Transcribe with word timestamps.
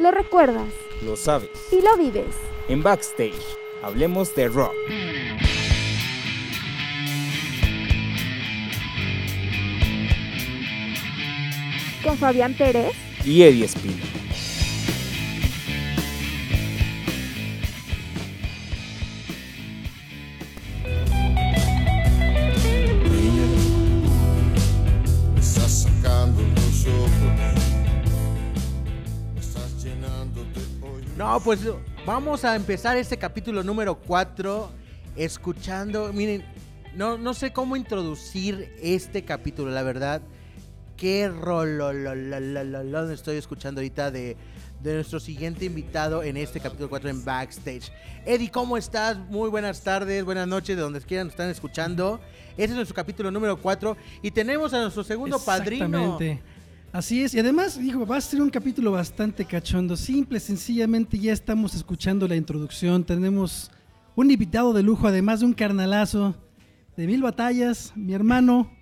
Lo 0.00 0.10
recuerdas 0.10 0.68
Lo 1.04 1.14
sabes. 1.16 1.50
y 1.70 1.80
lo 1.82 1.96
vives. 1.96 2.34
En 2.68 2.82
Backstage, 2.82 3.34
hablemos 3.82 4.34
de 4.34 4.48
rock. 4.48 4.72
Con 12.02 12.16
Fabián 12.16 12.54
Pérez 12.54 12.92
Y 13.24 13.42
Eddie 13.42 13.64
Espino. 13.66 14.19
Pues 31.44 31.60
vamos 32.04 32.44
a 32.44 32.54
empezar 32.54 32.98
este 32.98 33.16
capítulo 33.16 33.62
número 33.62 33.94
4 33.94 34.70
escuchando, 35.16 36.12
miren, 36.12 36.44
no, 36.94 37.16
no 37.16 37.32
sé 37.32 37.52
cómo 37.52 37.76
introducir 37.76 38.70
este 38.82 39.24
capítulo, 39.24 39.70
la 39.70 39.82
verdad. 39.82 40.20
Qué 40.98 41.28
rololololololol 41.28 43.10
estoy 43.12 43.38
escuchando 43.38 43.80
ahorita 43.80 44.10
de, 44.10 44.36
de 44.82 44.94
nuestro 44.94 45.18
siguiente 45.18 45.64
invitado 45.64 46.22
en 46.22 46.36
este 46.36 46.60
capítulo 46.60 46.90
4 46.90 47.08
en 47.08 47.24
Backstage. 47.24 47.90
Eddie, 48.26 48.50
¿cómo 48.50 48.76
estás? 48.76 49.16
Muy 49.16 49.48
buenas 49.48 49.82
tardes, 49.82 50.24
buenas 50.24 50.46
noches, 50.46 50.76
de 50.76 50.82
donde 50.82 51.00
quieran 51.00 51.28
nos 51.28 51.32
están 51.32 51.48
escuchando. 51.48 52.20
Este 52.50 52.64
es 52.64 52.74
nuestro 52.74 52.94
capítulo 52.94 53.30
número 53.30 53.56
4 53.56 53.96
y 54.20 54.30
tenemos 54.30 54.74
a 54.74 54.82
nuestro 54.82 55.04
segundo 55.04 55.38
padrino. 55.38 56.18
Así 56.92 57.22
es, 57.22 57.34
y 57.34 57.38
además, 57.38 57.78
dijo, 57.78 58.04
va 58.04 58.16
a 58.16 58.20
ser 58.20 58.42
un 58.42 58.50
capítulo 58.50 58.90
bastante 58.90 59.44
cachondo. 59.44 59.96
Simple, 59.96 60.40
sencillamente 60.40 61.16
ya 61.18 61.32
estamos 61.32 61.74
escuchando 61.74 62.26
la 62.26 62.34
introducción. 62.34 63.04
Tenemos 63.04 63.70
un 64.16 64.28
invitado 64.30 64.72
de 64.72 64.82
lujo, 64.82 65.06
además 65.06 65.38
de 65.40 65.46
un 65.46 65.52
carnalazo 65.52 66.34
de 66.96 67.06
mil 67.06 67.22
batallas, 67.22 67.92
mi 67.94 68.12
hermano. 68.12 68.72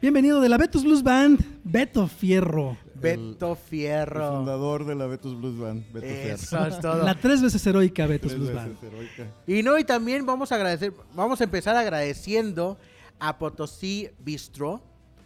Bienvenido 0.00 0.40
de 0.40 0.48
la 0.48 0.56
Betos 0.56 0.82
Blues 0.82 1.02
Band, 1.02 1.44
Beto 1.62 2.08
Fierro. 2.08 2.78
Beto 2.94 3.50
El 3.52 3.56
Fierro. 3.58 4.36
fundador 4.38 4.86
de 4.86 4.94
la 4.94 5.06
Betus 5.06 5.38
Blues 5.38 5.58
Band, 5.58 5.84
Beto 5.92 6.06
Eso 6.06 6.46
Fierro. 6.56 6.66
es 6.68 6.80
todo. 6.80 7.02
La 7.04 7.14
tres 7.20 7.42
veces 7.42 7.66
heroica 7.66 8.06
Betos 8.06 8.30
Tres 8.32 8.40
Blues 8.40 8.54
veces 8.54 8.80
Band. 8.80 8.94
heroica. 8.94 9.26
Y 9.46 9.62
no, 9.62 9.78
y 9.78 9.84
también 9.84 10.24
vamos 10.24 10.52
a 10.52 10.54
agradecer, 10.54 10.92
vamos 11.14 11.40
a 11.40 11.44
empezar 11.44 11.76
agradeciendo 11.76 12.78
a 13.20 13.36
Potosí 13.38 14.08
Bistro. 14.20 14.80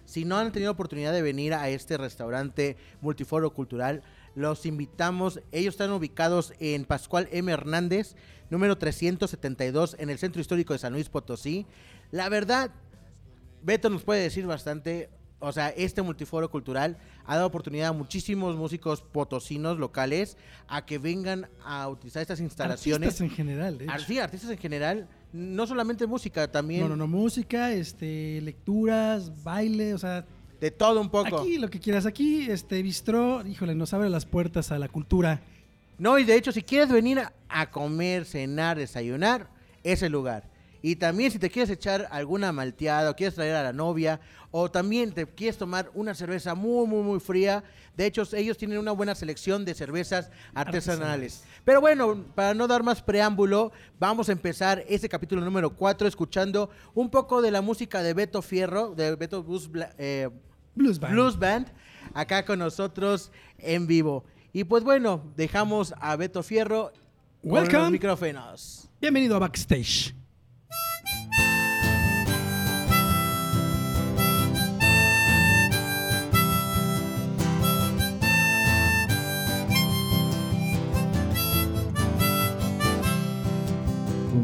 Si 0.06 0.24
no 0.24 0.38
han 0.38 0.52
tenido 0.52 0.72
oportunidad 0.72 1.12
de 1.12 1.20
venir 1.20 1.52
a 1.52 1.68
este 1.68 1.98
restaurante 1.98 2.76
multiforo 3.00 3.52
cultural, 3.52 4.02
los 4.34 4.64
invitamos. 4.64 5.40
Ellos 5.50 5.74
están 5.74 5.90
ubicados 5.90 6.54
en 6.60 6.84
Pascual 6.84 7.28
M. 7.32 7.52
Hernández, 7.52 8.14
número 8.48 8.78
372, 8.78 9.96
en 9.98 10.08
el 10.08 10.18
centro 10.18 10.40
histórico 10.40 10.72
de 10.72 10.78
San 10.78 10.92
Luis 10.92 11.08
Potosí. 11.08 11.66
La 12.12 12.28
verdad, 12.28 12.70
Beto 13.62 13.90
nos 13.90 14.04
puede 14.04 14.22
decir 14.22 14.46
bastante. 14.46 15.10
O 15.38 15.52
sea, 15.52 15.68
este 15.68 16.00
multiforo 16.00 16.50
cultural 16.50 16.96
ha 17.26 17.34
dado 17.34 17.46
oportunidad 17.46 17.88
a 17.88 17.92
muchísimos 17.92 18.56
músicos 18.56 19.02
potosinos 19.02 19.78
locales 19.78 20.36
a 20.68 20.84
que 20.86 20.98
vengan 20.98 21.48
a 21.64 21.88
utilizar 21.88 22.22
estas 22.22 22.40
instalaciones. 22.40 23.08
Artistas 23.08 23.20
en 23.28 23.30
general, 23.30 23.78
de 23.78 23.84
hecho. 23.84 23.98
Sí, 24.06 24.18
artistas 24.18 24.50
en 24.50 24.58
general, 24.58 25.08
no 25.32 25.66
solamente 25.66 26.06
música, 26.06 26.50
también 26.50 26.82
No, 26.82 26.88
no, 26.90 26.96
no, 26.96 27.06
música, 27.06 27.72
este, 27.72 28.40
lecturas, 28.42 29.42
baile, 29.42 29.94
o 29.94 29.98
sea, 29.98 30.24
de 30.60 30.70
todo 30.70 31.00
un 31.00 31.10
poco. 31.10 31.40
aquí 31.40 31.58
lo 31.58 31.68
que 31.68 31.80
quieras. 31.80 32.06
Aquí, 32.06 32.50
este, 32.50 32.82
Bistro, 32.82 33.46
híjole, 33.46 33.74
nos 33.74 33.92
abre 33.92 34.08
las 34.08 34.24
puertas 34.24 34.70
a 34.72 34.78
la 34.78 34.88
cultura. 34.88 35.40
No, 35.98 36.18
y 36.18 36.24
de 36.24 36.36
hecho, 36.36 36.52
si 36.52 36.62
quieres 36.62 36.90
venir 36.90 37.22
a 37.48 37.70
comer, 37.70 38.24
cenar, 38.24 38.78
desayunar, 38.78 39.48
es 39.82 40.02
el 40.02 40.12
lugar. 40.12 40.50
Y 40.86 40.94
también 40.94 41.32
si 41.32 41.40
te 41.40 41.50
quieres 41.50 41.68
echar 41.68 42.06
alguna 42.12 42.52
malteada 42.52 43.10
o 43.10 43.16
quieres 43.16 43.34
traer 43.34 43.56
a 43.56 43.64
la 43.64 43.72
novia 43.72 44.20
o 44.52 44.70
también 44.70 45.10
te 45.10 45.26
quieres 45.26 45.58
tomar 45.58 45.90
una 45.94 46.14
cerveza 46.14 46.54
muy, 46.54 46.86
muy, 46.86 47.02
muy 47.02 47.18
fría. 47.18 47.64
De 47.96 48.06
hecho, 48.06 48.22
ellos 48.34 48.56
tienen 48.56 48.78
una 48.78 48.92
buena 48.92 49.16
selección 49.16 49.64
de 49.64 49.74
cervezas 49.74 50.30
artesanales. 50.54 51.42
Pero 51.64 51.80
bueno, 51.80 52.24
para 52.36 52.54
no 52.54 52.68
dar 52.68 52.84
más 52.84 53.02
preámbulo, 53.02 53.72
vamos 53.98 54.28
a 54.28 54.32
empezar 54.32 54.84
este 54.88 55.08
capítulo 55.08 55.44
número 55.44 55.70
4 55.70 56.06
escuchando 56.06 56.70
un 56.94 57.10
poco 57.10 57.42
de 57.42 57.50
la 57.50 57.62
música 57.62 58.00
de 58.04 58.14
Beto 58.14 58.40
Fierro, 58.40 58.94
de 58.94 59.16
Beto 59.16 59.42
Blues, 59.42 59.68
eh, 59.98 60.28
Blues 60.76 61.00
Band. 61.00 61.14
Blues 61.14 61.36
Band 61.36 61.66
acá 62.14 62.44
con 62.44 62.60
nosotros 62.60 63.32
en 63.58 63.88
vivo. 63.88 64.24
Y 64.52 64.62
pues 64.62 64.84
bueno, 64.84 65.32
dejamos 65.36 65.92
a 65.98 66.14
Beto 66.14 66.44
Fierro 66.44 66.92
con 67.42 67.54
los 67.54 67.62
Welcome. 67.64 67.90
micrófonos. 67.90 68.88
Bienvenido 69.00 69.34
a 69.34 69.40
Backstage. 69.40 70.14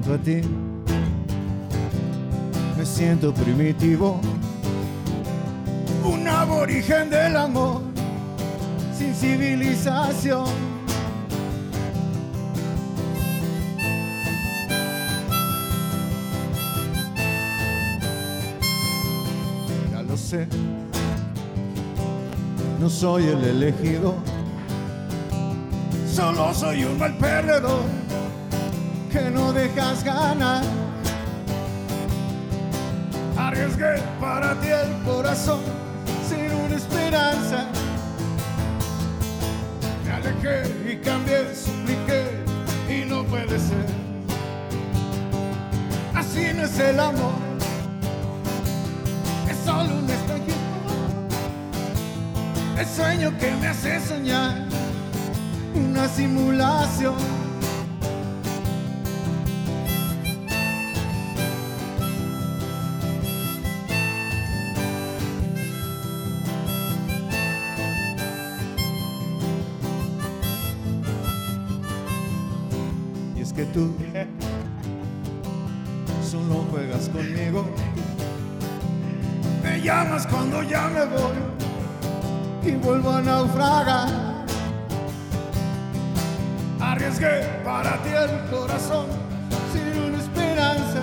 Junto 0.04 0.14
a 0.14 0.24
ti 0.24 0.40
me 2.76 2.84
siento 2.84 3.32
primitivo, 3.32 4.20
un 6.04 6.26
aborigen 6.26 7.08
del 7.08 7.36
amor, 7.36 7.82
sin 8.98 9.14
civilización. 9.14 10.46
Ya 19.92 20.02
lo 20.02 20.16
sé, 20.16 20.48
no 22.80 22.90
soy 22.90 23.28
el 23.28 23.44
elegido, 23.44 24.16
solo 26.12 26.52
soy 26.52 26.82
un 26.82 26.98
mal 26.98 27.16
perdedor 27.18 28.01
que 29.12 29.30
no 29.30 29.52
dejas 29.52 30.02
ganar. 30.02 30.62
Arriesgué 33.36 34.00
para 34.18 34.58
ti 34.60 34.68
el 34.68 35.02
corazón 35.04 35.60
sin 36.26 36.50
una 36.50 36.76
esperanza. 36.76 37.66
Me 40.04 40.12
alejé 40.12 40.92
y 40.92 40.96
cambié, 40.96 41.54
supliqué 41.54 42.22
y 42.88 43.04
no 43.08 43.24
puede 43.24 43.58
ser. 43.58 43.86
Así 46.14 46.46
no 46.54 46.62
es 46.64 46.78
el 46.78 46.98
amor, 46.98 47.34
es 49.50 49.58
solo 49.66 49.94
un 49.94 50.08
espejismo. 50.08 50.88
El 52.78 52.86
sueño 52.86 53.38
que 53.38 53.50
me 53.56 53.68
hace 53.68 54.00
soñar, 54.00 54.56
una 55.74 56.08
simulación. 56.08 57.41
Vuelvo 82.82 83.10
a 83.10 83.22
naufragar. 83.22 84.08
Arriesgué 86.80 87.42
para 87.64 88.02
ti 88.02 88.10
el 88.10 88.50
corazón 88.50 89.06
sin 89.72 90.02
una 90.02 90.18
esperanza. 90.18 91.00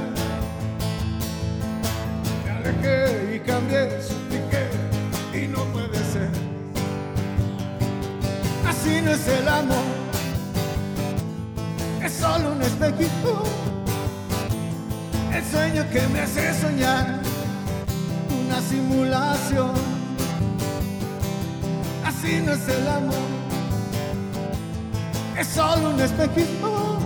Me 2.46 2.52
alejé 2.52 3.36
y 3.36 3.40
cambié, 3.40 4.02
supliqué 4.02 4.68
y 5.34 5.48
no 5.48 5.64
puede 5.74 5.98
ser. 6.14 6.30
Así 8.68 9.02
no 9.02 9.12
es 9.12 9.28
el 9.28 9.48
amor 9.48 10.00
es 12.04 12.14
solo 12.14 12.54
un 12.54 12.62
espejito. 12.62 13.44
El 15.34 15.46
sueño 15.46 15.86
que 15.92 16.08
me 16.08 16.22
hace 16.22 16.54
soñar, 16.60 17.20
una 18.46 18.62
simulación. 18.62 19.99
Así 22.22 22.42
no 22.46 22.52
es 22.52 22.68
el 22.68 22.86
amor, 22.86 23.16
es 25.40 25.48
solo 25.48 25.92
un 25.92 26.02
espejito. 26.02 27.00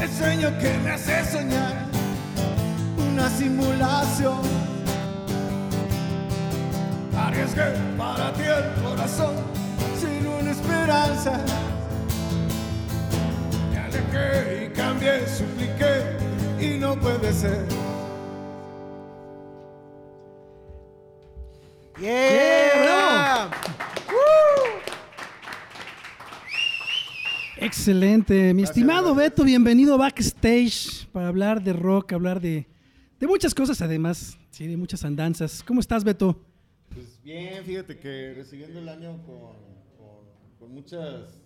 El 0.00 0.10
sueño 0.10 0.48
que 0.58 0.72
me 0.78 0.92
hace 0.92 1.22
soñar, 1.30 1.84
una 3.12 3.28
simulación. 3.28 4.40
Arriesgué 7.14 7.74
para 7.98 8.32
ti 8.32 8.42
el 8.42 8.82
corazón 8.82 9.34
sin 10.00 10.26
una 10.26 10.50
esperanza. 10.52 11.38
Me 13.70 13.78
alejé 13.80 14.64
y 14.64 14.70
cambié, 14.70 15.28
supliqué 15.28 16.16
y 16.58 16.78
no 16.78 16.98
puede 16.98 17.30
ser. 17.34 17.68
¡Yeah! 22.00 22.31
Excelente. 27.82 28.54
Mi 28.54 28.62
estimado. 28.62 29.12
Beto, 29.12 29.42
bienvenido 29.42 29.98
backstage 29.98 31.08
para 31.10 31.26
hablar 31.26 31.64
de 31.64 31.72
rock, 31.72 32.12
hablar 32.12 32.40
de, 32.40 32.68
de 33.18 33.26
muchas 33.26 33.56
cosas 33.56 33.82
además, 33.82 34.38
sí, 34.50 34.68
de 34.68 34.76
muchas 34.76 35.04
andanzas. 35.04 35.64
¿Cómo 35.64 35.80
estás, 35.80 36.04
Beto? 36.04 36.40
Pues 36.94 37.20
bien, 37.24 37.64
fíjate 37.64 37.98
que 37.98 38.34
recibiendo 38.36 38.78
el 38.78 38.88
año 38.88 39.20
con, 39.26 39.56
con, 39.98 40.28
con 40.60 40.72
muchas 40.72 41.42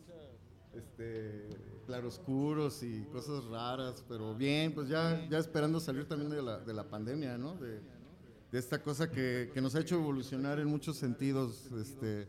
este, 0.75 1.49
claroscuros 1.87 2.83
y 2.83 3.07
cosas 3.11 3.43
raras, 3.47 4.05
pero 4.07 4.35
bien, 4.35 4.75
pues 4.75 4.91
ya, 4.91 5.27
ya 5.31 5.39
esperando 5.39 5.81
salir 5.81 6.07
también 6.07 6.31
de 6.31 6.43
la, 6.43 6.59
de 6.59 6.75
la 6.75 6.85
pandemia, 6.85 7.39
¿no? 7.39 7.55
De, 7.55 7.81
de 8.53 8.59
esta 8.59 8.83
cosa 8.83 9.11
que, 9.11 9.51
que 9.55 9.63
nos 9.63 9.75
ha 9.75 9.81
hecho 9.81 9.95
evolucionar 9.95 10.61
en 10.61 10.69
muchos 10.69 10.99
sentidos. 10.99 11.71
Este, 11.81 12.29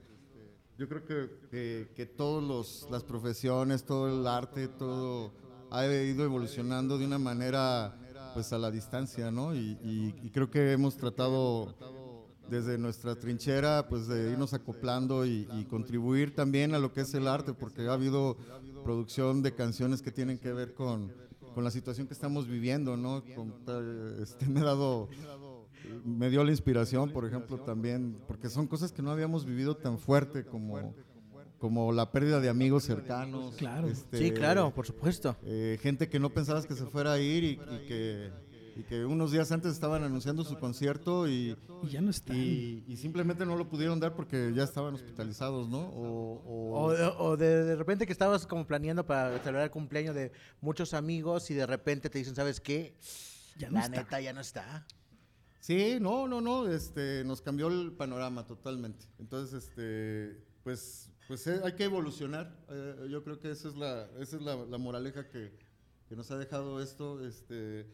yo 0.77 0.87
creo 0.87 1.05
que, 1.05 1.29
que, 1.49 1.89
que 1.95 2.05
todas 2.05 2.87
las 2.91 3.03
profesiones, 3.03 3.83
todo 3.83 4.07
el 4.21 4.27
arte, 4.27 4.67
todo 4.67 5.33
ha 5.71 5.85
ido 5.85 6.23
evolucionando 6.23 6.97
de 6.97 7.05
una 7.05 7.17
manera 7.19 7.97
pues 8.33 8.53
a 8.53 8.57
la 8.57 8.69
distancia, 8.71 9.31
¿no? 9.31 9.55
Y, 9.55 9.77
y- 9.83 10.15
y 10.23 10.29
creo 10.29 10.49
que 10.51 10.71
hemos 10.71 10.95
tratado 10.95 11.73
desde 12.49 12.77
nuestra 12.77 13.15
trinchera 13.15 13.87
pues 13.89 14.07
de 14.07 14.31
irnos 14.31 14.53
acoplando 14.53 15.25
y, 15.25 15.45
contribuir 15.69 16.33
también 16.35 16.73
a 16.75 16.79
lo 16.79 16.93
que 16.93 17.01
es 17.01 17.13
el 17.13 17.27
arte, 17.27 17.53
porque 17.53 17.87
ha 17.87 17.93
habido 17.93 18.37
producción 18.83 19.41
de 19.41 19.53
canciones 19.53 20.01
que 20.01 20.11
tienen 20.11 20.37
que 20.37 20.53
ver 20.53 20.73
con, 20.73 21.11
con 21.53 21.63
la 21.63 21.71
situación 21.71 22.07
que 22.07 22.13
estamos 22.13 22.47
viviendo, 22.47 22.95
¿no? 22.95 23.23
Con, 23.35 23.53
eh, 23.67 24.19
este, 24.21 24.45
me 24.49 24.61
ha 24.61 24.65
dado 24.65 25.09
me 26.05 26.29
dio 26.29 26.43
la 26.43 26.51
inspiración, 26.51 27.11
por 27.11 27.25
ejemplo, 27.25 27.59
también, 27.61 28.17
porque 28.27 28.49
son 28.49 28.67
cosas 28.67 28.91
que 28.91 29.01
no 29.01 29.11
habíamos 29.11 29.45
vivido 29.45 29.75
tan 29.77 29.97
fuerte 29.99 30.45
como, 30.45 30.93
como 31.59 31.91
la 31.91 32.11
pérdida 32.11 32.39
de 32.39 32.49
amigos 32.49 32.83
cercanos. 32.83 33.55
Claro. 33.55 33.87
este, 33.87 34.17
Sí, 34.17 34.31
claro, 34.31 34.73
por 34.73 34.85
supuesto. 34.85 35.35
eh, 35.43 35.77
gente 35.81 36.07
que 36.09 36.19
no 36.19 36.29
pensabas 36.29 36.65
que 36.65 36.75
se 36.75 36.85
fuera 36.85 37.13
a 37.13 37.19
ir 37.19 37.43
y, 37.43 37.49
y 37.51 37.87
que, 37.87 38.31
y 38.75 38.83
que 38.83 39.03
unos 39.05 39.31
días 39.31 39.51
antes 39.51 39.71
estaban 39.73 40.03
anunciando 40.03 40.43
su 40.43 40.57
concierto 40.59 41.27
y, 41.27 41.57
Y 41.83 41.89
ya 41.89 41.99
no 42.01 42.11
está. 42.11 42.31
y, 42.35 42.83
y 42.87 42.97
simplemente 42.97 43.43
no 43.43 43.55
lo 43.55 43.67
pudieron 43.67 43.99
dar 43.99 44.13
porque 44.15 44.51
ya 44.55 44.63
estaban 44.63 44.93
hospitalizados, 44.93 45.67
¿no? 45.67 45.79
O, 45.79 46.43
o- 46.45 46.67
O, 46.93 47.23
o 47.29 47.37
de, 47.37 47.63
de 47.63 47.75
repente 47.75 48.05
que 48.05 48.11
estabas 48.13 48.45
como 48.45 48.67
planeando 48.67 49.03
para 49.05 49.31
celebrar 49.39 49.63
el 49.63 49.71
cumpleaños 49.71 50.13
de 50.13 50.31
muchos 50.61 50.93
amigos 50.93 51.49
y 51.49 51.55
de 51.55 51.65
repente 51.65 52.09
te 52.11 52.19
dicen, 52.19 52.35
¿sabes 52.35 52.61
qué? 52.61 52.93
Ya 53.57 53.69
no 53.69 53.79
La 53.79 53.85
está. 53.85 53.97
neta 53.97 54.21
ya 54.21 54.33
no 54.33 54.41
está. 54.41 54.85
Sí, 55.67 55.97
no, 55.99 56.29
no, 56.29 56.39
no, 56.39 56.65
este, 56.65 57.25
nos 57.25 57.41
cambió 57.41 57.67
el 57.67 57.91
panorama 57.91 58.47
totalmente. 58.47 59.05
Entonces, 59.19 59.65
este, 59.65 60.41
pues, 60.63 61.11
pues 61.27 61.45
eh, 61.45 61.59
hay 61.61 61.73
que 61.73 61.83
evolucionar. 61.83 62.57
eh, 62.69 63.07
yo 63.09 63.21
creo 63.21 63.37
que 63.37 63.51
esa 63.51 63.67
es 63.67 63.75
la, 63.75 64.09
esa 64.17 64.37
es 64.37 64.41
la, 64.43 64.55
la 64.55 64.77
moraleja 64.77 65.27
que, 65.27 65.51
que 66.07 66.15
nos 66.15 66.31
ha 66.31 66.37
dejado 66.37 66.81
esto. 66.81 67.21
Este, 67.27 67.85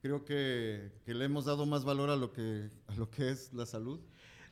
creo 0.00 0.24
que, 0.24 0.92
que 1.04 1.14
le 1.14 1.24
hemos 1.24 1.46
dado 1.46 1.66
más 1.66 1.84
valor 1.84 2.10
a 2.10 2.16
lo 2.16 2.32
que, 2.32 2.70
a 2.86 2.94
lo 2.94 3.10
que 3.10 3.30
es 3.30 3.52
la 3.52 3.66
salud. 3.66 3.98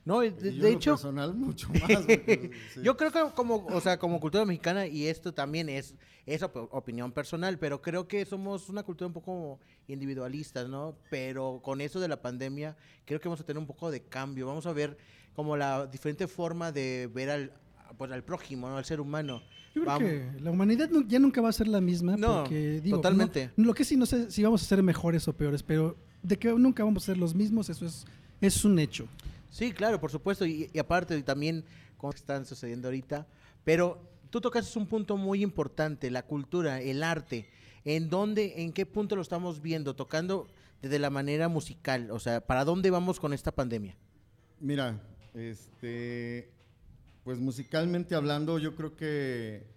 No, 0.05 0.21
de, 0.21 0.31
yo 0.55 0.63
de 0.63 0.73
hecho, 0.73 0.91
personal 0.93 1.35
mucho 1.37 1.69
más. 1.71 1.83
porque, 1.97 2.51
sí. 2.75 2.81
yo 2.83 2.97
creo 2.97 3.11
que 3.11 3.21
como, 3.35 3.65
o 3.67 3.81
sea, 3.81 3.99
como 3.99 4.21
cultura 4.21 4.45
mexicana, 4.45 4.87
y 4.87 5.07
esto 5.07 5.33
también 5.33 5.69
es, 5.71 5.95
es 6.27 6.43
op- 6.43 6.69
opinión 6.73 7.11
personal, 7.13 7.59
pero 7.59 7.81
creo 7.81 8.07
que 8.07 8.25
somos 8.27 8.69
una 8.69 8.83
cultura 8.83 9.07
un 9.07 9.15
poco 9.15 9.59
individualista, 9.89 10.69
¿no? 10.69 10.97
Pero 11.11 11.61
con 11.63 11.81
eso 11.81 12.01
de 12.01 12.09
la 12.09 12.21
pandemia, 12.21 12.77
creo 13.07 13.21
que 13.21 13.29
vamos 13.29 13.41
a 13.41 13.45
tener 13.45 13.59
un 13.59 13.67
poco 13.67 13.91
de 13.91 14.03
cambio. 14.03 14.47
Vamos 14.47 14.67
a 14.67 14.73
ver 14.73 14.97
como 15.35 15.57
la 15.57 15.87
diferente 15.87 16.27
forma 16.29 16.71
de 16.71 17.09
ver 17.13 17.31
al, 17.31 17.53
pues, 17.97 18.11
al 18.13 18.23
prójimo, 18.25 18.69
¿no? 18.69 18.77
Al 18.77 18.85
ser 18.85 19.01
humano. 19.01 19.43
Yo 19.75 19.83
creo 19.83 19.87
Vamos- 19.87 20.09
que 20.09 20.31
la 20.41 20.51
humanidad 20.51 20.91
ya 21.09 21.19
nunca 21.19 21.41
va 21.41 21.49
a 21.49 21.53
ser 21.53 21.67
la 21.69 21.81
misma. 21.81 22.17
No, 22.17 22.41
porque, 22.43 22.81
digo, 22.83 22.99
totalmente. 22.99 23.51
no- 23.57 23.67
lo 23.69 23.75
que 23.75 23.85
sí, 23.85 23.97
no 23.97 24.05
sé 24.07 24.31
si 24.31 24.43
vamos 24.43 24.63
a 24.63 24.67
ser 24.67 24.83
mejores 24.83 25.27
o 25.29 25.33
peores, 25.33 25.63
pero 25.63 25.97
de 26.23 26.39
que 26.39 26.53
nunca 26.53 26.85
vamos 26.85 27.05
a 27.05 27.07
ser 27.07 27.17
los 27.17 27.35
mismos, 27.35 27.69
eso 27.71 27.87
es, 27.87 28.05
es 28.41 28.65
un 28.67 28.79
hecho. 28.79 29.09
Sí, 29.55 29.71
claro, 29.71 30.01
por 30.01 30.11
supuesto. 30.11 30.45
Y, 30.45 30.69
y 30.73 30.79
aparte 30.81 31.23
también 31.23 31.65
cómo 31.97 32.13
están 32.13 32.45
sucediendo 32.45 32.89
ahorita. 32.89 33.29
Pero 33.63 34.01
tú 34.29 34.41
tocas 34.41 34.75
un 34.75 34.89
punto 34.89 35.17
muy 35.17 35.45
importante, 35.45 36.11
la 36.11 36.27
cultura, 36.27 36.81
el 36.81 37.05
arte. 37.05 37.49
¿En 37.85 38.11
dónde, 38.11 38.63
en 38.63 38.73
qué 38.73 38.85
punto 38.85 39.15
lo 39.15 39.23
estamos 39.23 39.63
viendo? 39.63 39.95
Tocando 39.95 40.49
desde 40.83 40.99
la 40.99 41.09
manera 41.09 41.47
musical. 41.47 42.11
O 42.11 42.19
sea, 42.19 42.41
¿para 42.45 42.65
dónde 42.65 42.91
vamos 42.91 43.21
con 43.21 43.33
esta 43.33 43.53
pandemia? 43.53 43.97
Mira, 44.59 45.01
este, 45.35 46.51
pues 47.23 47.39
musicalmente 47.39 48.17
hablando, 48.17 48.59
yo 48.59 48.75
creo 48.75 48.97
que, 48.97 49.69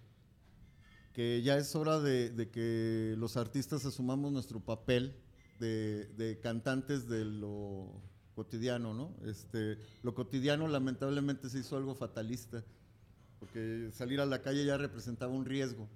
que 1.12 1.40
ya 1.42 1.56
es 1.56 1.76
hora 1.76 2.00
de, 2.00 2.50
que 2.50 3.14
los 3.16 3.36
artistas 3.36 3.84
asumamos 3.84 4.32
nuestro 4.32 4.58
papel 4.58 5.14
de 5.60 6.40
cantantes 6.42 7.08
de 7.08 7.24
lo 7.24 8.02
cotidiano, 8.42 8.94
¿no? 8.94 9.16
Este, 9.28 9.78
lo 10.04 10.14
cotidiano 10.14 10.68
lamentablemente 10.68 11.48
se 11.48 11.58
hizo 11.58 11.76
algo 11.76 11.96
fatalista, 11.96 12.64
porque 13.40 13.90
salir 13.92 14.20
a 14.20 14.26
la 14.26 14.42
calle 14.42 14.64
ya 14.64 14.76
representaba 14.78 15.32
un 15.32 15.44
riesgo. 15.44 15.88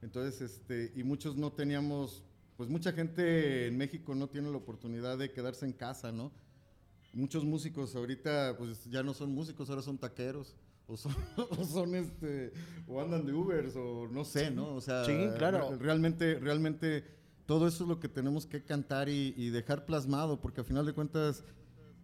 Entonces, 0.00 0.40
este, 0.40 0.92
y 0.96 1.02
muchos 1.04 1.36
no 1.36 1.52
teníamos, 1.52 2.24
pues 2.56 2.70
mucha 2.70 2.92
gente 2.92 3.66
en 3.66 3.76
México 3.76 4.14
no 4.14 4.28
tiene 4.28 4.50
la 4.50 4.56
oportunidad 4.56 5.18
de 5.18 5.30
quedarse 5.30 5.66
en 5.66 5.72
casa, 5.74 6.10
¿no? 6.10 6.32
muchos 7.12 7.44
músicos 7.44 7.96
ahorita 7.96 8.54
pues 8.56 8.84
ya 8.88 9.02
no 9.02 9.12
son 9.14 9.32
músicos, 9.34 9.68
ahora 9.68 9.82
son 9.82 9.98
taqueros. 9.98 10.54
O 10.86 10.96
son, 10.96 11.14
o 11.58 11.64
son 11.64 11.94
este, 11.96 12.52
o 12.88 13.00
andan 13.00 13.26
de 13.26 13.32
Ubers, 13.32 13.74
o 13.76 14.08
no 14.10 14.24
sé, 14.24 14.50
¿no? 14.50 14.74
O 14.74 14.80
sea, 14.80 15.04
Sí, 15.04 15.12
claro. 15.36 15.70
re- 15.70 15.76
realmente, 15.78 16.38
realmente 16.40 17.04
todo 17.46 17.66
eso 17.68 17.82
es 17.84 17.88
lo 17.88 17.98
que 18.00 18.08
tenemos 18.08 18.46
que 18.46 18.62
cantar 18.64 19.08
y, 19.08 19.34
y 19.36 19.50
dejar 19.50 19.86
plasmado, 19.86 20.40
porque 20.40 20.60
al 20.60 20.66
final 20.66 20.86
de 20.86 20.92
cuentas, 20.92 21.42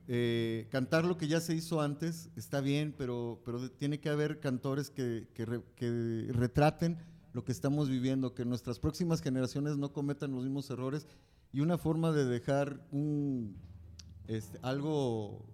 eh, 0.08 0.68
cantar 0.70 1.04
lo 1.04 1.16
que 1.16 1.28
ya 1.28 1.40
se 1.40 1.54
hizo 1.54 1.80
antes 1.80 2.30
está 2.36 2.60
bien, 2.60 2.94
pero, 2.96 3.40
pero 3.44 3.70
tiene 3.70 4.00
que 4.00 4.08
haber 4.08 4.40
cantores 4.40 4.90
que, 4.90 5.28
que 5.34 6.26
retraten 6.32 6.98
lo 7.32 7.44
que 7.44 7.52
estamos 7.52 7.90
viviendo, 7.90 8.34
que 8.34 8.44
nuestras 8.44 8.78
próximas 8.78 9.20
generaciones 9.20 9.76
no 9.76 9.92
cometan 9.92 10.32
los 10.32 10.44
mismos 10.44 10.70
errores. 10.70 11.06
Y 11.52 11.60
una 11.60 11.76
forma 11.76 12.10
de 12.12 12.24
dejar 12.24 12.86
un, 12.90 13.56
este, 14.26 14.58
algo 14.62 15.46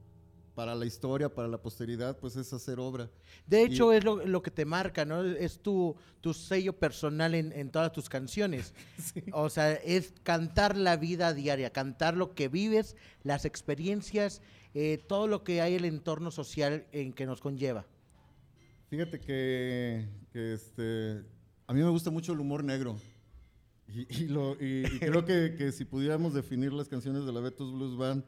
para 0.55 0.75
la 0.75 0.85
historia, 0.85 1.29
para 1.33 1.49
la 1.49 1.57
posteridad, 1.61 2.19
pues 2.19 2.37
es 2.37 2.53
hacer 2.53 2.79
obra. 2.79 3.11
De 3.47 3.63
Y- 3.63 3.65
hecho, 3.67 3.93
es 3.93 4.05
lo, 4.05 4.25
lo 4.27 4.43
que 4.43 4.51
te 4.51 4.65
marca, 4.65 5.05
¿no? 5.05 5.23
Es 5.25 5.59
tu, 5.61 5.97
tu 6.21 6.35
sello 6.35 6.75
personal 6.75 7.35
en, 7.35 7.53
en 7.53 7.71
todas 7.71 7.93
tus 7.93 8.09
canciones. 8.09 8.75
O 9.33 9.49
sea, 9.49 9.73
es 9.73 10.13
cantar 10.23 10.77
la 10.77 10.97
vida 10.97 11.33
diaria, 11.33 11.71
cantar 11.71 12.17
lo 12.17 12.35
que 12.35 12.49
vives, 12.49 12.97
las 13.23 13.45
experiencias, 13.45 14.43
eh, 14.75 15.03
todo 15.07 15.27
lo 15.27 15.43
que 15.45 15.61
hay 15.63 15.75
el 15.75 15.85
entorno 15.87 16.31
social 16.31 16.87
en 16.93 17.13
que 17.13 17.25
nos 17.27 17.41
conlleva. 17.41 17.87
Fíjate 18.89 19.21
que, 19.21 20.07
que, 20.33 20.53
este, 20.53 21.23
a 21.67 21.73
mí 21.73 21.81
me 21.83 21.89
gusta 21.89 22.11
mucho 22.11 22.33
el 22.35 22.41
humor 22.41 22.63
negro. 22.63 22.97
Y, 23.89 24.25
y 24.25 24.29
lo- 24.29 24.55
y- 24.61 24.85
y 24.87 24.99
creo 25.01 25.25
que, 25.25 25.55
que 25.57 25.73
si 25.73 25.85
pudiéramos 25.87 26.35
definir 26.35 26.73
las 26.73 26.89
canciones 26.89 27.25
de 27.25 27.33
la 27.33 27.41
Betos 27.41 27.73
Blues 27.73 27.97
Band, 27.97 28.23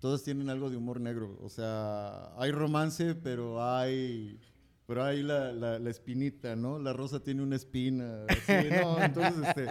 todas 0.00 0.22
tienen 0.22 0.50
algo 0.50 0.70
de 0.70 0.76
humor 0.76 1.00
negro. 1.00 1.38
O 1.42 1.48
sea, 1.48 2.32
hay 2.36 2.50
romance, 2.50 3.14
pero 3.14 3.64
hay, 3.64 4.40
pero 4.88 5.04
hay 5.04 5.22
la, 5.22 5.52
la- 5.52 5.78
la 5.78 5.90
espinita, 5.90 6.56
¿no? 6.56 6.78
La 6.78 6.94
rosa 6.94 7.20
tiene 7.22 7.42
una 7.42 7.56
espina. 7.56 8.24
así, 8.26 8.52
¿no? 8.82 9.02
Entonces, 9.04 9.46
este, 9.48 9.66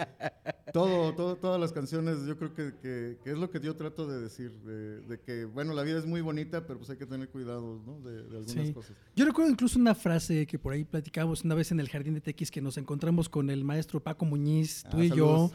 todo, 0.72 1.12
todo, 1.16 1.34
todas 1.34 1.60
las 1.60 1.72
canciones, 1.72 2.24
yo 2.24 2.38
creo 2.38 2.54
que, 2.54 2.72
que- 2.80 3.18
que 3.24 3.32
es 3.32 3.36
lo 3.36 3.50
que 3.50 3.58
yo 3.58 3.74
trato 3.74 4.06
de 4.06 4.20
decir, 4.20 4.52
de, 4.60 5.00
de 5.00 5.18
que, 5.20 5.44
bueno, 5.44 5.74
la 5.74 5.82
vida 5.82 5.98
es 5.98 6.06
muy 6.06 6.20
bonita, 6.20 6.64
pero 6.68 6.78
pues 6.78 6.88
hay 6.90 6.98
que 6.98 7.04
tener 7.06 7.28
cuidado, 7.30 7.82
¿no? 7.84 8.00
De, 8.08 8.12
de 8.22 8.36
algunas 8.38 8.66
Sí. 8.68 8.72
cosas. 8.72 8.96
Yo 9.16 9.24
recuerdo 9.26 9.50
incluso 9.50 9.76
una 9.80 9.96
frase 9.96 10.46
que 10.46 10.56
por 10.56 10.72
ahí 10.72 10.84
platicamos 10.84 11.42
una 11.44 11.56
vez 11.56 11.72
en 11.72 11.80
el 11.80 11.88
Jardín 11.88 12.14
de 12.14 12.20
Tequis 12.20 12.52
que 12.52 12.60
nos 12.62 12.78
encontramos 12.78 13.28
con 13.28 13.50
el 13.50 13.64
maestro 13.64 13.98
Paco 14.00 14.24
Muñiz, 14.24 14.84
tú 14.88 14.98
Ah, 14.98 15.04
y 15.04 15.08
yo, 15.08 15.50
saludos, 15.50 15.52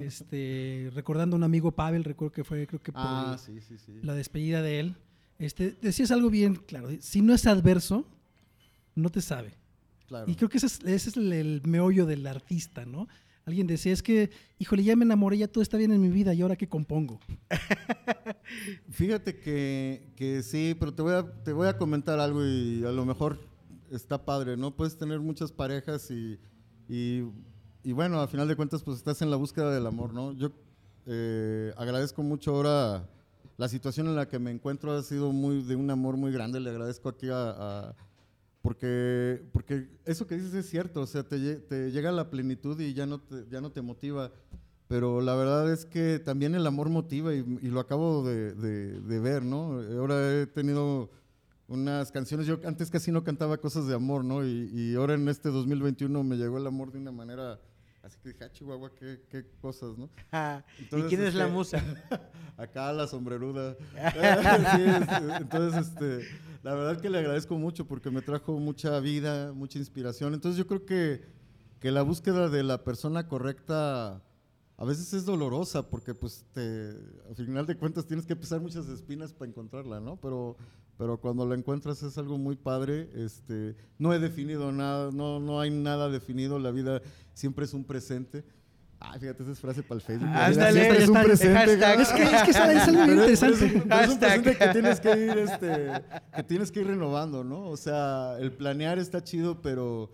este, 0.00 0.90
recordando 0.94 1.34
a 1.34 1.38
un 1.38 1.44
amigo 1.44 1.72
Pavel, 1.72 2.04
recuerdo 2.04 2.32
que 2.32 2.44
fue 2.44 2.66
creo 2.66 2.82
que 2.82 2.92
por 2.92 3.00
Ah, 3.02 3.36
sí, 3.38 3.58
sí, 3.62 3.78
sí. 3.78 3.92
la 4.02 4.14
despedida 4.14 4.60
de 4.60 4.80
él. 4.80 4.96
Este, 5.38 5.74
decías 5.80 6.10
algo 6.10 6.28
bien 6.30 6.56
claro, 6.56 6.88
si 7.00 7.22
no 7.22 7.32
es 7.32 7.46
adverso, 7.46 8.04
no 8.98 9.10
te 9.10 9.20
sabe. 9.20 9.54
Claro. 10.06 10.30
Y 10.30 10.34
creo 10.36 10.48
que 10.48 10.56
ese 10.58 10.66
es, 10.66 10.80
ese 10.84 11.10
es 11.10 11.16
el, 11.16 11.32
el 11.32 11.62
meollo 11.66 12.06
del 12.06 12.26
artista, 12.26 12.84
¿no? 12.86 13.08
Alguien 13.44 13.66
decía, 13.66 13.92
es 13.92 14.02
que, 14.02 14.30
híjole, 14.58 14.82
ya 14.84 14.94
me 14.96 15.04
enamoré, 15.04 15.38
ya 15.38 15.48
todo 15.48 15.62
está 15.62 15.76
bien 15.78 15.90
en 15.92 16.00
mi 16.02 16.08
vida, 16.10 16.34
¿y 16.34 16.42
ahora 16.42 16.56
qué 16.56 16.68
compongo? 16.68 17.18
Fíjate 18.90 19.38
que, 19.38 20.12
que 20.16 20.42
sí, 20.42 20.76
pero 20.78 20.92
te 20.94 21.02
voy, 21.02 21.14
a, 21.14 21.42
te 21.44 21.52
voy 21.52 21.68
a 21.68 21.76
comentar 21.76 22.18
algo 22.20 22.44
y 22.44 22.84
a 22.84 22.90
lo 22.92 23.04
mejor 23.04 23.38
está 23.90 24.24
padre, 24.24 24.56
¿no? 24.56 24.74
Puedes 24.76 24.96
tener 24.98 25.20
muchas 25.20 25.52
parejas 25.52 26.10
y, 26.10 26.38
y, 26.88 27.22
y 27.82 27.92
bueno, 27.92 28.20
a 28.20 28.28
final 28.28 28.48
de 28.48 28.56
cuentas, 28.56 28.82
pues 28.82 28.98
estás 28.98 29.22
en 29.22 29.30
la 29.30 29.36
búsqueda 29.36 29.72
del 29.72 29.86
amor, 29.86 30.12
¿no? 30.12 30.32
Yo 30.32 30.50
eh, 31.06 31.72
agradezco 31.76 32.22
mucho 32.22 32.54
ahora 32.54 33.08
la 33.56 33.68
situación 33.68 34.06
en 34.08 34.16
la 34.16 34.28
que 34.28 34.38
me 34.38 34.50
encuentro 34.50 34.92
ha 34.92 35.02
sido 35.02 35.32
muy 35.32 35.62
de 35.62 35.74
un 35.74 35.90
amor 35.90 36.16
muy 36.16 36.32
grande. 36.32 36.60
Le 36.60 36.70
agradezco 36.70 37.08
aquí 37.08 37.28
a, 37.28 37.50
a- 37.50 37.94
porque 38.68 39.40
porque 39.50 39.88
eso 40.04 40.26
que 40.26 40.34
dices 40.34 40.52
es 40.52 40.68
cierto, 40.68 41.00
o 41.00 41.06
sea, 41.06 41.22
te, 41.22 41.56
te 41.56 41.90
llega 41.90 42.12
la 42.12 42.28
plenitud 42.28 42.78
y 42.78 42.92
ya 42.92 43.06
no 43.06 43.18
te, 43.18 43.46
ya 43.48 43.62
no 43.62 43.72
te 43.72 43.80
motiva. 43.80 44.30
Pero 44.88 45.22
la 45.22 45.34
verdad 45.36 45.72
es 45.72 45.86
que 45.86 46.18
también 46.18 46.54
el 46.54 46.66
amor 46.66 46.90
motiva 46.90 47.32
y, 47.32 47.42
lo 47.42 47.80
acabo 47.80 48.22
de, 48.22 49.20
ver, 49.22 49.42
¿no? 49.42 49.80
Ahora 49.98 50.42
he 50.42 50.46
tenido 50.46 51.08
unas 51.66 52.12
canciones, 52.12 52.46
yo 52.46 52.58
antes 52.62 52.90
casi 52.90 53.10
no 53.10 53.24
cantaba 53.24 53.56
cosas 53.56 53.86
de 53.86 53.94
amor, 53.94 54.22
¿no? 54.22 54.44
Y, 54.44 54.70
y 54.74 54.94
ahora 54.96 55.14
en 55.14 55.26
este 55.30 55.48
2021 55.48 56.22
me 56.22 56.36
llegó 56.36 56.58
el 56.58 56.66
amor 56.66 56.92
de 56.92 56.98
una 56.98 57.10
manera, 57.10 57.58
así 58.08 58.18
que 58.22 58.30
dije, 58.30 58.44
ah, 58.44 58.50
Chihuahua, 58.52 58.90
qué, 58.94 59.22
qué 59.30 59.46
cosas, 59.60 59.96
¿no? 59.96 60.10
Ah, 60.32 60.64
¿Y 60.78 60.82
Entonces, 60.84 61.08
quién 61.08 61.22
es 61.22 61.34
la 61.34 61.44
este, 61.44 61.54
musa? 61.54 61.82
Acá 62.56 62.92
la 62.92 63.06
sombreruda. 63.06 63.76
Sí, 63.94 64.82
es- 64.82 65.40
entonces, 65.40 65.86
este, 65.88 66.28
la 66.62 66.74
verdad 66.74 67.00
que 67.00 67.08
le 67.10 67.18
agradezco 67.18 67.56
mucho 67.56 67.86
porque 67.86 68.10
me 68.10 68.20
trajo 68.22 68.58
mucha 68.58 68.98
vida, 69.00 69.52
mucha 69.52 69.78
inspiración. 69.78 70.34
Entonces 70.34 70.58
yo 70.58 70.66
creo 70.66 70.84
que, 70.84 71.24
que 71.80 71.90
la 71.92 72.02
búsqueda 72.02 72.48
de 72.48 72.62
la 72.64 72.82
persona 72.84 73.28
correcta 73.28 74.22
a 74.76 74.84
veces 74.84 75.12
es 75.12 75.24
dolorosa 75.24 75.88
porque 75.90 76.14
pues 76.14 76.44
te, 76.52 76.90
al 77.28 77.34
final 77.34 77.66
de 77.66 77.76
cuentas 77.76 78.06
tienes 78.06 78.26
que 78.26 78.36
pisar 78.36 78.60
muchas 78.60 78.88
espinas 78.88 79.32
para 79.32 79.48
encontrarla, 79.50 80.00
¿no? 80.00 80.16
Pero, 80.16 80.56
pero 80.98 81.18
cuando 81.20 81.46
la 81.46 81.54
encuentras 81.54 82.02
es 82.02 82.18
algo 82.18 82.36
muy 82.36 82.56
padre. 82.56 83.08
Este, 83.14 83.76
no 83.98 84.12
he 84.12 84.18
definido 84.18 84.72
nada, 84.72 85.10
no, 85.12 85.38
no 85.40 85.60
hay 85.60 85.70
nada 85.70 86.08
definido, 86.10 86.58
la 86.58 86.70
vida 86.72 87.00
siempre 87.34 87.64
es 87.64 87.72
un 87.72 87.84
presente. 87.84 88.44
Ay, 89.00 89.20
fíjate, 89.20 89.44
esa 89.44 89.52
es 89.52 89.60
frase 89.60 89.82
para 89.84 89.94
el 89.94 90.02
Facebook. 90.02 90.28
Ándale, 90.28 90.72
siempre 90.80 91.02
es 91.04 91.08
un 91.08 91.22
presente. 91.22 91.72
Es 92.02 92.08
que, 92.12 92.22
es 92.24 92.42
que 92.42 92.50
es 92.50 92.56
algo 92.56 93.04
bien 93.04 93.06
Pero 93.06 93.24
es- 93.24 93.40
pero 93.40 93.52
interesante. 93.54 93.66
es 93.66 93.72
un- 93.72 93.92
es 93.92 94.16
presente 94.18 94.56
que 94.58 94.68
tienes 94.68 95.00
que 95.00 95.10
ir, 95.16 95.38
este, 95.38 96.02
que 96.34 96.42
tienes 96.42 96.72
que 96.72 96.80
ir 96.80 96.86
renovando, 96.88 97.44
¿no? 97.44 97.68
O 97.68 97.76
sea, 97.76 98.36
el 98.40 98.50
planear 98.50 98.98
está 98.98 99.22
chido, 99.22 99.62
pero, 99.62 100.10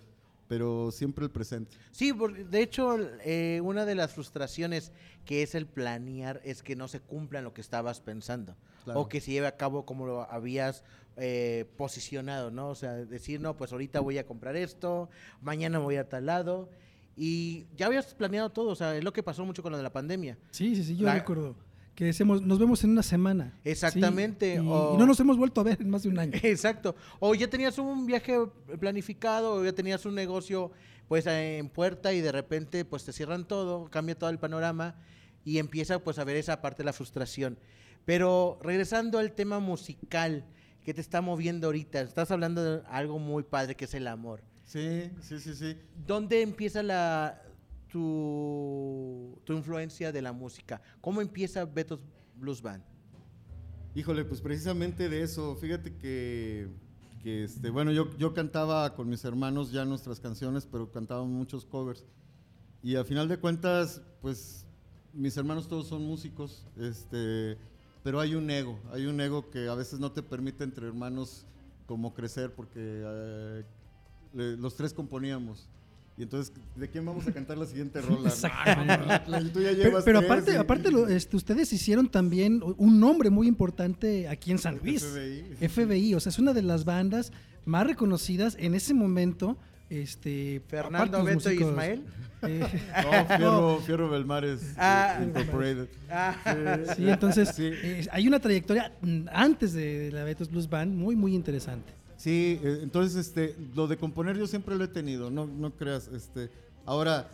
pero 0.48 0.90
siempre 0.92 1.24
el 1.24 1.30
presente. 1.30 1.74
Sí, 1.92 2.12
por- 2.12 2.34
de 2.46 2.60
hecho, 2.62 2.98
eh, 3.24 3.62
una 3.64 3.86
de 3.86 3.94
las 3.94 4.12
frustraciones 4.12 4.92
que 5.24 5.42
es 5.42 5.54
el 5.54 5.64
planear 5.66 6.42
es 6.44 6.62
que 6.62 6.76
no 6.76 6.86
se 6.86 7.00
cumpla 7.00 7.40
lo 7.40 7.54
que 7.54 7.62
estabas 7.62 8.00
pensando. 8.00 8.54
Claro. 8.84 9.00
O 9.00 9.08
que 9.08 9.20
se 9.20 9.32
lleve 9.32 9.46
a 9.46 9.56
cabo 9.56 9.84
como 9.86 10.06
lo 10.06 10.30
habías 10.30 10.84
eh, 11.16 11.64
posicionado, 11.76 12.50
¿no? 12.50 12.68
O 12.68 12.74
sea, 12.74 12.92
decir, 12.94 13.40
no, 13.40 13.56
pues 13.56 13.72
ahorita 13.72 14.00
voy 14.00 14.18
a 14.18 14.26
comprar 14.26 14.56
esto, 14.56 15.08
mañana 15.40 15.78
voy 15.78 15.96
a 15.96 16.08
tal 16.08 16.26
lado. 16.26 16.68
Y 17.16 17.66
ya 17.76 17.86
habías 17.86 18.12
planeado 18.14 18.50
todo, 18.50 18.70
o 18.70 18.74
sea, 18.74 18.96
es 18.96 19.04
lo 19.04 19.12
que 19.12 19.22
pasó 19.22 19.44
mucho 19.44 19.62
con 19.62 19.70
lo 19.72 19.78
de 19.78 19.84
la 19.84 19.92
pandemia. 19.92 20.36
Sí, 20.50 20.74
sí, 20.74 20.82
sí, 20.84 20.96
yo 20.96 21.06
La- 21.06 21.14
recuerdo. 21.14 21.54
Que 21.94 22.06
decimos, 22.06 22.42
nos 22.42 22.58
vemos 22.58 22.82
en 22.82 22.90
una 22.90 23.04
semana. 23.04 23.52
¿sí? 23.62 23.70
Exactamente, 23.70 24.56
Y, 24.56 24.58
o- 24.58 24.94
y 24.94 24.96
no 24.98 25.06
nos 25.06 25.20
hemos 25.20 25.36
vuelto 25.36 25.60
a 25.60 25.64
ver 25.64 25.80
en 25.80 25.90
más 25.90 26.02
de 26.02 26.08
un 26.08 26.18
año. 26.18 26.32
Exacto. 26.42 26.96
O 27.20 27.36
ya 27.36 27.48
tenías 27.48 27.78
un 27.78 28.04
viaje 28.04 28.36
planificado, 28.80 29.54
o 29.54 29.64
ya 29.64 29.72
tenías 29.72 30.04
un 30.04 30.14
negocio 30.16 30.72
pues 31.06 31.24
en 31.28 31.68
puerta 31.68 32.12
y 32.12 32.20
de 32.20 32.32
repente 32.32 32.84
pues 32.84 33.04
te 33.04 33.12
cierran 33.12 33.46
todo, 33.46 33.88
cambia 33.90 34.18
todo 34.18 34.30
el 34.30 34.38
panorama 34.38 34.96
y 35.44 35.58
empieza 35.58 35.98
pues 36.00 36.18
a 36.18 36.24
ver 36.24 36.36
esa 36.36 36.60
parte 36.60 36.78
de 36.82 36.86
la 36.86 36.92
frustración. 36.92 37.58
Pero 38.04 38.58
regresando 38.62 39.18
al 39.18 39.32
tema 39.32 39.60
musical 39.60 40.44
que 40.84 40.92
te 40.92 41.00
está 41.00 41.20
moviendo 41.20 41.68
ahorita, 41.68 42.00
estás 42.00 42.30
hablando 42.30 42.62
de 42.62 42.82
algo 42.88 43.18
muy 43.18 43.42
padre 43.42 43.74
que 43.74 43.86
es 43.86 43.94
el 43.94 44.06
amor. 44.06 44.42
Sí, 44.64 45.10
sí, 45.20 45.38
sí, 45.40 45.54
sí. 45.54 45.76
¿Dónde 46.06 46.42
empieza 46.42 46.82
la 46.82 47.42
tu, 47.88 49.40
tu 49.44 49.52
influencia 49.52 50.12
de 50.12 50.20
la 50.20 50.32
música? 50.32 50.82
¿Cómo 51.00 51.20
empieza 51.20 51.64
Beto's 51.64 52.00
Blues 52.36 52.60
Band? 52.60 52.82
Híjole, 53.94 54.24
pues 54.24 54.40
precisamente 54.40 55.08
de 55.08 55.22
eso, 55.22 55.54
fíjate 55.54 55.96
que, 55.96 56.68
que, 57.22 57.44
este, 57.44 57.70
bueno, 57.70 57.92
yo, 57.92 58.10
yo 58.18 58.34
cantaba 58.34 58.92
con 58.94 59.08
mis 59.08 59.24
hermanos 59.24 59.70
ya 59.70 59.84
nuestras 59.84 60.18
canciones, 60.18 60.66
pero 60.66 60.90
cantábamos 60.90 61.30
muchos 61.30 61.64
covers. 61.64 62.04
Y 62.82 62.96
a 62.96 63.04
final 63.04 63.28
de 63.28 63.38
cuentas, 63.38 64.02
pues 64.20 64.66
mis 65.12 65.36
hermanos 65.36 65.68
todos 65.68 65.86
son 65.86 66.04
músicos, 66.04 66.66
este, 66.76 67.56
pero 68.04 68.20
hay 68.20 68.36
un 68.36 68.48
ego, 68.50 68.78
hay 68.92 69.06
un 69.06 69.20
ego 69.20 69.50
que 69.50 69.66
a 69.68 69.74
veces 69.74 69.98
no 69.98 70.12
te 70.12 70.22
permite 70.22 70.62
entre 70.62 70.86
hermanos 70.86 71.44
como 71.86 72.14
crecer, 72.14 72.52
porque 72.54 72.78
eh, 72.78 73.64
le- 74.34 74.56
los 74.56 74.76
tres 74.76 74.92
componíamos. 74.94 75.66
Y 76.16 76.22
entonces, 76.22 76.52
¿de 76.76 76.88
quién 76.88 77.04
vamos 77.04 77.26
a 77.26 77.32
cantar 77.32 77.58
la 77.58 77.66
siguiente 77.66 78.00
rola? 78.00 78.28
Exactamente. 78.28 79.50
Tú 79.52 79.60
ya 79.60 79.70
Pero, 79.70 79.82
llevas 79.82 80.04
pero 80.04 80.20
tres 80.20 80.30
aparte, 80.30 80.52
y- 80.52 80.56
aparte 80.56 80.90
lo- 80.92 81.08
este, 81.08 81.36
ustedes 81.36 81.72
hicieron 81.72 82.08
también 82.08 82.62
un 82.76 83.00
nombre 83.00 83.30
muy 83.30 83.48
importante 83.48 84.28
aquí 84.28 84.52
en 84.52 84.58
San 84.58 84.78
Luis. 84.78 85.02
FBI. 85.02 85.68
FBI, 85.68 86.14
o 86.14 86.20
sea, 86.20 86.30
es 86.30 86.38
una 86.38 86.52
de 86.52 86.62
las 86.62 86.84
bandas 86.84 87.32
más 87.64 87.84
reconocidas 87.86 88.56
en 88.60 88.74
ese 88.76 88.94
momento. 88.94 89.56
Este, 89.98 90.60
Fernando, 90.68 91.18
aparte 91.18 91.34
Beto 91.36 91.48
músicos, 91.50 91.68
Ismael. 91.70 92.02
eh, 92.42 92.60
No, 93.02 93.26
Fierro, 93.36 93.78
Fierro 93.86 94.10
Belmares 94.10 94.62
eh, 94.62 94.74
Ah. 94.76 95.20
Incorporated. 95.22 95.88
Ah, 96.10 96.36
sí, 96.96 97.08
entonces 97.08 97.48
Sí. 97.54 97.70
eh, 97.72 98.06
hay 98.10 98.26
una 98.28 98.38
trayectoria 98.40 98.92
antes 99.32 99.72
de, 99.72 99.98
de 99.98 100.12
la 100.12 100.24
Betos 100.24 100.50
Blues 100.50 100.68
Band 100.68 100.94
muy, 100.94 101.16
muy 101.16 101.34
interesante. 101.34 101.92
Sí, 102.16 102.60
eh, 102.62 102.80
entonces 102.82 103.26
este, 103.26 103.56
lo 103.74 103.86
de 103.86 103.96
componer 103.96 104.36
yo 104.36 104.46
siempre 104.46 104.74
lo 104.76 104.84
he 104.84 104.88
tenido, 104.88 105.30
no, 105.30 105.46
no 105.46 105.70
creas. 105.72 106.08
Este, 106.08 106.50
ahora, 106.86 107.28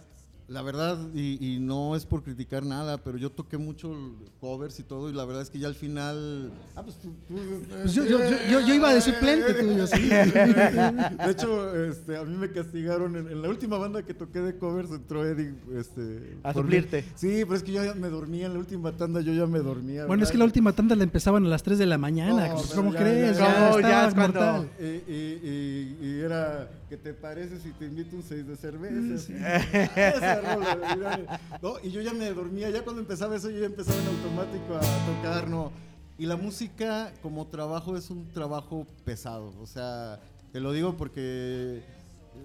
la 0.50 0.62
verdad, 0.62 0.98
y, 1.14 1.38
y 1.54 1.60
no 1.60 1.94
es 1.94 2.04
por 2.04 2.24
criticar 2.24 2.64
nada, 2.66 2.98
pero 2.98 3.16
yo 3.18 3.30
toqué 3.30 3.56
mucho 3.56 3.94
covers 4.40 4.80
y 4.80 4.82
todo, 4.82 5.08
y 5.08 5.12
la 5.12 5.24
verdad 5.24 5.42
es 5.42 5.50
que 5.50 5.60
ya 5.60 5.68
al 5.68 5.76
final. 5.76 6.50
Ah, 6.74 6.82
pues 6.82 6.96
tú. 6.98 7.14
tú, 7.28 7.36
Pues 7.82 7.94
yo, 7.94 8.04
yo- 8.04 8.18
yo- 8.50 8.74
iba 8.74 8.92
de 8.92 9.00
suplente 9.00 9.54
tuyo, 9.54 9.86
sí. 9.86 10.08
De 10.10 11.30
hecho, 11.30 11.84
este, 11.84 12.16
a 12.16 12.24
mí 12.24 12.36
me 12.36 12.50
castigaron 12.50 13.14
en, 13.16 13.28
en 13.28 13.42
la 13.42 13.48
última 13.48 13.78
banda 13.78 14.02
que 14.02 14.12
toqué 14.12 14.40
de 14.40 14.56
covers 14.58 14.90
entró 14.90 15.24
Eddie 15.24 15.54
este, 15.76 16.36
A 16.42 16.52
suplirte. 16.52 17.04
Sí, 17.14 17.42
pero 17.44 17.54
es 17.54 17.62
que 17.62 17.70
yo 17.72 17.84
ya 17.84 17.94
me 17.94 18.08
dormía 18.08 18.46
en 18.46 18.54
la 18.54 18.58
última 18.58 18.90
tanda, 18.96 19.20
yo 19.20 19.32
ya 19.32 19.46
me 19.46 19.60
dormía. 19.60 20.06
Bueno, 20.06 20.24
es 20.24 20.32
que 20.32 20.38
la 20.38 20.44
última 20.46 20.72
tanda 20.72 20.96
la 20.96 21.04
empezaban 21.04 21.44
a 21.46 21.48
las 21.48 21.62
3 21.62 21.78
de 21.78 21.86
la 21.86 21.96
mañana. 21.98 22.48
No, 22.48 22.54
pues, 22.54 22.66
¿Cómo 22.74 22.92
ya, 22.92 22.98
crees? 22.98 23.38
ya, 23.38 23.44
ya. 23.44 23.70
No, 23.70 23.80
ya 23.80 23.86
estabas 23.88 24.08
es 24.08 24.14
cuando- 24.14 24.40
mortal. 24.40 24.68
Y, 24.80 25.12
y- 25.12 25.40
y- 25.44 26.06
y 26.08 26.20
era 26.20 26.68
que 26.88 26.96
te 26.96 27.14
parece 27.14 27.60
si 27.60 27.70
te 27.70 27.84
invito 27.84 28.16
un 28.16 28.22
6 28.24 28.48
de 28.48 28.56
cerveza. 28.56 29.32
Esa 29.96 30.39
mira. 30.42 31.40
No, 31.62 31.74
y 31.82 31.90
yo 31.90 32.00
ya 32.00 32.12
me 32.12 32.30
dormía, 32.32 32.70
ya 32.70 32.82
cuando 32.82 33.02
empezaba 33.02 33.36
eso, 33.36 33.50
yo 33.50 33.60
ya 33.60 33.66
empezaba 33.66 33.98
en 34.00 34.06
automático 34.08 34.74
a 34.76 34.80
tocar, 35.14 35.48
no. 35.48 35.72
Y 36.18 36.26
la 36.26 36.36
música 36.36 37.12
como 37.22 37.46
trabajo 37.46 37.96
es 37.96 38.10
un 38.10 38.28
trabajo 38.32 38.86
pesado, 39.04 39.54
o 39.60 39.66
sea, 39.66 40.20
te 40.52 40.60
lo 40.60 40.72
digo 40.72 40.96
porque 40.96 41.82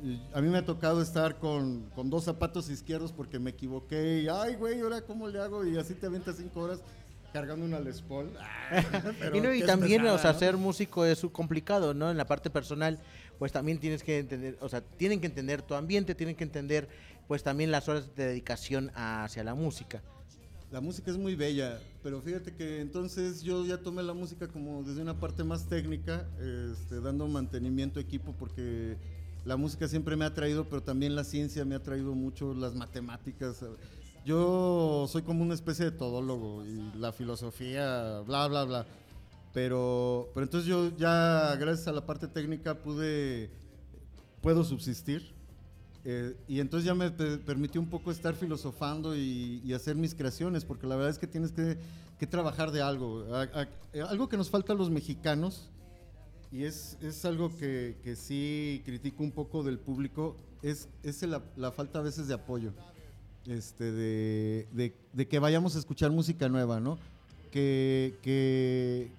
eh, 0.04 0.20
a 0.34 0.42
mí 0.42 0.50
me 0.50 0.60
ha 0.60 0.66
tocado 0.66 1.02
estar 1.02 1.40
con, 1.40 1.90
con 1.96 2.10
dos 2.10 2.24
zapatos 2.24 2.70
izquierdos 2.70 3.12
porque 3.12 3.40
me 3.40 3.52
equivoqué 3.52 4.22
y, 4.22 4.28
ay, 4.28 4.56
güey, 4.56 4.80
¿ahora 4.80 5.02
cómo 5.02 5.28
le 5.28 5.40
hago? 5.40 5.66
Y 5.66 5.78
así 5.78 5.94
te 5.94 6.06
avientas 6.06 6.38
cinco 6.38 6.62
horas 6.62 6.82
cargando 7.36 7.66
una 7.66 7.82
Les 7.82 8.02
Paul. 8.02 8.32
Pero 9.20 9.36
y, 9.36 9.42
no, 9.42 9.54
y 9.54 9.62
también, 9.62 10.04
pesada, 10.04 10.18
o 10.18 10.22
sea, 10.22 10.32
¿no? 10.32 10.40
ser 10.40 10.56
músico 10.56 11.04
es 11.04 11.20
complicado, 11.34 11.94
¿no? 11.94 12.10
En 12.10 12.16
la 12.16 12.25
parte 12.25 12.50
personal, 12.50 12.98
pues 13.38 13.52
también 13.52 13.78
tienes 13.78 14.04
que 14.04 14.20
entender, 14.20 14.58
o 14.62 14.70
sea, 14.70 14.80
tienen 14.80 15.20
que 15.20 15.28
entender 15.28 15.62
tu 15.62 15.74
ambiente, 15.74 16.16
tienen 16.16 16.38
que 16.38 16.46
entender, 16.46 16.88
pues 17.27 17.44
también 17.44 17.72
las 17.72 17.88
horas 17.89 18.15
de 18.15 18.27
dedicación 18.27 18.91
hacia 18.96 19.44
la 19.44 19.55
música. 19.55 20.01
La 20.72 20.82
música 20.82 21.12
es 21.12 21.17
muy 21.17 21.36
bella, 21.36 21.79
pero 22.03 22.22
fíjate 22.22 22.53
que 22.53 22.82
entonces 22.82 23.44
yo 23.44 23.65
ya 23.65 23.77
tomé 23.77 24.03
la 24.03 24.13
música 24.13 24.48
como 24.48 24.84
desde 24.84 25.01
una 25.01 25.20
parte 25.20 25.44
más 25.44 25.70
técnica, 25.70 26.27
este, 26.39 27.00
dando 27.00 27.27
mantenimiento 27.27 28.00
a 28.00 28.01
equipo, 28.01 28.34
porque 28.38 28.98
la 29.46 29.58
música 29.58 29.88
siempre 29.88 30.15
me 30.15 30.25
ha 30.25 30.34
traído, 30.34 30.65
pero 30.65 30.82
también 30.82 31.15
la 31.15 31.24
ciencia 31.24 31.63
me 31.65 31.75
ha 31.75 31.84
traído 31.84 32.15
mucho, 32.15 32.53
las 32.53 32.74
matemáticas. 32.74 33.63
Yo 34.25 35.05
soy 35.08 35.22
como 35.22 35.44
una 35.44 35.53
especie 35.53 35.86
de 35.86 35.91
todólogo 35.91 36.65
y 36.65 36.98
la 36.98 37.13
filosofía, 37.13 38.22
bla, 38.22 38.48
bla, 38.48 38.63
bla. 38.63 38.86
Pero, 39.53 40.32
pero 40.34 40.46
entonces 40.46 40.67
yo 40.67 40.98
ya, 40.98 41.55
gracias 41.58 41.88
a 41.88 41.91
la 41.91 42.05
parte 42.05 42.27
técnica, 42.27 42.74
pude, 42.74 43.51
puedo 44.41 44.63
subsistir. 44.63 45.35
Eh, 46.08 46.36
y 46.48 46.60
entonces 46.60 46.86
ya 46.86 46.94
me 46.94 47.10
pe- 47.10 47.38
permitió 47.40 47.82
un 47.82 47.88
poco 47.90 48.12
estar 48.12 48.36
filosofando 48.36 49.16
y, 49.18 49.74
hacer 49.74 49.96
mis 49.96 50.14
creaciones, 50.14 50.64
porque 50.64 50.86
la 50.86 50.96
verdad 50.96 51.10
es 51.10 51.18
que 51.18 51.26
tienes 51.28 51.52
que, 51.52 51.78
trabajar 52.28 52.72
de 52.72 52.82
algo. 52.82 53.26
Eh, 53.94 54.02
algo 54.02 54.30
que 54.30 54.38
nos 54.38 54.50
falta 54.50 54.74
a 54.74 54.76
los 54.76 54.90
mexicanos, 54.92 55.70
y 56.52 56.64
es, 56.64 56.98
es 57.02 57.26
algo 57.26 57.56
que, 57.58 57.98
que 58.04 58.16
sí 58.16 58.82
critico 58.86 59.24
un 59.24 59.32
poco 59.32 59.64
del 59.64 59.80
público, 59.80 60.36
es, 60.62 60.88
es 61.04 61.22
la, 61.24 61.42
la 61.58 61.72
falta 61.72 62.00
a 62.00 62.02
veces 62.04 62.28
de 62.28 62.36
apoyo. 62.36 62.72
Este, 63.48 63.92
de, 63.92 64.68
de- 64.74 64.96
de 65.14 65.28
que 65.28 65.40
vayamos 65.40 65.76
a 65.76 65.80
escuchar 65.80 66.12
música 66.12 66.50
nueva, 66.50 66.80
¿no? 66.80 66.98
Que, 67.52 68.16
que, 68.22 69.10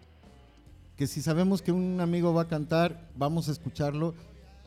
que 0.97 1.07
si 1.07 1.21
sabemos 1.23 1.63
que 1.63 1.73
un 1.73 2.01
amigo 2.01 2.33
va 2.35 2.43
a 2.43 2.49
cantar, 2.49 3.09
vamos 3.17 3.49
a 3.49 3.53
escucharlo 3.53 4.15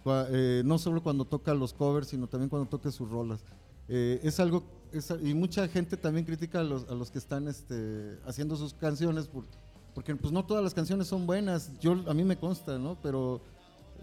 cua- 0.09 0.27
eh, 0.31 0.61
no 0.65 0.77
solo 0.77 1.01
cuando 1.03 1.25
toca 1.25 1.53
los 1.53 1.73
covers, 1.73 2.07
sino 2.07 2.27
también 2.27 2.49
cuando 2.49 2.67
toca 2.67 2.91
sus 2.91 3.09
rolas. 3.09 3.41
Eh, 3.87 4.19
es 4.23 4.39
algo, 4.39 4.63
es- 4.91 5.13
y 5.23 5.33
mucha 5.33 5.67
gente 5.67 5.97
también 5.97 6.25
critica 6.25 6.59
a 6.59 6.63
los, 6.63 6.87
a 6.89 6.93
los 6.95 7.11
que 7.11 7.17
están 7.19 7.47
este, 7.47 8.17
haciendo 8.25 8.55
sus 8.55 8.73
canciones, 8.73 9.27
por- 9.27 9.45
porque 9.93 10.15
pues 10.15 10.31
no 10.31 10.45
todas 10.45 10.63
las 10.63 10.73
canciones 10.73 11.07
son 11.07 11.25
buenas, 11.25 11.71
yo, 11.79 11.93
a 12.07 12.13
mí 12.13 12.23
me 12.23 12.37
consta, 12.37 12.77
¿no? 12.77 12.97
Pero 13.01 13.41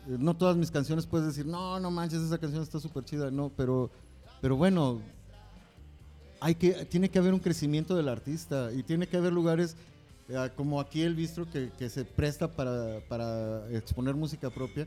eh, 0.08 0.16
no 0.18 0.36
todas 0.36 0.56
mis 0.56 0.70
canciones 0.70 1.06
puedes 1.06 1.26
decir, 1.28 1.46
no, 1.46 1.78
no 1.80 1.90
manches, 1.90 2.20
esa 2.22 2.38
canción 2.38 2.62
está 2.62 2.80
súper 2.80 3.04
chida, 3.04 3.30
no, 3.30 3.50
pero, 3.56 3.90
pero 4.40 4.56
bueno, 4.56 5.00
hay 6.40 6.54
que, 6.54 6.84
tiene 6.86 7.08
que 7.08 7.18
haber 7.18 7.32
un 7.32 7.40
crecimiento 7.40 7.96
del 7.96 8.08
artista 8.08 8.70
y 8.72 8.82
tiene 8.82 9.06
que 9.08 9.16
haber 9.16 9.32
lugares 9.32 9.76
eh, 10.28 10.50
como 10.56 10.80
aquí 10.80 11.02
el 11.02 11.14
Bistro 11.14 11.48
que, 11.50 11.70
que 11.78 11.88
se 11.88 12.04
presta 12.04 12.48
para, 12.52 13.00
para 13.08 13.68
exponer 13.70 14.14
música 14.16 14.50
propia. 14.50 14.86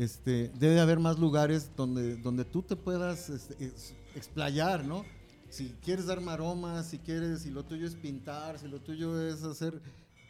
Este, 0.00 0.50
debe 0.58 0.80
haber 0.80 0.98
más 0.98 1.18
lugares 1.18 1.70
donde, 1.76 2.16
donde 2.16 2.46
tú 2.46 2.62
te 2.62 2.74
puedas 2.74 3.28
este, 3.28 3.62
ex- 3.62 3.92
explayar, 4.14 4.82
¿no? 4.82 5.04
Si 5.50 5.74
quieres 5.82 6.06
dar 6.06 6.22
maromas, 6.22 6.86
si 6.86 6.96
quieres, 6.98 7.42
si 7.42 7.50
lo 7.50 7.64
tuyo 7.64 7.86
es 7.86 7.96
pintar, 7.96 8.58
si 8.58 8.66
lo 8.66 8.80
tuyo 8.80 9.20
es 9.28 9.42
hacer... 9.44 9.78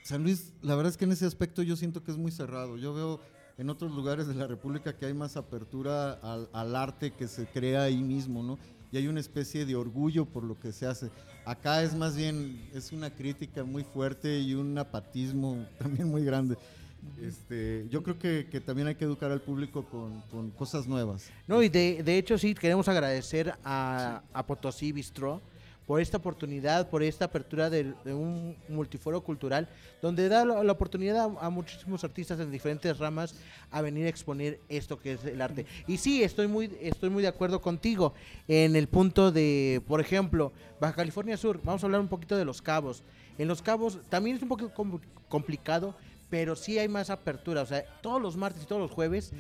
San 0.03 0.25
Luis, 0.25 0.55
la 0.63 0.75
verdad 0.75 0.91
es 0.91 0.97
que 0.97 1.05
en 1.05 1.13
ese 1.13 1.25
aspecto 1.25 1.63
yo 1.63 1.77
siento 1.77 2.03
que 2.03 2.11
es 2.11 2.17
muy 2.17 2.33
cerrado. 2.33 2.79
Yo 2.79 2.93
veo 2.95 3.21
en 3.59 3.71
otros 3.71 3.93
lugares 3.93 4.27
de 4.27 4.35
la 4.35 4.49
República 4.49 4.97
que 4.97 5.07
hay 5.07 5.15
más 5.15 5.37
apertura 5.37 6.15
al, 6.15 6.49
al 6.53 6.75
arte 6.75 7.13
que 7.13 7.29
se 7.29 7.47
crea 7.47 7.85
ahí 7.85 8.03
mismo, 8.03 8.43
¿no? 8.43 8.59
Y 8.91 8.97
hay 8.97 9.07
una 9.07 9.21
especie 9.21 9.67
de 9.67 9.77
orgullo 9.77 10.25
por 10.25 10.43
lo 10.43 10.59
que 10.59 10.73
se 10.73 10.85
hace. 10.87 11.11
Acá 11.45 11.85
es 11.85 11.95
más 11.95 12.17
bien, 12.17 12.69
es 12.75 12.91
una 12.91 13.11
crítica 13.11 13.63
muy 13.63 13.85
fuerte 13.85 14.41
y 14.41 14.55
un 14.55 14.77
apatismo 14.79 15.65
también 15.79 16.09
muy 16.09 16.25
grande. 16.25 16.57
Este, 17.23 17.87
yo 17.91 18.03
creo 18.03 18.19
que, 18.19 18.49
que 18.51 18.61
también 18.61 18.89
hay 18.89 18.95
que 18.95 19.05
educar 19.05 19.31
al 19.31 19.41
público 19.41 19.85
con, 19.85 20.21
con 20.31 20.51
cosas 20.51 20.87
nuevas. 20.87 21.31
No, 21.47 21.63
y 21.63 21.69
de, 21.69 22.03
de 22.03 22.19
hecho 22.19 22.39
sí, 22.39 22.55
queremos 22.55 22.89
agradecer 22.89 23.55
a, 23.65 24.23
a 24.33 24.47
Potosí 24.47 24.93
Bistro 24.93 25.41
por 25.87 26.01
esta 26.01 26.19
oportunidad, 26.19 26.89
por 26.89 27.03
esta 27.03 27.25
apertura 27.25 27.69
de, 27.69 27.95
de 28.05 28.15
un 28.15 28.57
multiforo 28.69 29.23
cultural, 29.23 29.69
donde 30.01 30.29
da 30.29 30.45
la, 30.45 30.63
la 30.63 30.73
oportunidad 30.73 31.19
a, 31.19 31.47
a 31.47 31.51
muchísimos 31.51 32.05
artistas 32.05 32.39
en 32.39 32.51
diferentes 32.53 32.97
ramas 32.99 33.35
a 33.73 33.83
venir 33.83 34.07
a 34.07 34.09
exponer 34.09 34.61
esto 34.69 35.01
que 35.01 35.15
es 35.15 35.25
el 35.25 35.43
arte. 35.43 35.67
Y 35.89 35.97
sí, 35.97 36.23
estoy 36.23 36.47
muy, 36.47 36.71
estoy 36.81 37.11
muy 37.11 37.23
de 37.23 37.29
acuerdo 37.29 37.61
contigo 37.61 38.15
en 38.47 38.77
el 38.77 38.87
punto 38.87 39.33
de, 39.33 39.83
por 39.89 40.01
ejemplo, 40.01 40.53
Baja 40.81 40.95
California 40.95 41.37
Sur, 41.37 41.61
vamos 41.65 41.83
a 41.83 41.87
hablar 41.87 42.01
un 42.01 42.09
poquito 42.09 42.37
de 42.37 42.45
los 42.45 42.63
cabos. 42.63 43.03
En 43.37 43.49
los 43.49 43.61
cabos 43.61 43.99
también 44.09 44.37
es 44.37 44.43
un 44.43 44.49
poco 44.49 44.73
com- 44.73 45.01
complicado, 45.29 45.97
pero 46.31 46.57
sí 46.57 46.79
hay 46.79 46.89
más 46.89 47.11
apertura. 47.11 47.63
O 47.63 47.67
sea, 47.67 47.85
todos 48.01 48.23
los 48.23 48.37
martes 48.37 48.63
y 48.63 48.67
todos 48.67 48.81
los 48.81 48.91
jueves 48.91 49.33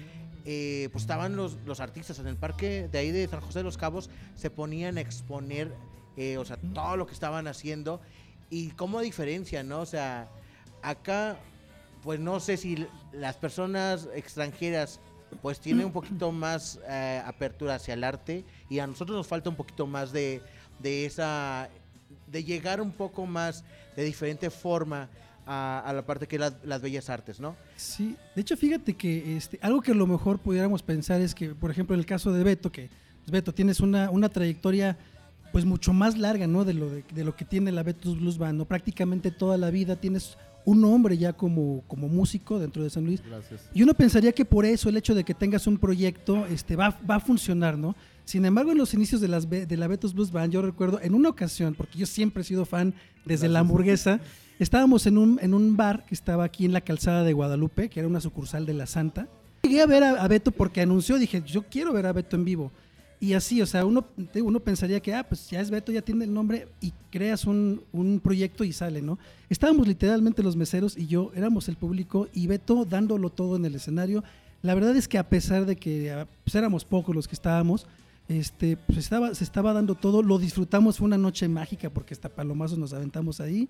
eh, 0.44 0.88
pues 0.92 1.04
estaban 1.04 1.36
los, 1.36 1.56
los 1.64 1.80
artistas 1.80 2.18
en 2.18 2.26
el 2.26 2.36
parque 2.36 2.88
de 2.90 2.98
ahí 2.98 3.10
de 3.10 3.28
San 3.28 3.40
José 3.40 3.60
de 3.60 3.64
los 3.64 3.78
Cabos, 3.78 4.10
se 4.34 4.50
ponían 4.50 4.98
a 4.98 5.00
exponer, 5.00 5.72
eh, 6.16 6.38
o 6.38 6.44
sea, 6.44 6.58
todo 6.74 6.96
lo 6.96 7.06
que 7.06 7.12
estaban 7.12 7.46
haciendo 7.46 8.00
y 8.48 8.70
cómo 8.70 9.00
diferencia, 9.00 9.62
¿no? 9.62 9.80
O 9.80 9.86
sea, 9.86 10.28
acá, 10.82 11.38
pues 12.02 12.18
no 12.18 12.40
sé 12.40 12.56
si 12.56 12.86
las 13.12 13.36
personas 13.36 14.08
extranjeras 14.14 15.00
pues 15.42 15.60
tienen 15.60 15.86
un 15.86 15.92
poquito 15.92 16.32
más 16.32 16.80
eh, 16.88 17.22
apertura 17.24 17.76
hacia 17.76 17.94
el 17.94 18.02
arte 18.02 18.44
y 18.68 18.80
a 18.80 18.86
nosotros 18.86 19.16
nos 19.16 19.28
falta 19.28 19.48
un 19.48 19.56
poquito 19.56 19.86
más 19.86 20.10
de, 20.10 20.42
de 20.80 21.06
esa, 21.06 21.68
de 22.26 22.42
llegar 22.42 22.80
un 22.80 22.90
poco 22.90 23.26
más 23.26 23.62
de 23.94 24.02
diferente 24.02 24.50
forma 24.50 25.08
a, 25.46 25.80
a 25.84 25.92
la 25.92 26.04
parte 26.06 26.26
que 26.26 26.36
es 26.36 26.40
la- 26.40 26.54
las 26.64 26.82
bellas 26.82 27.08
artes, 27.10 27.40
¿no? 27.40 27.56
Sí, 27.76 28.16
de 28.34 28.42
hecho 28.42 28.56
fíjate 28.56 28.94
que 28.94 29.36
este, 29.36 29.58
algo 29.62 29.80
que 29.80 29.92
a 29.92 29.94
lo 29.94 30.06
mejor 30.06 30.38
pudiéramos 30.38 30.82
pensar 30.82 31.20
es 31.20 31.34
que, 31.34 31.50
por 31.54 31.70
ejemplo, 31.70 31.94
en 31.94 32.00
el 32.00 32.06
caso 32.06 32.32
de 32.32 32.42
Beto, 32.44 32.70
que 32.70 32.88
pues, 33.20 33.30
Beto 33.30 33.52
tienes 33.52 33.80
una, 33.80 34.10
una 34.10 34.28
trayectoria 34.28 34.98
pues 35.52 35.64
mucho 35.64 35.92
más 35.92 36.16
larga, 36.16 36.46
¿no? 36.46 36.64
De 36.64 36.74
lo, 36.74 36.88
de, 36.90 37.04
de 37.12 37.24
lo 37.24 37.34
que 37.34 37.44
tiene 37.44 37.72
la 37.72 37.82
Beto's 37.82 38.18
Blues 38.18 38.38
Band, 38.38 38.58
¿no? 38.58 38.64
Prácticamente 38.66 39.30
toda 39.32 39.56
la 39.56 39.70
vida 39.70 39.96
tienes 39.96 40.38
un 40.64 40.80
nombre 40.80 41.16
ya 41.18 41.32
como, 41.32 41.82
como 41.88 42.06
músico 42.06 42.58
dentro 42.60 42.84
de 42.84 42.90
San 42.90 43.04
Luis. 43.06 43.20
Gracias. 43.26 43.68
Y 43.74 43.82
uno 43.82 43.94
pensaría 43.94 44.30
que 44.30 44.44
por 44.44 44.64
eso 44.64 44.88
el 44.88 44.96
hecho 44.96 45.14
de 45.14 45.24
que 45.24 45.34
tengas 45.34 45.66
un 45.66 45.78
proyecto 45.78 46.46
este, 46.46 46.76
va, 46.76 46.96
va 47.10 47.16
a 47.16 47.20
funcionar, 47.20 47.76
¿no? 47.78 47.96
Sin 48.30 48.44
embargo, 48.44 48.70
en 48.70 48.78
los 48.78 48.94
inicios 48.94 49.20
de, 49.20 49.26
las, 49.26 49.50
de 49.50 49.76
la 49.76 49.88
Betos 49.88 50.14
Blues 50.14 50.30
Band, 50.30 50.52
yo 50.52 50.62
recuerdo 50.62 51.00
en 51.02 51.14
una 51.14 51.30
ocasión, 51.30 51.74
porque 51.74 51.98
yo 51.98 52.06
siempre 52.06 52.42
he 52.42 52.44
sido 52.44 52.64
fan 52.64 52.94
desde 53.24 53.48
la 53.48 53.58
hamburguesa, 53.58 54.20
estábamos 54.60 55.04
en 55.06 55.18
un, 55.18 55.40
en 55.42 55.52
un 55.52 55.76
bar 55.76 56.06
que 56.06 56.14
estaba 56.14 56.44
aquí 56.44 56.64
en 56.64 56.72
la 56.72 56.80
calzada 56.80 57.24
de 57.24 57.32
Guadalupe, 57.32 57.88
que 57.88 57.98
era 57.98 58.08
una 58.08 58.20
sucursal 58.20 58.66
de 58.66 58.74
la 58.74 58.86
Santa. 58.86 59.26
Llegué 59.64 59.82
a 59.82 59.86
ver 59.86 60.04
a, 60.04 60.10
a 60.22 60.28
Beto 60.28 60.52
porque 60.52 60.80
anunció, 60.80 61.18
dije, 61.18 61.42
yo 61.44 61.64
quiero 61.64 61.92
ver 61.92 62.06
a 62.06 62.12
Beto 62.12 62.36
en 62.36 62.44
vivo. 62.44 62.70
Y 63.18 63.32
así, 63.32 63.60
o 63.62 63.66
sea, 63.66 63.84
uno, 63.84 64.04
uno 64.36 64.60
pensaría 64.60 65.00
que, 65.00 65.12
ah, 65.12 65.24
pues 65.28 65.50
ya 65.50 65.60
es 65.60 65.68
Beto, 65.68 65.90
ya 65.90 66.00
tiene 66.00 66.24
el 66.24 66.32
nombre 66.32 66.68
y 66.80 66.92
creas 67.10 67.46
un, 67.46 67.82
un 67.90 68.20
proyecto 68.20 68.62
y 68.62 68.72
sale, 68.72 69.02
¿no? 69.02 69.18
Estábamos 69.48 69.88
literalmente 69.88 70.44
los 70.44 70.54
meseros 70.54 70.96
y 70.96 71.08
yo, 71.08 71.32
éramos 71.34 71.68
el 71.68 71.74
público 71.74 72.28
y 72.32 72.46
Beto 72.46 72.84
dándolo 72.84 73.30
todo 73.30 73.56
en 73.56 73.64
el 73.64 73.74
escenario. 73.74 74.22
La 74.62 74.76
verdad 74.76 74.94
es 74.94 75.08
que 75.08 75.18
a 75.18 75.28
pesar 75.28 75.66
de 75.66 75.74
que 75.74 76.12
ah, 76.12 76.28
pues, 76.44 76.54
éramos 76.54 76.84
pocos 76.84 77.12
los 77.12 77.26
que 77.26 77.34
estábamos, 77.34 77.88
este, 78.30 78.76
pues 78.76 78.98
estaba, 78.98 79.34
se 79.34 79.42
estaba 79.42 79.72
dando 79.72 79.96
todo, 79.96 80.22
lo 80.22 80.38
disfrutamos, 80.38 80.98
fue 80.98 81.06
una 81.06 81.18
noche 81.18 81.48
mágica 81.48 81.90
porque 81.90 82.14
hasta 82.14 82.28
palomazos 82.28 82.78
nos 82.78 82.92
aventamos 82.92 83.40
ahí. 83.40 83.68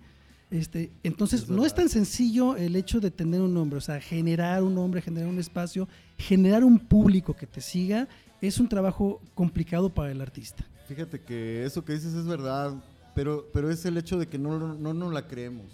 Este, 0.51 0.91
entonces, 1.03 1.49
no 1.49 1.65
es 1.65 1.75
tan 1.75 1.89
sencillo 1.89 2.57
el 2.57 2.77
hecho 2.77 3.01
de 3.01 3.11
tener 3.11 3.41
un 3.41 3.55
nombre, 3.55 3.79
o 3.79 3.81
sea, 3.81 4.01
generar 4.03 4.63
un 4.63 4.75
nombre, 4.75 5.01
generar 5.01 5.31
un 5.31 5.39
espacio, 5.39 5.89
generar 6.19 6.63
un 6.63 6.79
público 6.79 7.35
que 7.35 7.47
te 7.47 7.63
siga, 7.63 8.07
es 8.43 8.61
un 8.61 8.69
trabajo 8.69 9.23
complicado 9.35 9.89
para 9.89 10.11
el 10.11 10.21
artista. 10.21 10.63
Fíjate 10.89 11.21
que 11.21 11.65
eso 11.65 11.83
que 11.83 11.95
dices 11.95 12.13
es 12.13 12.27
verdad, 12.27 12.75
pero, 13.15 13.47
pero 13.55 13.71
es 13.71 13.87
el 13.87 13.97
hecho 13.97 14.19
de 14.19 14.27
que 14.27 14.39
no, 14.39 14.59
no, 14.59 14.75
no 14.75 14.93
nos 14.93 15.15
la 15.15 15.27
creemos. 15.27 15.69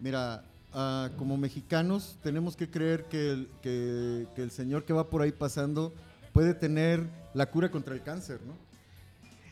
Mira, 0.00 0.42
ah, 0.72 1.10
como 1.16 1.36
mexicanos 1.36 2.16
tenemos 2.24 2.56
que 2.56 2.68
creer 2.68 3.04
que 3.04 3.30
el, 3.30 3.48
que, 3.62 4.26
que 4.34 4.42
el 4.42 4.50
señor 4.50 4.84
que 4.84 4.92
va 4.92 5.08
por 5.08 5.22
ahí 5.22 5.30
pasando 5.30 5.92
puede 6.32 6.54
tener 6.54 7.06
la 7.34 7.46
cura 7.46 7.70
contra 7.70 7.94
el 7.94 8.02
cáncer, 8.02 8.40
¿no? 8.46 8.54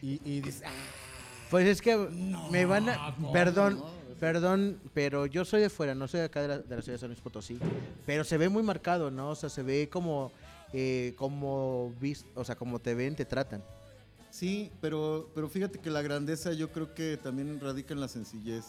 Y, 0.03 0.21
y 0.25 0.41
dices, 0.41 0.63
"Ah, 0.65 0.71
Pues 1.51 1.67
es 1.67 1.83
que 1.83 1.97
me 2.51 2.65
van 2.65 2.89
a... 2.89 3.15
Perdón, 3.33 3.83
perdón, 4.19 4.81
pero 4.95 5.27
yo 5.27 5.45
soy 5.45 5.61
de 5.63 5.71
fuera, 5.71 5.95
no 5.95 6.07
soy 6.09 6.21
de 6.21 6.27
acá 6.27 6.43
de 6.43 6.49
la, 6.49 6.59
de 6.59 6.77
la 6.77 6.83
ciudad 6.83 6.95
de 6.95 7.01
San 7.01 7.09
Luis 7.09 7.21
Potosí, 7.21 7.59
pero 8.07 8.25
se 8.25 8.39
ve 8.39 8.49
muy 8.49 8.63
marcado, 8.63 9.11
¿no? 9.11 9.31
O 9.31 9.35
sea, 9.35 9.49
se 9.49 9.63
ve 9.63 9.89
como... 9.91 10.33
Eh, 10.73 11.15
como 11.17 11.93
o 12.37 12.45
sea, 12.45 12.55
como 12.55 12.79
te 12.79 12.95
ven, 12.95 13.17
te 13.17 13.25
tratan. 13.25 13.61
Sí, 14.31 14.71
pero, 14.81 15.29
pero 15.35 15.49
fíjate 15.49 15.81
que 15.81 15.91
la 15.91 16.01
grandeza 16.01 16.53
yo 16.53 16.71
creo 16.71 16.95
que 16.95 17.17
también 17.17 17.59
radica 17.61 17.93
en 17.93 18.01
la 18.01 18.07
sencillez. 18.07 18.67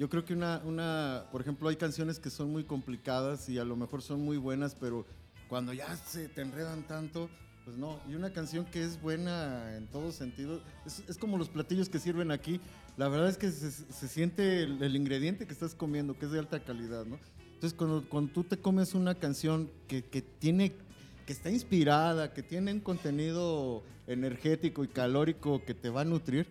Yo 0.00 0.08
creo 0.08 0.24
que 0.24 0.32
una, 0.32 0.60
una, 0.64 1.26
por 1.30 1.40
ejemplo, 1.40 1.68
hay 1.68 1.76
canciones 1.76 2.18
que 2.18 2.30
son 2.30 2.50
muy 2.50 2.64
complicadas 2.64 3.48
y 3.48 3.58
a 3.60 3.64
lo 3.64 3.76
mejor 3.76 4.02
son 4.02 4.20
muy 4.20 4.36
buenas, 4.36 4.74
pero 4.74 5.06
cuando 5.48 5.72
ya 5.72 5.96
se 5.96 6.28
te 6.28 6.42
enredan 6.42 6.82
tanto, 6.86 7.28
pues 7.64 7.76
no. 7.76 8.00
Y 8.08 8.14
una 8.14 8.32
canción 8.32 8.64
que 8.66 8.82
es 8.82 9.00
buena 9.00 9.76
en 9.76 9.86
todo 9.88 10.12
sentido, 10.12 10.62
es, 10.86 11.02
es 11.08 11.18
como 11.18 11.38
los 11.38 11.48
platillos 11.48 11.88
que 11.88 11.98
sirven 11.98 12.30
aquí. 12.30 12.60
La 12.96 13.08
verdad 13.08 13.28
es 13.28 13.36
que 13.36 13.50
se, 13.50 13.70
se 13.70 14.08
siente 14.08 14.62
el, 14.62 14.82
el 14.82 14.96
ingrediente 14.96 15.46
que 15.46 15.52
estás 15.52 15.74
comiendo, 15.74 16.18
que 16.18 16.26
es 16.26 16.32
de 16.32 16.38
alta 16.38 16.60
calidad, 16.60 17.04
¿no? 17.04 17.18
Entonces, 17.54 17.76
cuando, 17.76 18.08
cuando 18.08 18.32
tú 18.32 18.44
te 18.44 18.58
comes 18.58 18.94
una 18.94 19.16
canción 19.16 19.68
que, 19.88 20.04
que 20.04 20.22
tiene 20.22 20.74
que 21.26 21.34
está 21.34 21.50
inspirada, 21.50 22.32
que 22.32 22.42
tiene 22.42 22.72
un 22.72 22.80
contenido 22.80 23.82
energético 24.06 24.82
y 24.82 24.88
calórico 24.88 25.62
que 25.62 25.74
te 25.74 25.90
va 25.90 26.00
a 26.00 26.04
nutrir, 26.06 26.46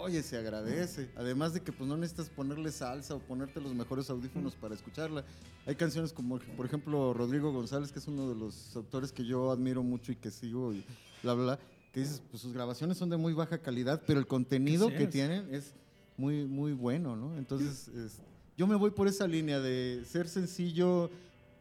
oye, 0.00 0.22
se 0.22 0.36
agradece. 0.36 1.10
Además 1.16 1.52
de 1.54 1.60
que 1.60 1.72
pues 1.72 1.88
no 1.88 1.96
necesitas 1.96 2.28
ponerle 2.30 2.70
salsa 2.72 3.14
o 3.14 3.18
ponerte 3.18 3.60
los 3.60 3.74
mejores 3.74 4.08
audífonos 4.10 4.54
para 4.54 4.74
escucharla. 4.74 5.24
Hay 5.66 5.74
canciones 5.76 6.12
como, 6.12 6.38
por 6.38 6.66
ejemplo, 6.66 7.12
Rodrigo 7.14 7.52
González, 7.52 7.92
que 7.92 7.98
es 7.98 8.06
uno 8.08 8.28
de 8.28 8.34
los 8.34 8.74
autores 8.76 9.12
que 9.12 9.24
yo 9.24 9.50
admiro 9.50 9.82
mucho 9.82 10.12
y 10.12 10.16
que 10.16 10.30
sigo 10.30 10.72
y 10.72 10.84
bla, 11.22 11.34
bla, 11.34 11.44
bla, 11.44 11.58
que 11.92 12.00
dices, 12.00 12.22
pues 12.30 12.42
sus 12.42 12.52
grabaciones 12.52 12.96
son 12.98 13.10
de 13.10 13.16
muy 13.16 13.32
baja 13.32 13.58
calidad, 13.58 14.02
pero 14.06 14.18
el 14.20 14.26
contenido 14.26 14.88
que 14.88 15.06
tienen 15.10 15.54
es 15.54 15.74
muy, 16.16 16.46
muy 16.46 16.72
bueno, 16.72 17.16
¿no? 17.16 17.36
Entonces, 17.36 17.88
es- 17.88 18.18
yo 18.56 18.66
me 18.66 18.74
voy 18.74 18.90
por 18.90 19.06
esa 19.06 19.26
línea 19.28 19.60
de 19.60 20.02
ser 20.04 20.28
sencillo 20.28 21.10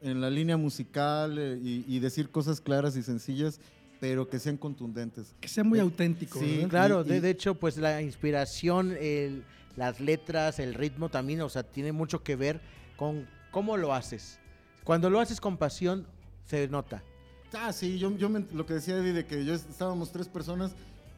en 0.01 0.19
la 0.21 0.29
línea 0.29 0.57
musical 0.57 1.37
eh, 1.37 1.59
y, 1.61 1.85
y 1.87 1.99
decir 1.99 2.29
cosas 2.31 2.59
claras 2.61 2.95
y 2.97 3.03
sencillas, 3.03 3.59
pero 3.99 4.29
que 4.29 4.39
sean 4.39 4.57
contundentes. 4.57 5.33
Que 5.39 5.47
sea 5.47 5.63
muy 5.63 5.79
Eh, 5.79 5.81
auténtico. 5.81 6.39
sí, 6.39 6.57
¿verdad? 6.57 6.69
Claro, 6.69 7.01
y- 7.05 7.09
de, 7.09 7.17
y- 7.17 7.19
de 7.19 7.29
hecho, 7.29 7.55
pues 7.55 7.77
la 7.77 8.01
inspiración, 8.01 8.95
el- 8.99 9.43
las 9.75 9.99
letras, 9.99 10.59
el 10.59 10.73
ritmo 10.73 11.09
también, 11.09 11.41
o 11.41 11.49
sea, 11.49 11.63
tiene 11.63 11.91
mucho 11.91 12.23
que 12.23 12.35
ver 12.35 12.59
con 12.95 13.27
cómo 13.51 13.77
lo 13.77 13.93
haces. 13.93 14.39
Cuando 14.83 15.09
lo 15.09 15.19
haces 15.19 15.39
con 15.41 15.57
pasión, 15.57 16.07
se 16.45 16.67
nota. 16.67 17.03
Ah, 17.53 17.71
sí, 17.73 17.97
yo, 17.99 18.15
yo 18.17 18.29
me- 18.29 18.45
lo 18.53 18.65
que 18.65 18.73
decía 18.75 18.97
Eddie 18.97 19.13
de 19.13 19.25
que 19.25 19.45
yo 19.45 19.53
est- 19.53 19.69
estábamos 19.69 20.11
tres 20.11 20.27
personas, 20.27 20.71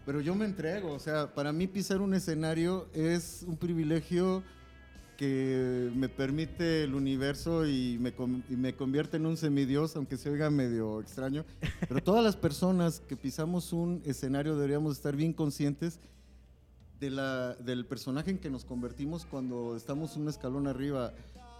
pero 0.05 0.21
yo 0.21 0.35
me 0.35 0.45
entrego. 0.45 0.91
O 0.91 0.99
sea, 0.99 1.33
para 1.33 1.51
mí 1.51 1.67
pisar 1.67 2.01
un 2.01 2.13
escenario 2.13 2.87
es 2.93 3.43
un 3.47 3.57
privilegio 3.57 4.43
que 5.19 5.91
me 5.95 6.07
permite 6.07 6.85
el 6.85 6.95
universo 6.95 7.67
y 7.67 7.97
me, 7.99 8.13
me 8.55 8.73
convierte 8.73 9.17
en 9.17 9.25
un 9.25 9.35
semidios, 9.35 9.93
aunque 9.97 10.15
se 10.15 10.29
oiga 10.29 10.49
medio 10.49 11.01
extraño. 11.01 11.43
Pero 11.89 12.01
todas 12.01 12.23
las 12.23 12.37
personas 12.37 13.01
que 13.01 13.17
pisamos 13.17 13.73
un 13.73 14.01
escenario 14.05 14.55
deberíamos 14.55 14.95
estar 14.95 15.17
bien 15.17 15.33
conscientes 15.33 15.99
de 17.01 17.09
la, 17.09 17.53
del 17.55 17.85
personaje 17.85 18.31
en 18.31 18.37
que 18.37 18.49
nos 18.49 18.63
convertimos 18.63 19.25
cuando 19.25 19.75
estamos 19.75 20.15
un 20.15 20.29
escalón 20.29 20.67
arriba. 20.67 21.11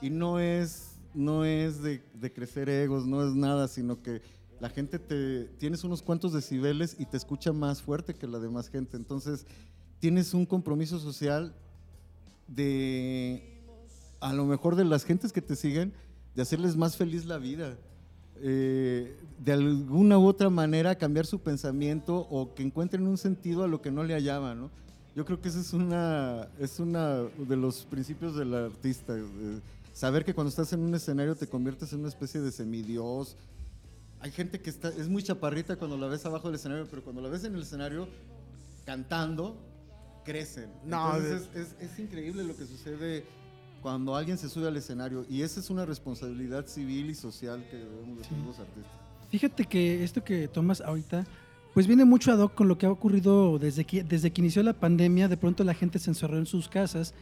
Y 0.01 0.09
no 0.09 0.39
es, 0.39 0.93
no 1.13 1.43
es 1.43 1.81
de, 1.81 2.01
de 2.13 2.31
crecer 2.31 2.69
egos, 2.69 3.05
no 3.07 3.27
es 3.27 3.35
nada, 3.35 3.67
sino 3.67 4.01
que 4.01 4.21
la 4.61 4.69
gente 4.69 4.99
te 4.99 5.49
tienes 5.57 5.83
unos 5.83 6.01
cuantos 6.01 6.31
decibeles 6.31 6.95
y 6.97 7.05
te 7.05 7.17
escucha 7.17 7.51
más 7.51 7.81
fuerte 7.81 8.13
que 8.13 8.25
la 8.25 8.39
demás 8.39 8.69
gente. 8.69 8.95
Entonces, 8.95 9.45
tienes 9.99 10.33
un 10.33 10.45
compromiso 10.45 10.97
social 10.97 11.53
de 12.49 13.61
a 14.19 14.33
lo 14.33 14.45
mejor 14.45 14.75
de 14.75 14.85
las 14.85 15.05
gentes 15.05 15.31
que 15.31 15.41
te 15.41 15.55
siguen, 15.55 15.93
de 16.35 16.41
hacerles 16.41 16.75
más 16.75 16.97
feliz 16.97 17.25
la 17.25 17.37
vida. 17.37 17.77
Eh, 18.41 19.17
de 19.39 19.51
alguna 19.51 20.17
u 20.17 20.25
otra 20.25 20.49
manera 20.49 20.95
cambiar 20.95 21.25
su 21.25 21.39
pensamiento 21.39 22.27
o 22.29 22.53
que 22.55 22.63
encuentren 22.63 23.05
un 23.05 23.17
sentido 23.17 23.63
a 23.63 23.67
lo 23.67 23.81
que 23.81 23.91
no 23.91 24.03
le 24.03 24.13
hallaban, 24.13 24.61
¿no? 24.61 24.71
Yo 25.15 25.25
creo 25.25 25.41
que 25.41 25.49
ese 25.49 25.59
es 25.59 25.73
una 25.73 26.47
es 26.59 26.79
una 26.79 27.23
de 27.23 27.57
los 27.57 27.83
principios 27.83 28.37
del 28.37 28.53
artista, 28.53 29.17
eh, 29.17 29.59
saber 29.93 30.23
que 30.23 30.33
cuando 30.33 30.49
estás 30.49 30.71
en 30.71 30.81
un 30.81 30.95
escenario 30.95 31.35
te 31.35 31.47
conviertes 31.47 31.91
en 31.91 31.99
una 31.99 32.07
especie 32.07 32.39
de 32.39 32.51
semidios. 32.51 33.35
Hay 34.21 34.31
gente 34.31 34.61
que 34.61 34.69
está 34.69 34.89
es 34.89 35.09
muy 35.09 35.23
chaparrita 35.23 35.75
cuando 35.75 35.97
la 35.97 36.07
ves 36.07 36.25
abajo 36.25 36.47
del 36.47 36.55
escenario, 36.55 36.87
pero 36.89 37.03
cuando 37.03 37.21
la 37.21 37.27
ves 37.27 37.43
en 37.43 37.55
el 37.55 37.63
escenario 37.63 38.07
cantando 38.85 39.57
crecen. 40.31 40.69
No, 40.85 41.15
Entonces 41.15 41.49
es, 41.55 41.75
es- 41.79 41.91
es 41.91 41.99
increíble 41.99 42.43
lo 42.43 42.55
que 42.55 42.65
sucede 42.65 43.25
cuando 43.81 44.15
alguien 44.15 44.37
se 44.37 44.49
sube 44.49 44.67
al 44.67 44.75
escenario 44.77 45.25
y 45.29 45.41
esa 45.41 45.59
es 45.59 45.69
una 45.69 45.85
responsabilidad 45.85 46.67
civil 46.67 47.09
y 47.09 47.15
social 47.15 47.65
que 47.71 47.77
debemos 47.77 48.17
de 48.19 48.23
tener 48.25 48.45
los 48.45 48.59
artistas. 48.59 48.91
Fíjate 49.31 49.65
que 49.65 50.03
esto 50.03 50.23
que 50.23 50.47
tomas 50.47 50.81
ahorita, 50.81 51.25
pues 51.73 51.87
viene 51.87 52.03
mucho 52.03 52.31
ad 52.31 52.39
hoc 52.39 52.53
con 52.55 52.67
lo 52.67 52.77
que 52.77 52.85
ha 52.85 52.91
ocurrido 52.91 53.57
desde 53.59 53.85
que, 53.85 54.03
desde 54.03 54.31
que 54.31 54.41
inició 54.41 54.63
la 54.63 54.73
pandemia. 54.73 55.27
De 55.27 55.37
pronto 55.37 55.63
la 55.63 55.73
gente 55.73 55.97
se 55.99 56.09
encerró 56.09 56.37
en 56.37 56.45
sus 56.45 56.67
casas 56.67 57.13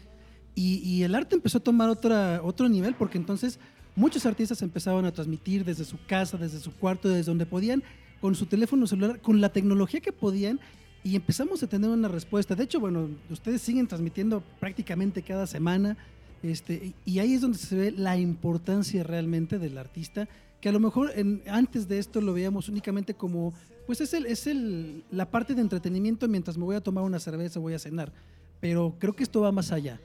y, 0.56 0.78
y 0.80 1.04
el 1.04 1.14
arte 1.16 1.36
empezó 1.36 1.60
a 1.60 1.62
tomar 1.62 1.90
otra, 1.90 2.42
otro 2.44 2.68
nivel 2.70 2.96
porque 2.96 3.18
entonces 3.20 3.60
muchos 3.96 4.26
artistas 4.26 4.62
empezaban 4.62 5.06
a 5.06 5.12
transmitir 5.12 5.64
desde 5.64 5.86
su 5.86 5.98
casa, 6.08 6.38
desde 6.38 6.60
su 6.60 6.72
cuarto, 6.74 7.08
desde 7.10 7.30
donde 7.30 7.46
podían, 7.46 7.84
con 8.22 8.34
su 8.36 8.46
teléfono 8.48 8.88
celular, 8.88 9.22
con 9.22 9.40
la 9.42 9.50
tecnología 9.54 10.00
que 10.02 10.12
podían. 10.12 10.60
Y 11.08 11.16
empezamos 11.16 11.64
a 11.64 11.68
tener 11.68 11.90
una 11.90 12.10
respuesta. 12.10 12.54
De 12.54 12.66
hecho, 12.66 12.82
bueno, 12.82 13.08
ustedes 13.30 13.62
siguen 13.62 13.88
transmitiendo 13.88 14.44
prácticamente 14.60 15.22
cada 15.22 15.48
semana. 15.48 15.96
Este, 16.44 16.92
y 17.06 17.20
ahí 17.20 17.34
es 17.34 17.40
donde 17.42 17.58
se 17.58 17.76
ve 17.78 17.92
la 17.92 18.18
importancia 18.18 19.04
realmente 19.04 19.58
del 19.58 19.78
artista, 19.78 20.28
que 20.60 20.68
a 20.68 20.72
lo 20.74 20.82
mejor 20.82 21.12
en- 21.16 21.42
antes 21.48 21.88
de 21.88 21.98
esto 21.98 22.20
lo 22.20 22.34
veíamos 22.34 22.68
únicamente 22.68 23.14
como, 23.14 23.54
pues 23.86 24.02
es, 24.02 24.14
el, 24.14 24.26
es 24.26 24.48
el, 24.48 25.04
la 25.10 25.32
parte 25.32 25.56
de 25.56 25.62
entretenimiento 25.62 26.28
mientras 26.28 26.58
me 26.58 26.66
voy 26.66 26.76
a 26.76 26.82
tomar 26.82 27.06
una 27.06 27.20
cerveza, 27.20 27.60
voy 27.62 27.74
a 27.74 27.80
cenar. 27.80 28.12
Pero 28.60 28.94
creo 29.00 29.14
que 29.16 29.24
esto 29.24 29.40
va 29.40 29.52
más 29.54 29.72
allá. 29.72 30.02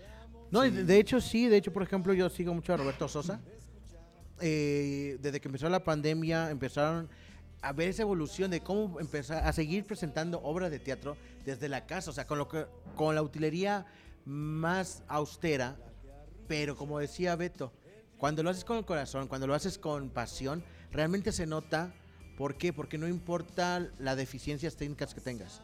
No, 0.52 0.60
de, 0.60 0.84
de 0.84 1.00
hecho 1.00 1.20
sí, 1.20 1.48
de 1.48 1.56
hecho, 1.56 1.72
por 1.72 1.82
ejemplo, 1.82 2.14
yo 2.14 2.30
sigo 2.30 2.54
mucho 2.54 2.74
a 2.74 2.76
Roberto 2.76 3.08
Sosa. 3.08 3.40
Eh, 4.40 5.18
desde 5.20 5.40
que 5.40 5.48
empezó 5.48 5.68
la 5.68 5.82
pandemia 5.82 6.50
empezaron 6.50 7.08
a 7.62 7.72
ver 7.72 7.88
esa 7.88 8.02
evolución 8.02 8.50
de 8.50 8.60
cómo 8.60 8.98
empezar 8.98 9.46
a 9.46 9.52
seguir 9.52 9.84
presentando 9.84 10.40
obras 10.42 10.70
de 10.70 10.80
teatro 10.80 11.16
desde 11.44 11.68
la 11.68 11.86
casa, 11.86 12.10
o 12.10 12.12
sea, 12.12 12.26
con 12.26 12.38
lo 12.38 12.48
que 12.48 12.66
con 12.96 13.14
la 13.14 13.22
utilería 13.22 13.86
más 14.24 15.04
austera, 15.08 15.76
pero 16.48 16.76
como 16.76 16.98
decía 16.98 17.36
Beto, 17.36 17.72
cuando 18.18 18.42
lo 18.42 18.50
haces 18.50 18.64
con 18.64 18.78
el 18.78 18.84
corazón, 18.84 19.28
cuando 19.28 19.46
lo 19.46 19.54
haces 19.54 19.78
con 19.78 20.10
pasión, 20.10 20.62
realmente 20.90 21.32
se 21.32 21.46
nota. 21.46 21.94
¿Por 22.36 22.56
qué? 22.56 22.72
Porque 22.72 22.98
no 22.98 23.08
importa 23.08 23.88
las 23.98 24.16
deficiencias 24.16 24.76
técnicas 24.76 25.14
que 25.14 25.20
tengas. 25.20 25.62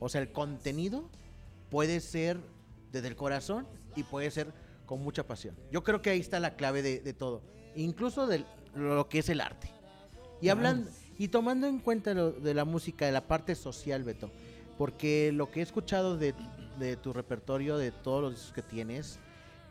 O 0.00 0.08
sea, 0.08 0.20
el 0.20 0.32
contenido 0.32 1.08
puede 1.70 2.00
ser 2.00 2.38
desde 2.92 3.08
el 3.08 3.16
corazón 3.16 3.66
y 3.96 4.02
puede 4.02 4.30
ser 4.30 4.52
con 4.86 5.02
mucha 5.02 5.26
pasión. 5.26 5.56
Yo 5.70 5.82
creo 5.82 6.02
que 6.02 6.10
ahí 6.10 6.20
está 6.20 6.40
la 6.40 6.56
clave 6.56 6.82
de, 6.82 7.00
de 7.00 7.12
todo, 7.12 7.42
incluso 7.74 8.26
de 8.26 8.44
lo 8.74 9.08
que 9.08 9.20
es 9.20 9.28
el 9.28 9.40
arte. 9.40 9.70
Y 10.40 10.50
hablando 10.50 10.90
y 11.18 11.28
tomando 11.28 11.66
en 11.66 11.80
cuenta 11.80 12.14
lo 12.14 12.30
de 12.30 12.54
la 12.54 12.64
música, 12.64 13.06
de 13.06 13.12
la 13.12 13.26
parte 13.26 13.54
social, 13.54 14.04
Beto, 14.04 14.30
porque 14.78 15.32
lo 15.32 15.50
que 15.50 15.60
he 15.60 15.62
escuchado 15.62 16.16
de, 16.16 16.34
de 16.78 16.96
tu 16.96 17.12
repertorio, 17.12 17.76
de 17.76 17.90
todos 17.90 18.22
los 18.22 18.34
discos 18.34 18.52
que 18.52 18.62
tienes, 18.62 19.18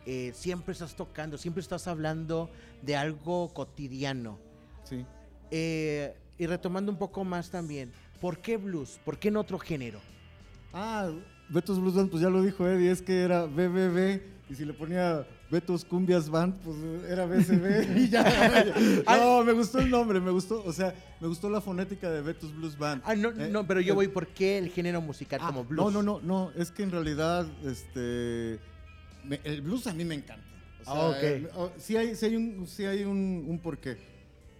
eh, 0.05 0.31
siempre 0.33 0.73
estás 0.73 0.95
tocando, 0.95 1.37
siempre 1.37 1.61
estás 1.61 1.87
hablando 1.87 2.49
de 2.81 2.95
algo 2.95 3.53
cotidiano. 3.53 4.37
Sí. 4.83 5.05
Eh, 5.51 6.15
y 6.37 6.45
retomando 6.45 6.91
un 6.91 6.97
poco 6.97 7.23
más 7.23 7.49
también, 7.49 7.91
¿por 8.21 8.39
qué 8.39 8.57
blues? 8.57 8.99
¿Por 9.03 9.17
qué 9.17 9.29
en 9.29 9.37
otro 9.37 9.57
género? 9.57 9.99
Ah, 10.73 11.09
Betos 11.49 11.79
Blues 11.79 11.95
Band, 11.95 12.09
pues 12.09 12.21
ya 12.21 12.29
lo 12.29 12.41
dijo 12.41 12.67
Eddie, 12.67 12.91
es 12.91 13.01
que 13.01 13.21
era 13.21 13.45
BBB 13.45 14.36
y 14.49 14.55
si 14.55 14.63
le 14.65 14.73
ponía 14.73 15.27
Betos 15.51 15.83
Cumbias 15.83 16.29
Band, 16.29 16.55
pues 16.63 16.77
era 17.09 17.25
BCB 17.25 17.97
y 17.97 18.09
ya. 18.09 19.03
No, 19.17 19.43
me 19.43 19.51
gustó 19.53 19.79
el 19.79 19.89
nombre, 19.89 20.19
me 20.21 20.31
gustó, 20.31 20.63
o 20.63 20.71
sea, 20.71 20.93
me 21.19 21.27
gustó 21.27 21.49
la 21.49 21.59
fonética 21.61 22.09
de 22.09 22.21
Betos 22.21 22.55
Blues 22.55 22.77
Band. 22.77 23.01
Ah, 23.05 23.15
no, 23.15 23.29
Eh, 23.29 23.49
no, 23.51 23.67
pero 23.67 23.81
yo 23.81 23.93
eh, 23.93 23.95
voy, 23.95 24.07
¿por 24.07 24.27
qué 24.27 24.57
el 24.57 24.69
género 24.69 25.01
musical 25.01 25.39
Ah, 25.43 25.47
como 25.47 25.65
blues? 25.65 25.93
No, 25.93 26.01
no, 26.01 26.19
no, 26.19 26.21
no, 26.21 26.51
es 26.55 26.71
que 26.71 26.83
en 26.83 26.91
realidad 26.91 27.45
este 27.65 28.59
me- 29.25 29.41
el 29.43 29.61
blues 29.61 29.87
a 29.87 29.93
mí 29.93 30.05
me 30.05 30.15
encanta. 30.15 30.45
O 30.81 30.83
sea, 30.85 30.93
Ah, 30.93 31.09
ok. 31.09 31.49
oh, 31.55 31.71
sí 31.77 31.97
hay, 31.97 32.15
sí 32.15 32.25
hay 32.27 32.35
un, 32.37 32.65
sí 32.67 32.85
hay 32.85 33.03
un, 33.03 33.45
un 33.47 33.59
porqué. 33.59 33.97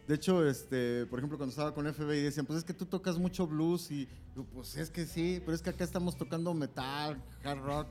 De 0.08 0.16
hecho, 0.16 0.48
este, 0.48 1.06
por 1.08 1.20
ejemplo, 1.20 1.38
cuando 1.38 1.52
estaba 1.52 1.74
con 1.74 1.86
FBI 1.86 2.22
decían, 2.24 2.46
pues 2.46 2.60
es 2.60 2.66
que 2.66 2.74
tú 2.74 2.86
tocas 2.86 3.18
mucho 3.18 3.46
blues 3.46 3.92
y 3.92 4.08
digo, 4.34 4.46
pues 4.54 4.76
es 4.78 4.90
que 4.90 5.06
sí, 5.06 5.42
pero 5.44 5.54
es 5.54 5.62
que 5.62 5.70
acá 5.70 5.84
estamos 5.84 6.18
tocando 6.18 6.54
metal, 6.54 7.22
hard 7.44 7.60
rock. 7.60 7.88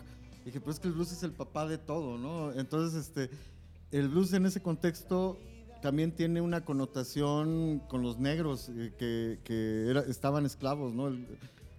Dije, 0.46 0.60
pues 0.60 0.76
es 0.76 0.80
que 0.80 0.88
el 0.88 0.94
blues 0.94 1.12
es 1.12 1.22
el 1.24 1.32
papá 1.32 1.66
de 1.66 1.76
todo, 1.76 2.16
¿no? 2.16 2.52
Entonces, 2.52 2.98
este, 3.08 3.28
el 3.90 4.08
blues 4.08 4.32
en 4.32 4.46
ese 4.46 4.62
contexto 4.62 5.36
también 5.82 6.12
tiene 6.12 6.40
una 6.40 6.64
connotación 6.64 7.82
con 7.88 8.00
los 8.02 8.18
negros 8.18 8.68
eh, 8.70 8.92
que, 8.98 9.40
que 9.44 9.90
era- 9.90 10.00
estaban 10.02 10.46
esclavos, 10.46 10.94
¿no? 10.94 11.08
El, 11.08 11.26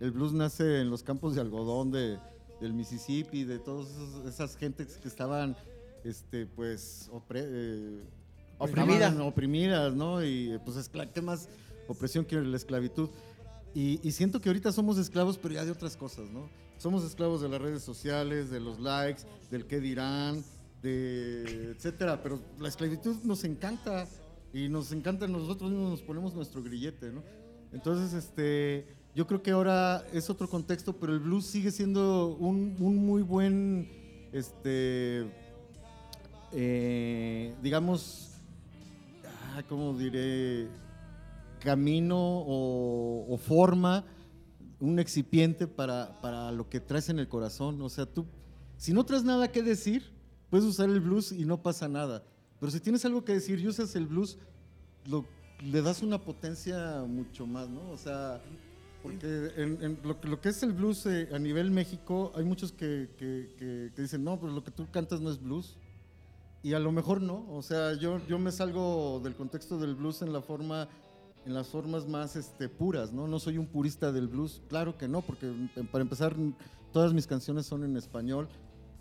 el 0.01 0.11
blues 0.11 0.33
nace 0.33 0.81
en 0.81 0.89
los 0.89 1.01
campos 1.01 1.33
de 1.33 1.41
algodón 1.41 1.91
de, 1.91 2.19
del 2.61 2.73
Mississippi, 2.73 3.43
de 3.45 3.57
todas 3.57 3.87
esas, 4.27 4.55
gentes 4.57 4.97
que 4.97 5.07
estaban, 5.07 5.55
este, 6.03 6.45
pues, 6.45 7.09
opre- 7.11 7.43
eh, 7.47 8.03
Oprimidas. 8.59 9.15
oprimidas, 9.17 9.93
¿no? 9.95 10.23
Y 10.23 10.51
eh, 10.51 10.59
pues, 10.63 10.89
¿qué 11.13 11.21
más 11.21 11.47
opresión 11.87 12.25
que 12.25 12.35
la 12.41 12.57
esclavitud? 12.57 13.09
Y, 13.73 13.99
y 14.05 14.11
siento 14.11 14.41
que 14.41 14.49
ahorita 14.49 14.71
somos 14.73 14.97
esclavos, 14.97 15.37
pero 15.37 15.53
ya 15.53 15.63
de 15.63 15.71
otras 15.71 15.95
cosas, 15.95 16.29
¿no? 16.29 16.49
Somos 16.77 17.03
esclavos 17.03 17.41
de 17.41 17.49
las 17.49 17.59
redes 17.59 17.83
sociales, 17.83 18.51
de 18.51 18.59
los 18.59 18.79
likes, 18.79 19.23
del 19.49 19.65
qué 19.65 19.79
dirán, 19.79 20.43
de 20.81 21.71
etcétera. 21.71 22.21
Pero 22.21 22.39
la 22.59 22.67
esclavitud 22.67 23.15
nos 23.23 23.43
encanta 23.43 24.07
y 24.53 24.69
nos 24.69 24.91
encanta, 24.91 25.27
nosotros 25.27 25.71
mismos 25.71 25.91
nos 25.91 26.01
ponemos 26.01 26.35
nuestro 26.35 26.61
grillete, 26.61 27.11
¿no? 27.11 27.23
Entonces, 27.73 28.13
este, 28.13 28.87
yo 29.15 29.25
creo 29.25 29.41
que 29.41 29.51
ahora 29.51 30.05
es 30.13 30.29
otro 30.29 30.47
contexto, 30.47 30.93
pero 30.93 31.13
el 31.13 31.19
blues 31.19 31.45
sigue 31.45 31.71
siendo 31.71 32.37
un, 32.39 32.75
un 32.79 32.95
muy 33.05 33.23
buen, 33.23 33.89
este, 34.31 35.25
eh, 36.53 37.55
digamos, 37.61 38.35
ah, 39.25 39.63
¿cómo 39.67 39.97
diré? 39.97 40.67
Camino 41.59 42.17
o, 42.17 43.25
o 43.33 43.37
forma, 43.37 44.05
un 44.79 44.99
excipiente 44.99 45.67
para, 45.67 46.19
para 46.21 46.51
lo 46.51 46.69
que 46.69 46.79
traes 46.79 47.09
en 47.09 47.19
el 47.19 47.27
corazón. 47.27 47.81
O 47.81 47.89
sea, 47.89 48.05
tú, 48.05 48.25
si 48.77 48.93
no 48.93 49.05
traes 49.05 49.23
nada 49.23 49.51
que 49.51 49.63
decir, 49.63 50.11
puedes 50.49 50.65
usar 50.65 50.89
el 50.89 50.99
blues 50.99 51.31
y 51.31 51.45
no 51.45 51.61
pasa 51.61 51.87
nada. 51.87 52.23
Pero 52.59 52.71
si 52.71 52.79
tienes 52.79 53.03
algo 53.05 53.23
que 53.23 53.33
decir 53.33 53.59
y 53.59 53.67
usas 53.67 53.95
el 53.95 54.07
blues, 54.07 54.37
le 55.63 55.81
das 55.81 56.01
una 56.03 56.19
potencia 56.21 57.03
mucho 57.07 57.47
más, 57.47 57.69
¿no? 57.69 57.89
O 57.91 57.97
sea, 57.97 58.41
porque 59.01 59.51
en, 59.57 59.81
en 59.83 59.99
lo, 60.03 60.19
que- 60.19 60.27
lo 60.27 60.41
que 60.41 60.49
es 60.49 60.61
el 60.63 60.73
blues 60.73 61.05
eh, 61.05 61.29
a 61.33 61.39
nivel 61.39 61.71
México, 61.71 62.31
hay 62.35 62.43
muchos 62.43 62.71
que, 62.71 63.09
que- 63.17 63.53
que- 63.57 63.91
que 63.95 64.01
dicen, 64.01 64.23
no, 64.23 64.39
pero 64.39 64.51
lo 64.51 64.63
que 64.63 64.71
tú 64.71 64.87
cantas 64.91 65.21
no 65.21 65.31
es 65.31 65.41
blues. 65.41 65.77
Y 66.63 66.73
a 66.73 66.79
lo 66.79 66.91
mejor 66.91 67.21
no, 67.21 67.45
o 67.51 67.61
sea, 67.61 67.93
yo, 67.93 68.19
yo 68.27 68.37
me 68.39 68.51
salgo 68.51 69.21
del 69.23 69.35
contexto 69.35 69.77
del 69.79 69.95
blues 69.95 70.21
en 70.21 70.33
la 70.33 70.41
forma 70.41 70.89
en 71.45 71.53
las 71.53 71.67
formas 71.67 72.07
más 72.07 72.35
este, 72.35 72.67
puras, 72.69 73.13
¿no? 73.13 73.27
No 73.27 73.39
soy 73.39 73.57
un 73.57 73.67
purista 73.67 74.11
del 74.11 74.27
blues, 74.27 74.61
claro 74.67 74.97
que 74.97 75.07
no, 75.07 75.21
porque 75.21 75.47
mm, 75.47 75.85
para 75.91 76.01
empezar 76.01 76.35
todas 76.91 77.13
mis 77.13 77.27
canciones 77.27 77.65
son 77.65 77.83
en 77.83 77.95
español 77.95 78.47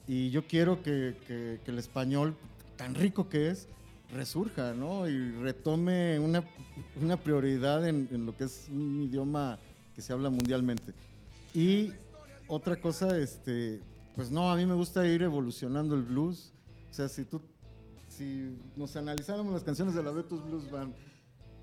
y 0.07 0.31
yo 0.31 0.46
quiero 0.46 0.83
que, 0.83 1.16
que- 1.27 1.61
que 1.64 1.70
el 1.70 1.79
español, 1.79 2.37
tan 2.77 2.94
rico 2.94 3.29
que 3.29 3.51
es, 3.51 3.68
resurja, 4.12 4.72
¿no? 4.75 5.09
Y 5.09 5.33
retome 5.33 6.20
una, 6.20 6.44
una 7.01 7.16
prioridad 7.16 7.88
en, 7.88 8.09
en 8.12 8.25
lo 8.27 8.37
que 8.37 8.44
es 8.44 8.68
un 8.70 9.03
idioma 9.03 9.59
que 9.96 10.03
se 10.03 10.12
habla 10.12 10.31
mundialmente. 10.31 10.92
Y 11.53 11.90
otra 12.46 12.77
cosa, 12.81 13.18
este, 13.18 13.81
pues 14.14 14.31
no, 14.31 14.53
a 14.53 14.57
mí 14.57 14.64
me 14.64 14.75
gusta 14.75 15.05
ir 15.09 15.22
evolucionando 15.22 15.96
el 15.96 16.03
blues. 16.03 16.53
O 16.90 16.94
sea, 16.94 17.09
si 17.09 17.25
tú, 17.25 17.40
si 18.09 18.57
nos 18.77 18.94
analizáramos 18.94 19.53
las 19.53 19.64
canciones 19.64 19.94
de 19.94 20.03
la 20.05 20.12
Betos 20.12 20.44
Blues 20.46 20.70
Band 20.70 20.94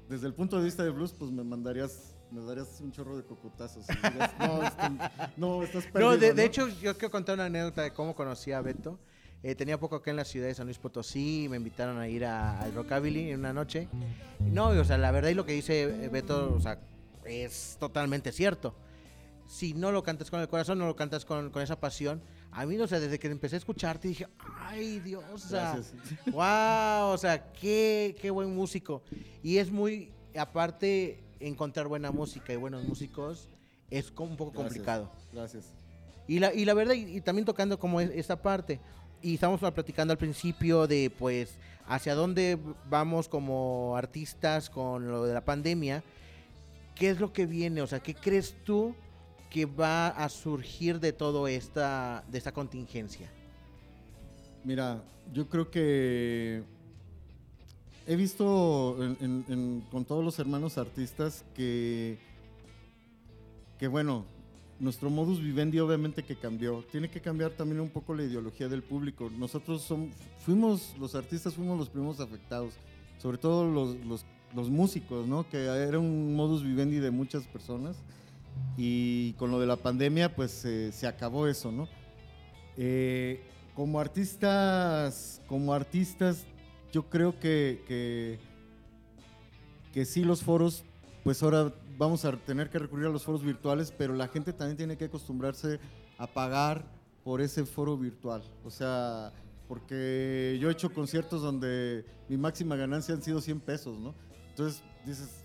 desde 0.10 0.28
el 0.28 0.34
punto 0.34 0.58
de 0.58 0.64
vista 0.66 0.84
de 0.84 0.90
blues, 0.90 1.14
pues 1.18 1.32
me 1.32 1.44
mandarías, 1.44 2.16
me 2.32 2.42
darías 2.42 2.80
un 2.82 2.92
chorro 2.92 3.18
de 3.18 3.24
cocotazos. 3.24 3.86
y 3.90 4.08
dirías, 4.08 4.32
no, 4.40 4.62
no, 5.38 5.64
estás 5.64 5.86
perdido. 5.86 6.12
No, 6.12 6.18
de, 6.18 6.34
de 6.34 6.46
hecho, 6.46 6.68
yo 6.68 6.94
quiero 6.98 7.12
contar 7.12 7.36
una 7.36 7.46
anécdota 7.46 7.82
de 7.84 7.92
cómo 7.94 8.16
conocí 8.16 8.52
a 8.52 8.62
Beto. 8.62 9.00
Eh, 9.44 9.56
tenía 9.56 9.78
poco 9.78 9.98
acá 9.98 10.10
en 10.12 10.16
la 10.18 10.24
ciudad 10.26 10.48
de 10.48 10.56
San 10.56 10.68
Luis 10.68 10.78
Potosí, 10.78 11.48
me 11.50 11.58
invitaron 11.58 11.98
a 12.00 12.08
ir 12.08 12.24
a- 12.26 12.62
al 12.62 12.74
Rockabilly 12.74 13.32
en 13.32 13.40
una 13.40 13.52
noche. 13.52 13.90
No, 14.40 14.68
o 14.68 14.84
sea, 14.86 14.98
la 14.98 15.12
verdad 15.12 15.30
y 15.30 15.34
lo 15.34 15.46
que 15.46 15.52
dice 15.52 16.08
Beto, 16.10 16.54
o 16.56 16.60
sea, 16.62 16.80
es 17.26 17.76
totalmente 17.80 18.32
cierto. 18.32 18.74
Si 19.54 19.76
no 19.76 19.92
lo 19.92 20.02
cantas 20.02 20.32
con 20.32 20.40
el 20.42 20.48
corazón, 20.48 20.80
no 20.80 20.88
lo 20.88 20.96
cantas 20.96 21.26
con, 21.26 21.52
con 21.52 21.62
esa 21.62 21.80
pasión. 21.80 22.24
A 22.52 22.66
mí, 22.66 22.76
o 22.80 22.88
sea, 22.88 23.00
desde 23.00 23.20
que 23.20 23.28
empecé 23.28 23.56
a 23.56 23.60
escucharte 23.60 24.08
dije, 24.08 24.28
ay 24.58 25.00
Dios, 25.00 25.24
o 25.32 25.38
sea, 25.38 25.74
Gracias. 25.76 25.94
wow, 26.32 27.14
o 27.14 27.18
sea, 27.20 27.52
qué, 27.54 28.16
qué 28.20 28.32
buen 28.32 28.56
músico. 28.56 29.04
Y 29.44 29.58
es 29.58 29.72
muy, 29.72 30.12
aparte, 30.36 31.24
encontrar 31.40 31.88
buena 31.88 32.12
música 32.12 32.52
y 32.52 32.56
buenos 32.56 32.84
músicos 32.84 33.48
es 33.92 34.12
un 34.18 34.36
poco 34.38 34.52
Gracias, 34.54 34.56
complicado. 34.56 35.12
Gracias. 35.32 35.66
Y 36.28 36.40
la, 36.40 36.52
y 36.52 36.66
la 36.66 36.74
verdad, 36.74 36.96
y, 36.96 37.18
y 37.18 37.22
también 37.22 37.46
tocando 37.46 37.78
como 37.78 38.02
es- 38.02 38.10
esta 38.10 38.42
parte, 38.42 38.80
y 39.22 39.36
estamos 39.36 39.60
platicando 39.60 40.12
al 40.14 40.18
principio 40.18 40.88
de 40.88 41.12
pues 41.16 41.58
hacia 41.88 42.16
dónde 42.16 42.58
vamos 42.90 43.30
como 43.30 43.96
artistas 43.96 44.72
con 44.72 45.12
lo 45.12 45.26
de 45.26 45.34
la 45.36 45.46
pandemia, 45.46 46.04
¿qué 46.96 47.12
es 47.12 47.20
lo 47.20 47.32
que 47.32 47.46
viene? 47.46 47.84
O 47.84 47.88
sea, 47.88 48.00
¿qué 48.00 48.16
crees 48.16 48.56
tú 48.64 48.96
que 49.54 49.66
va 49.68 50.08
a 50.08 50.28
surgir 50.30 51.00
de 51.00 51.14
todo 51.14 51.48
esta, 51.48 52.24
de 52.30 52.38
esta 52.40 52.52
contingencia? 52.52 53.30
Mira, 54.64 55.04
yo 55.32 55.48
creo 55.48 55.70
que 55.70 56.64
he 58.08 58.16
visto 58.16 58.98
con 59.92 60.06
todos 60.06 60.26
los 60.26 60.40
hermanos 60.40 60.78
artistas 60.80 61.46
que, 61.54 62.18
que 63.78 63.88
bueno, 63.88 64.26
nuestro 64.80 65.12
modus 65.12 65.40
vivendi 65.40 65.80
obviamente 65.80 66.24
que 66.24 66.36
cambió. 66.36 66.84
Tiene 66.92 67.10
que 67.12 67.22
cambiar 67.22 67.52
también 67.52 67.80
un 67.80 67.90
poco 67.90 68.16
la 68.16 68.24
ideología 68.24 68.68
del 68.68 68.82
público. 68.82 69.30
Nosotros 69.38 69.88
som- 69.90 70.10
fuimos, 70.40 70.96
los 71.00 71.14
artistas 71.14 71.54
fuimos 71.54 71.78
los 71.78 71.90
primeros 71.90 72.20
afectados, 72.20 72.74
sobre 73.22 73.38
todo 73.38 73.70
los, 73.72 73.96
los- 74.06 74.26
los 74.56 74.70
músicos, 74.72 75.28
¿no? 75.28 75.48
Que 75.48 75.66
era 75.66 76.00
un 76.00 76.36
modus 76.36 76.64
vivendi 76.64 76.98
de 76.98 77.12
muchas 77.12 77.46
personas. 77.46 77.98
Y 78.78 79.34
con 79.34 79.52
lo 79.52 79.60
de 79.60 79.68
la 79.68 79.76
pandemia, 79.76 80.36
pues 80.36 80.66
eh, 80.66 80.92
se 80.92 81.08
acabó 81.08 81.48
eso, 81.48 81.72
¿no? 81.72 81.88
Eh, 82.78 83.44
como 83.76 84.00
artistas, 84.00 85.42
como 85.48 85.74
artistas, 85.74 86.46
yo 86.92 87.10
creo 87.10 87.40
que, 87.40 87.84
que, 87.88 88.40
que 89.94 90.06
sí 90.06 90.24
los 90.24 90.44
foros, 90.44 90.84
pues 91.24 91.42
ahora 91.44 91.74
vamos 91.98 92.26
a 92.26 92.32
tener 92.34 92.70
que 92.70 92.80
recurrir 92.80 93.08
a 93.08 93.10
los 93.10 93.24
foros 93.24 93.44
virtuales, 93.44 93.92
pero 93.96 94.14
la 94.14 94.28
gente 94.28 94.54
también 94.54 94.78
tiene 94.78 94.98
que 94.98 95.06
acostumbrarse 95.06 95.80
a 96.18 96.28
pagar 96.28 96.86
por 97.24 97.42
ese 97.42 97.66
foro 97.66 97.98
virtual. 97.98 98.44
O 98.64 98.70
sea, 98.70 99.32
porque 99.68 100.58
yo 100.60 100.70
he 100.70 100.72
hecho 100.72 100.94
conciertos 100.94 101.42
donde 101.42 102.06
mi 102.30 102.38
máxima 102.38 102.76
ganancia 102.76 103.16
han 103.16 103.22
sido 103.22 103.42
100 103.42 103.60
pesos, 103.62 103.98
¿no? 104.00 104.14
Entonces 104.50 104.84
dices, 105.06 105.43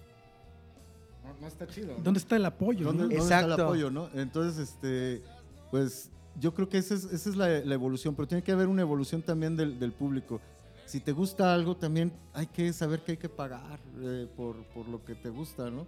no, 1.34 1.40
no 1.40 1.46
está 1.46 1.66
chido. 1.66 1.94
¿no? 1.96 2.02
¿Dónde 2.02 2.18
está 2.18 2.36
el 2.36 2.44
apoyo? 2.46 2.86
¿Dónde, 2.86 3.02
no? 3.04 3.08
dónde 3.08 3.16
está 3.22 3.38
el 3.40 3.44
Exacto. 3.44 3.64
apoyo, 3.64 3.90
no? 3.90 4.08
Entonces, 4.14 4.68
este, 4.70 5.22
pues 5.70 6.10
yo 6.40 6.54
creo 6.54 6.68
que 6.68 6.78
esa 6.78 6.94
es, 6.94 7.04
esa 7.04 7.30
es 7.30 7.36
la, 7.36 7.48
la 7.48 7.74
evolución, 7.74 8.14
pero 8.14 8.26
tiene 8.28 8.42
que 8.42 8.52
haber 8.52 8.68
una 8.68 8.82
evolución 8.82 9.22
también 9.22 9.56
del, 9.56 9.78
del 9.78 9.92
público. 9.92 10.40
Si 10.86 11.00
te 11.00 11.12
gusta 11.12 11.52
algo, 11.52 11.76
también 11.76 12.12
hay 12.32 12.46
que 12.46 12.72
saber 12.72 13.00
que 13.00 13.12
hay 13.12 13.18
que 13.18 13.28
pagar 13.28 13.78
eh, 14.00 14.26
por, 14.36 14.56
por 14.68 14.88
lo 14.88 15.04
que 15.04 15.14
te 15.14 15.28
gusta, 15.28 15.70
¿no? 15.70 15.86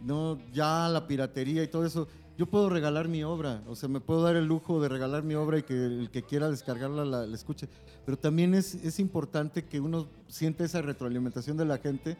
No, 0.00 0.38
ya 0.52 0.88
la 0.88 1.06
piratería 1.06 1.62
y 1.62 1.68
todo 1.68 1.84
eso. 1.84 2.08
Yo 2.38 2.46
puedo 2.46 2.68
regalar 2.70 3.08
mi 3.08 3.24
obra, 3.24 3.62
o 3.66 3.74
sea, 3.74 3.88
me 3.88 3.98
puedo 4.00 4.22
dar 4.22 4.36
el 4.36 4.46
lujo 4.46 4.80
de 4.80 4.88
regalar 4.88 5.24
mi 5.24 5.34
obra 5.34 5.58
y 5.58 5.64
que 5.64 5.74
el 5.74 6.08
que 6.12 6.22
quiera 6.22 6.48
descargarla 6.48 7.04
la, 7.04 7.26
la 7.26 7.34
escuche. 7.34 7.68
Pero 8.06 8.16
también 8.16 8.54
es, 8.54 8.76
es 8.76 9.00
importante 9.00 9.64
que 9.64 9.80
uno 9.80 10.06
sienta 10.28 10.64
esa 10.64 10.80
retroalimentación 10.80 11.56
de 11.56 11.64
la 11.64 11.78
gente. 11.78 12.16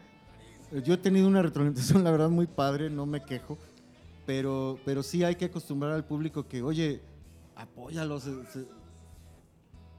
Yo 0.85 0.93
he 0.93 0.97
tenido 0.97 1.27
una 1.27 1.41
retroalimentación, 1.41 2.03
la 2.03 2.11
verdad, 2.11 2.29
muy 2.29 2.47
padre, 2.47 2.89
no 2.89 3.05
me 3.05 3.23
quejo 3.23 3.57
pero, 4.25 4.77
pero 4.85 5.01
sí 5.01 5.23
hay 5.23 5.33
que 5.33 5.45
acostumbrar 5.45 5.91
al 5.93 6.05
público 6.05 6.47
que, 6.47 6.61
oye, 6.61 7.01
apóyalos. 7.55 8.21
se- 8.23 8.45
se- 8.53 8.67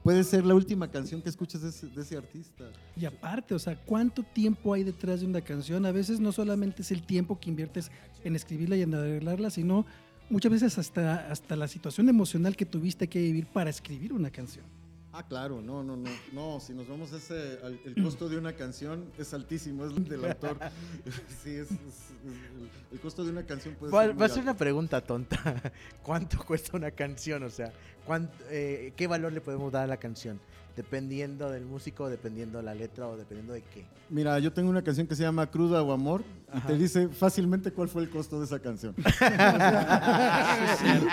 puede 0.03 0.23
ser 0.23 0.45
la 0.45 0.55
última 0.55 0.89
canción 0.89 1.21
que 1.21 1.27
escuches 1.27 1.61
de 1.61 1.67
ese, 1.69 1.87
de 1.87 2.01
ese 2.01 2.15
artista. 2.15 2.63
Y 2.95 3.03
aparte, 3.03 3.53
o 3.53 3.59
sea, 3.59 3.75
¿cuánto 3.75 4.23
tiempo 4.23 4.73
hay 4.73 4.83
detrás 4.85 5.19
de 5.19 5.25
una 5.27 5.41
canción? 5.41 5.85
A 5.85 5.91
veces 5.91 6.21
no 6.21 6.31
solamente 6.31 6.81
es 6.81 6.91
el 6.91 7.03
tiempo 7.03 7.37
que 7.41 7.49
inviertes 7.49 7.91
en 8.23 8.37
escribirla 8.37 8.77
y 8.77 8.83
en 8.83 8.93
arreglarla, 8.95 9.49
sino 9.49 9.85
muchas 10.29 10.49
veces 10.53 10.77
hasta, 10.77 11.29
hasta 11.29 11.57
la 11.57 11.67
situación 11.67 12.07
emocional 12.07 12.55
que 12.55 12.65
tuviste 12.65 13.09
que 13.09 13.19
vivir 13.21 13.47
para 13.47 13.69
escribir 13.69 14.13
una 14.13 14.29
canción. 14.31 14.63
Ah, 15.13 15.23
claro, 15.27 15.61
no, 15.61 15.83
no, 15.83 15.97
no. 15.97 16.09
No, 16.31 16.59
si 16.61 16.73
nos 16.73 16.87
vamos 16.87 17.11
a 17.11 17.17
ese, 17.17 17.59
al- 17.63 17.77
el 17.83 18.01
costo 18.01 18.29
de 18.29 18.37
una 18.37 18.53
canción 18.53 19.03
es 19.17 19.33
altísimo, 19.33 19.85
es 19.85 19.93
del 20.07 20.23
autor. 20.23 20.57
sí, 21.43 21.49
es, 21.49 21.69
es- 21.69 21.71
es- 21.71 22.11
el, 22.23 22.69
el 22.93 22.99
costo 23.01 23.25
de 23.25 23.31
una 23.31 23.43
canción 23.43 23.75
puede 23.75 23.91
Va, 23.91 24.05
ser. 24.05 24.21
va 24.21 24.25
a 24.25 24.29
ser 24.29 24.43
una 24.43 24.55
pregunta 24.55 25.01
tonta. 25.01 25.37
¿Cuánto 26.03 26.37
cuesta 26.45 26.77
una 26.77 26.91
canción? 26.91 27.43
O 27.43 27.49
sea, 27.49 27.73
¿cuánto, 28.05 28.31
eh, 28.49 28.93
¿qué 28.95 29.07
valor 29.07 29.33
le 29.33 29.41
podemos 29.41 29.69
dar 29.71 29.83
a 29.83 29.87
la 29.87 29.97
canción? 29.97 30.39
Dependiendo 30.77 31.49
del 31.51 31.65
músico, 31.65 32.09
dependiendo 32.09 32.59
de 32.59 32.63
la 32.63 32.73
letra 32.73 33.09
o 33.09 33.17
dependiendo 33.17 33.51
de 33.51 33.63
qué. 33.63 33.83
Mira, 34.09 34.39
yo 34.39 34.53
tengo 34.53 34.69
una 34.69 34.81
canción 34.81 35.07
que 35.07 35.15
se 35.17 35.23
llama 35.23 35.51
Cruda 35.51 35.83
o 35.83 35.91
Amor 35.91 36.23
y 36.55 36.59
te 36.61 36.77
dice 36.77 37.09
fácilmente 37.09 37.73
cuál 37.73 37.89
fue 37.89 38.01
el 38.03 38.09
costo 38.09 38.39
de 38.39 38.45
esa 38.45 38.59
canción. 38.59 38.95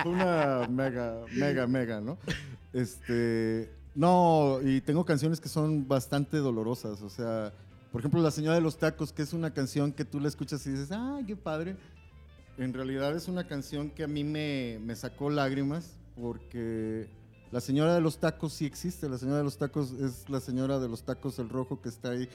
Una 0.05 0.67
mega, 0.69 1.17
mega, 1.35 1.67
mega, 1.67 2.01
¿no? 2.01 2.19
Este, 2.73 3.71
no, 3.99 4.61
y 4.63 4.81
tengo 4.81 5.05
canciones 5.05 5.41
que 5.41 5.49
son 5.49 5.89
bastante 5.89 6.37
dolorosas, 6.37 7.03
o 7.03 7.11
sea, 7.11 7.53
por 7.91 8.01
ejemplo, 8.01 8.23
La 8.23 8.31
Señora 8.31 8.55
de 8.55 8.61
los 8.61 8.79
Tacos, 8.79 9.13
que 9.13 9.23
es 9.23 9.33
una 9.33 9.53
canción 9.53 9.93
que 9.93 10.05
tú 10.05 10.21
la 10.21 10.29
escuchas 10.29 10.65
y 10.69 10.71
dices, 10.71 10.93
¡ay, 10.93 11.25
qué 11.25 11.35
padre! 11.35 11.77
En 12.59 12.73
realidad 12.73 13.17
es 13.17 13.27
una 13.27 13.49
canción 13.49 13.91
que 13.91 14.05
a 14.05 14.07
mí 14.07 14.23
me, 14.23 14.79
me 14.85 14.95
sacó 14.95 15.31
lágrimas 15.31 15.97
porque 16.15 17.09
la 17.51 17.61
señora 17.61 17.93
de 17.93 18.01
los 18.01 18.19
tacos 18.19 18.53
sí 18.53 18.67
existe. 18.67 19.09
La 19.09 19.19
señora 19.19 19.39
de 19.39 19.45
los 19.45 19.59
tacos 19.59 19.91
es 19.93 20.29
la 20.29 20.39
señora 20.39 20.79
de 20.79 20.89
los 20.89 21.03
tacos, 21.03 21.41
el 21.41 21.49
rojo 21.49 21.81
que 21.81 21.89
está 21.89 22.11
ahí. 22.11 22.29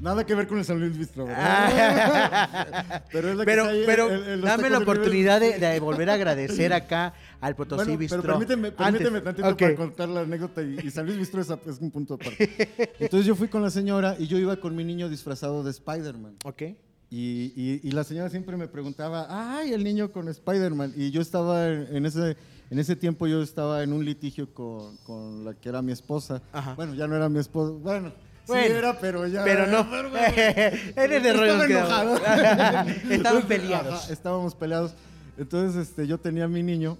Nada 0.00 0.24
que 0.26 0.34
ver 0.34 0.46
con 0.48 0.58
el 0.58 0.64
San 0.64 0.80
Luis 0.80 0.98
Bistro, 0.98 1.24
¿verdad? 1.26 3.02
pero 3.12 3.30
es 3.30 3.36
la 3.36 3.44
que 3.44 3.50
Pero, 3.50 3.62
está 3.62 3.72
ahí 3.74 3.82
pero 3.86 4.10
en 4.12 4.40
los 4.40 4.50
dame 4.50 4.68
la 4.70 4.78
oportunidad 4.78 5.40
de, 5.40 5.58
de 5.58 5.80
volver 5.80 6.10
a 6.10 6.14
agradecer 6.14 6.72
acá 6.72 7.14
al 7.40 7.54
Potosí 7.54 7.84
Bueno, 7.84 7.98
Bistro. 7.98 8.20
pero 8.22 8.34
permíteme, 8.38 8.72
permíteme 8.72 9.20
tantito 9.20 9.56
para 9.56 9.74
contar 9.76 10.08
la 10.08 10.20
anécdota 10.20 10.62
y, 10.62 10.78
y 10.84 10.90
San 10.90 11.06
Luis 11.06 11.16
Bistro 11.18 11.40
es, 11.40 11.48
es 11.50 11.78
un 11.80 11.90
punto 11.90 12.14
aparte. 12.14 12.88
Entonces 12.98 13.26
yo 13.26 13.34
fui 13.34 13.48
con 13.48 13.62
la 13.62 13.70
señora 13.70 14.16
y 14.18 14.26
yo 14.26 14.36
iba 14.38 14.56
con 14.56 14.74
mi 14.76 14.84
niño 14.84 15.08
disfrazado 15.08 15.62
de 15.62 15.70
Spider-Man. 15.70 16.36
Ok. 16.44 16.62
Y, 17.10 17.52
y- 17.54 17.80
y 17.84 17.90
la 17.92 18.02
señora 18.02 18.28
siempre 18.28 18.56
me 18.56 18.66
preguntaba, 18.66 19.26
ay, 19.58 19.72
el 19.72 19.84
niño 19.84 20.10
con 20.10 20.28
Spider-Man. 20.28 20.94
Y 20.96 21.12
yo 21.12 21.20
estaba 21.20 21.68
en, 21.68 21.86
en 21.96 22.06
ese, 22.06 22.36
en 22.70 22.78
ese 22.80 22.96
tiempo, 22.96 23.26
yo 23.28 23.40
estaba 23.42 23.84
en 23.84 23.92
un 23.92 24.04
litigio 24.04 24.52
con, 24.52 24.96
con 25.06 25.44
la 25.44 25.54
que 25.54 25.68
era 25.68 25.80
mi 25.80 25.92
esposa. 25.92 26.42
Ajá. 26.52 26.74
Bueno, 26.74 26.94
ya 26.94 27.06
no 27.06 27.14
era 27.14 27.28
mi 27.28 27.38
esposa. 27.38 27.72
Bueno, 27.80 28.12
Bueno, 28.46 28.66
sí 28.66 28.72
era, 28.72 28.98
pero 28.98 29.26
ya. 29.26 29.44
Pero 29.44 29.66
no. 29.66 29.84
bueno, 29.84 30.10
Eres 30.16 31.22
de 31.22 31.32
rollo. 31.32 31.62
estaba 31.64 32.02
enojado. 32.02 32.16
Estaban 33.10 33.42
peleados. 33.42 34.04
Ajá, 34.04 34.12
estábamos 34.12 34.54
peleados. 34.54 34.94
Entonces, 35.38 35.88
este, 35.88 36.06
yo 36.06 36.18
tenía 36.18 36.44
a 36.44 36.48
mi 36.48 36.62
niño. 36.62 36.98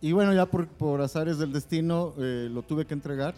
Y 0.00 0.12
bueno, 0.12 0.32
ya 0.34 0.46
por, 0.46 0.66
por 0.66 1.00
azares 1.00 1.38
del 1.38 1.52
destino, 1.52 2.14
eh, 2.18 2.48
lo 2.50 2.62
tuve 2.62 2.86
que 2.86 2.94
entregar. 2.94 3.34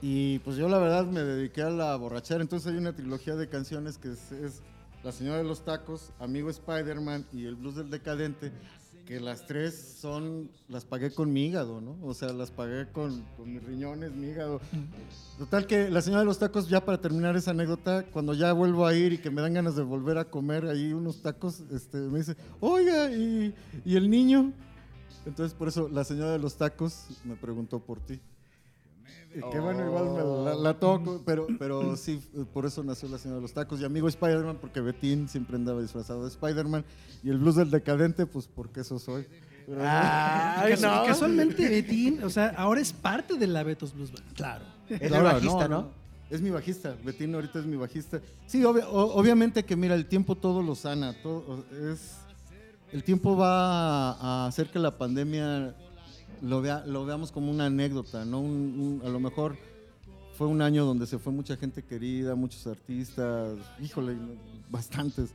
Y 0.00 0.40
pues 0.40 0.56
yo 0.56 0.68
la 0.68 0.78
verdad 0.78 1.04
me 1.06 1.20
dediqué 1.20 1.62
a 1.62 1.70
la 1.70 1.94
borrachera. 1.96 2.42
Entonces 2.42 2.72
hay 2.72 2.78
una 2.78 2.92
trilogía 2.94 3.36
de 3.36 3.48
canciones 3.48 3.98
que 3.98 4.12
es, 4.12 4.32
es 4.32 4.60
La 5.04 5.12
Señora 5.12 5.38
de 5.38 5.44
los 5.44 5.64
Tacos, 5.64 6.10
Amigo 6.18 6.50
Spider-Man 6.50 7.26
y 7.32 7.46
El 7.46 7.54
Blues 7.54 7.76
del 7.76 7.88
Decadente. 7.90 8.50
Que 9.06 9.20
las 9.20 9.46
tres 9.46 9.96
son, 10.00 10.50
las 10.68 10.84
pagué 10.84 11.10
con 11.10 11.32
mi 11.32 11.46
hígado, 11.46 11.80
¿no? 11.80 11.96
O 12.02 12.14
sea, 12.14 12.32
las 12.32 12.50
pagué 12.50 12.88
con, 12.92 13.24
mis 13.44 13.62
riñones, 13.62 14.12
mi 14.12 14.28
hígado. 14.28 14.60
Total 15.38 15.66
que 15.66 15.90
La 15.90 16.00
Señora 16.00 16.20
de 16.20 16.26
los 16.26 16.38
Tacos, 16.38 16.68
ya 16.68 16.84
para 16.84 17.00
terminar 17.00 17.36
esa 17.36 17.50
anécdota, 17.50 18.04
cuando 18.04 18.32
ya 18.32 18.52
vuelvo 18.52 18.86
a 18.86 18.94
ir 18.94 19.12
y 19.12 19.18
que 19.18 19.30
me 19.30 19.42
dan 19.42 19.54
ganas 19.54 19.74
de 19.76 19.82
volver 19.82 20.18
a 20.18 20.24
comer 20.24 20.66
ahí 20.66 20.92
unos 20.92 21.20
tacos, 21.20 21.62
este, 21.72 21.98
me 21.98 22.18
dice, 22.18 22.36
oiga, 22.60 23.10
¿y, 23.10 23.54
y 23.84 23.96
el 23.96 24.08
niño? 24.08 24.52
Entonces, 25.26 25.54
por 25.54 25.68
eso, 25.68 25.88
la 25.88 26.04
señora 26.04 26.32
de 26.32 26.38
los 26.38 26.56
tacos 26.56 27.06
me 27.24 27.36
preguntó 27.36 27.80
por 27.80 28.00
ti. 28.00 28.20
Y 29.34 29.40
que 29.50 29.60
bueno, 29.60 29.86
igual 29.86 30.04
me 30.10 30.50
la, 30.50 30.54
la 30.56 30.74
toco, 30.74 31.22
pero, 31.24 31.46
pero 31.58 31.96
sí, 31.96 32.20
por 32.52 32.66
eso 32.66 32.82
nació 32.84 33.08
la 33.08 33.18
señora 33.18 33.36
de 33.36 33.42
los 33.42 33.52
tacos. 33.54 33.80
Y 33.80 33.84
amigo 33.84 34.06
Spider-Man, 34.08 34.58
porque 34.60 34.80
Betín 34.80 35.28
siempre 35.28 35.56
andaba 35.56 35.80
disfrazado 35.80 36.22
de 36.22 36.28
Spider-Man. 36.28 36.84
Y 37.22 37.30
el 37.30 37.38
blues 37.38 37.56
del 37.56 37.70
decadente, 37.70 38.26
pues 38.26 38.46
porque 38.46 38.80
eso 38.80 38.98
soy. 38.98 39.26
Ay, 39.78 40.72
Casu- 40.74 40.82
no. 40.82 41.06
Casualmente, 41.06 41.68
Betín, 41.68 42.22
o 42.24 42.30
sea, 42.30 42.48
ahora 42.56 42.80
es 42.80 42.92
parte 42.92 43.36
de 43.38 43.46
la 43.46 43.62
Betos 43.62 43.94
Blues 43.94 44.12
Band. 44.12 44.32
claro. 44.34 44.64
Es 44.88 45.00
el 45.00 45.12
Laura, 45.12 45.34
bajista, 45.34 45.68
¿no? 45.68 45.88
Es 46.28 46.40
mi 46.40 46.50
bajista, 46.50 46.96
Betino 47.04 47.36
ahorita 47.38 47.58
es 47.60 47.66
mi 47.66 47.76
bajista. 47.76 48.20
Sí, 48.46 48.62
obviamente 48.64 49.64
que 49.64 49.76
mira, 49.76 49.94
el 49.94 50.06
tiempo 50.06 50.34
todo 50.34 50.62
lo 50.62 50.74
sana, 50.74 51.14
todo 51.22 51.64
es 51.90 52.16
el 52.90 53.02
tiempo 53.04 53.36
va 53.36 54.12
a 54.12 54.46
hacer 54.46 54.68
que 54.70 54.78
la 54.78 54.96
pandemia 54.98 55.74
lo 56.42 56.60
vea, 56.60 56.84
lo 56.86 57.04
veamos 57.06 57.30
como 57.32 57.50
una 57.50 57.66
anécdota, 57.66 58.24
no 58.24 58.40
Un- 58.40 59.00
un- 59.02 59.06
a 59.06 59.08
lo 59.08 59.20
mejor 59.20 59.56
fue 60.36 60.46
un 60.48 60.60
año 60.60 60.84
donde 60.84 61.06
se 61.06 61.18
fue 61.18 61.32
mucha 61.32 61.56
gente 61.56 61.82
querida, 61.82 62.34
muchos 62.34 62.66
artistas, 62.66 63.56
híjole, 63.80 64.16
bastantes. 64.70 65.30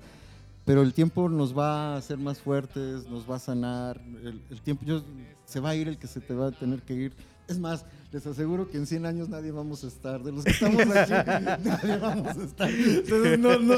Pero 0.65 0.81
el 0.81 0.93
tiempo 0.93 1.29
nos 1.29 1.57
va 1.57 1.93
a 1.93 1.97
hacer 1.97 2.17
más 2.17 2.39
fuertes, 2.39 3.07
nos 3.07 3.29
va 3.29 3.37
a 3.37 3.39
sanar. 3.39 4.01
El, 4.21 4.41
el 4.49 4.61
tiempo 4.61 4.83
yo- 4.85 5.01
se 5.45 5.59
va 5.61 5.69
a 5.69 5.75
ir 5.75 5.87
el 5.87 5.97
que 5.97 6.07
se 6.07 6.19
te 6.19 6.33
va 6.33 6.47
a 6.47 6.51
tener 6.51 6.81
que 6.81 6.93
ir. 6.93 7.13
Es 7.47 7.57
más, 7.57 7.85
les 8.11 8.25
aseguro 8.25 8.69
que 8.69 8.77
en 8.77 8.85
100 8.87 9.05
años 9.05 9.27
nadie 9.29 9.51
vamos 9.51 9.83
a 9.83 9.87
estar. 9.87 10.23
De 10.23 10.31
los 10.31 10.43
que 10.45 10.51
estamos 10.51 10.81
aquí, 10.95 11.11
nadie 11.63 11.97
vamos 11.97 12.37
a 12.37 12.43
estar. 12.43 12.69
Entonces, 12.69 13.37
no, 13.39 13.59
no, 13.59 13.75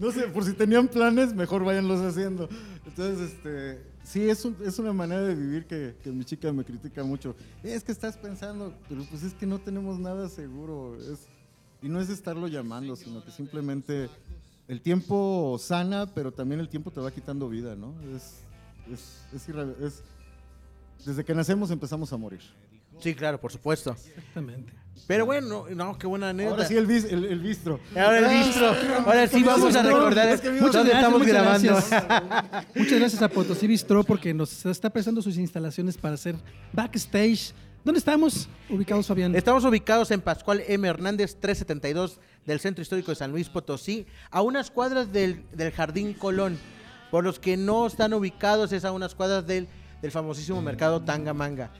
no 0.00 0.10
sé, 0.12 0.22
por 0.28 0.44
si 0.44 0.52
tenían 0.54 0.88
planes, 0.88 1.34
mejor 1.34 1.64
váyanlos 1.64 2.00
haciendo. 2.00 2.48
Entonces, 2.86 3.30
este, 3.32 3.82
sí, 4.02 4.28
es, 4.28 4.44
un- 4.44 4.56
es 4.64 4.78
una 4.80 4.92
manera 4.92 5.22
de 5.22 5.34
vivir 5.34 5.66
que, 5.66 5.94
que 6.02 6.10
mi 6.10 6.24
chica 6.24 6.52
me 6.52 6.64
critica 6.64 7.04
mucho. 7.04 7.36
Es 7.62 7.84
que 7.84 7.92
estás 7.92 8.16
pensando, 8.16 8.74
pero 8.88 9.04
pues 9.08 9.22
es 9.22 9.34
que 9.34 9.46
no 9.46 9.58
tenemos 9.58 9.98
nada 10.00 10.28
seguro. 10.28 10.96
Es, 11.00 11.20
y 11.80 11.88
no 11.88 12.00
es 12.00 12.10
estarlo 12.10 12.48
llamando, 12.48 12.96
sino 12.96 13.24
que 13.24 13.30
simplemente 13.30 14.08
el 14.66 14.80
tiempo 14.80 15.56
sana, 15.60 16.06
pero 16.12 16.32
también 16.32 16.58
el 16.60 16.68
tiempo 16.68 16.90
te 16.90 17.00
va 17.00 17.10
quitando 17.12 17.48
vida, 17.48 17.76
¿no? 17.76 17.94
Es, 18.14 18.40
es, 18.92 19.22
es 19.32 19.48
es- 19.80 20.02
desde 21.06 21.24
que 21.24 21.32
nacemos 21.34 21.70
empezamos 21.70 22.12
a 22.12 22.16
morir. 22.16 22.40
Sí, 23.00 23.14
claro, 23.14 23.40
por 23.40 23.52
supuesto. 23.52 23.92
Exactamente. 23.92 24.72
Pero 25.06 25.24
bueno, 25.24 25.64
no, 25.74 25.96
qué 25.96 26.06
buena 26.06 26.30
anécdota. 26.30 26.56
Ahora 26.56 26.68
sí 26.68 26.76
el, 26.76 26.86
bis- 26.86 27.06
el, 27.10 27.24
el 27.24 27.38
bistro. 27.40 27.80
Ahora 27.96 28.18
el 28.18 28.44
bistro. 28.44 28.74
Ahora 29.06 29.26
sí 29.26 29.42
vamos 29.42 29.74
a 29.74 29.82
recordar 29.82 30.28
Es 30.28 30.40
que 30.42 30.50
me 30.50 30.58
dónde 30.60 30.66
Muchas 30.66 30.84
gracias, 30.84 30.96
estamos 30.96 31.18
muchas 31.20 31.32
grabando. 31.34 31.68
gracias. 31.72 32.66
Muchas 32.76 32.98
gracias 32.98 33.22
a 33.22 33.28
Potosí 33.28 33.66
Bistro 33.66 34.04
porque 34.04 34.34
nos 34.34 34.66
está 34.66 34.90
prestando 34.90 35.22
sus 35.22 35.38
instalaciones 35.38 35.96
para 35.96 36.14
hacer 36.14 36.36
backstage. 36.74 37.54
¿Dónde 37.84 38.00
estamos 38.00 38.48
ubicados, 38.68 39.06
Fabián? 39.06 39.34
Estamos 39.34 39.64
ubicados 39.64 40.10
en 40.10 40.20
Pascual 40.20 40.62
M. 40.66 40.86
Hernández 40.86 41.36
372 41.40 42.20
del 42.44 42.60
Centro 42.60 42.82
Histórico 42.82 43.10
de 43.12 43.14
San 43.14 43.30
Luis 43.30 43.48
Potosí, 43.48 44.04
a 44.30 44.42
unas 44.42 44.70
cuadras 44.70 45.10
del, 45.10 45.42
del 45.52 45.72
Jardín 45.72 46.12
Colón. 46.12 46.58
Por 47.10 47.24
los 47.24 47.38
que 47.38 47.56
no 47.56 47.86
están 47.86 48.12
ubicados, 48.12 48.72
es 48.72 48.84
a 48.84 48.92
unas 48.92 49.14
cuadras 49.14 49.46
del, 49.46 49.68
del 50.02 50.10
famosísimo 50.10 50.60
mercado 50.60 51.00
Tangamanga. 51.02 51.70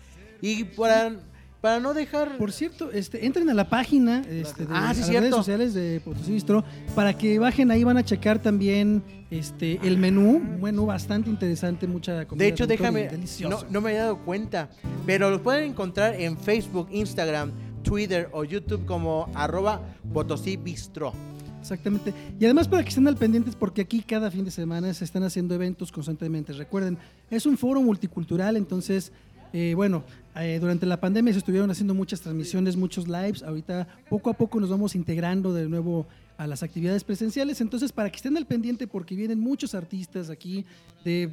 Y 0.40 0.64
para, 0.64 1.16
para 1.60 1.80
no 1.80 1.94
dejar... 1.94 2.36
Por 2.38 2.52
cierto, 2.52 2.90
este, 2.92 3.26
entren 3.26 3.48
a 3.50 3.54
la 3.54 3.68
página 3.68 4.22
este, 4.28 4.66
de 4.66 4.74
Ah, 4.74 4.92
sí, 4.94 5.00
las 5.00 5.22
redes 5.22 5.34
sociales 5.34 5.74
de 5.74 6.00
Potosí 6.04 6.32
Bistro 6.32 6.64
para 6.94 7.16
que 7.16 7.38
bajen 7.38 7.70
ahí, 7.70 7.84
van 7.84 7.96
a 7.96 8.04
checar 8.04 8.40
también 8.40 9.02
este, 9.30 9.78
el 9.82 9.98
menú, 9.98 10.36
un 10.36 10.60
menú 10.60 10.86
bastante 10.86 11.28
interesante, 11.28 11.86
mucha 11.86 12.26
comida. 12.26 12.44
De 12.44 12.50
hecho, 12.50 12.66
déjame, 12.66 13.10
no, 13.42 13.60
no 13.70 13.80
me 13.80 13.90
había 13.90 14.02
dado 14.02 14.18
cuenta, 14.18 14.70
pero 15.04 15.30
los 15.30 15.40
pueden 15.40 15.70
encontrar 15.70 16.14
en 16.14 16.38
Facebook, 16.38 16.88
Instagram, 16.90 17.52
Twitter 17.82 18.28
o 18.32 18.44
YouTube 18.44 18.84
como 18.86 19.30
arroba 19.34 19.80
Potosí 20.12 20.56
Bistro. 20.56 21.12
Exactamente. 21.60 22.14
Y 22.38 22.44
además 22.44 22.68
para 22.68 22.82
que 22.82 22.88
estén 22.88 23.06
al 23.08 23.16
pendientes 23.16 23.54
porque 23.54 23.82
aquí 23.82 24.00
cada 24.02 24.30
fin 24.30 24.44
de 24.44 24.50
semana 24.50 24.92
se 24.94 25.04
están 25.04 25.22
haciendo 25.24 25.54
eventos 25.54 25.92
constantemente. 25.92 26.52
Recuerden, 26.52 26.96
es 27.30 27.46
un 27.46 27.58
foro 27.58 27.82
multicultural, 27.82 28.56
entonces, 28.56 29.12
eh, 29.52 29.74
bueno, 29.74 30.04
eh, 30.36 30.58
durante 30.60 30.86
la 30.86 31.00
pandemia 31.00 31.32
se 31.32 31.40
estuvieron 31.40 31.70
haciendo 31.70 31.94
muchas 31.94 32.20
transmisiones, 32.20 32.76
muchos 32.76 33.08
lives. 33.08 33.42
Ahorita 33.42 33.88
poco 34.08 34.30
a 34.30 34.34
poco 34.34 34.60
nos 34.60 34.70
vamos 34.70 34.94
integrando 34.94 35.52
de 35.52 35.68
nuevo 35.68 36.06
a 36.36 36.46
las 36.46 36.62
actividades 36.62 37.04
presenciales. 37.04 37.60
Entonces, 37.60 37.92
para 37.92 38.10
que 38.10 38.16
estén 38.16 38.36
al 38.36 38.46
pendiente 38.46 38.86
porque 38.86 39.14
vienen 39.14 39.40
muchos 39.40 39.74
artistas 39.74 40.30
aquí 40.30 40.64
de, 41.04 41.30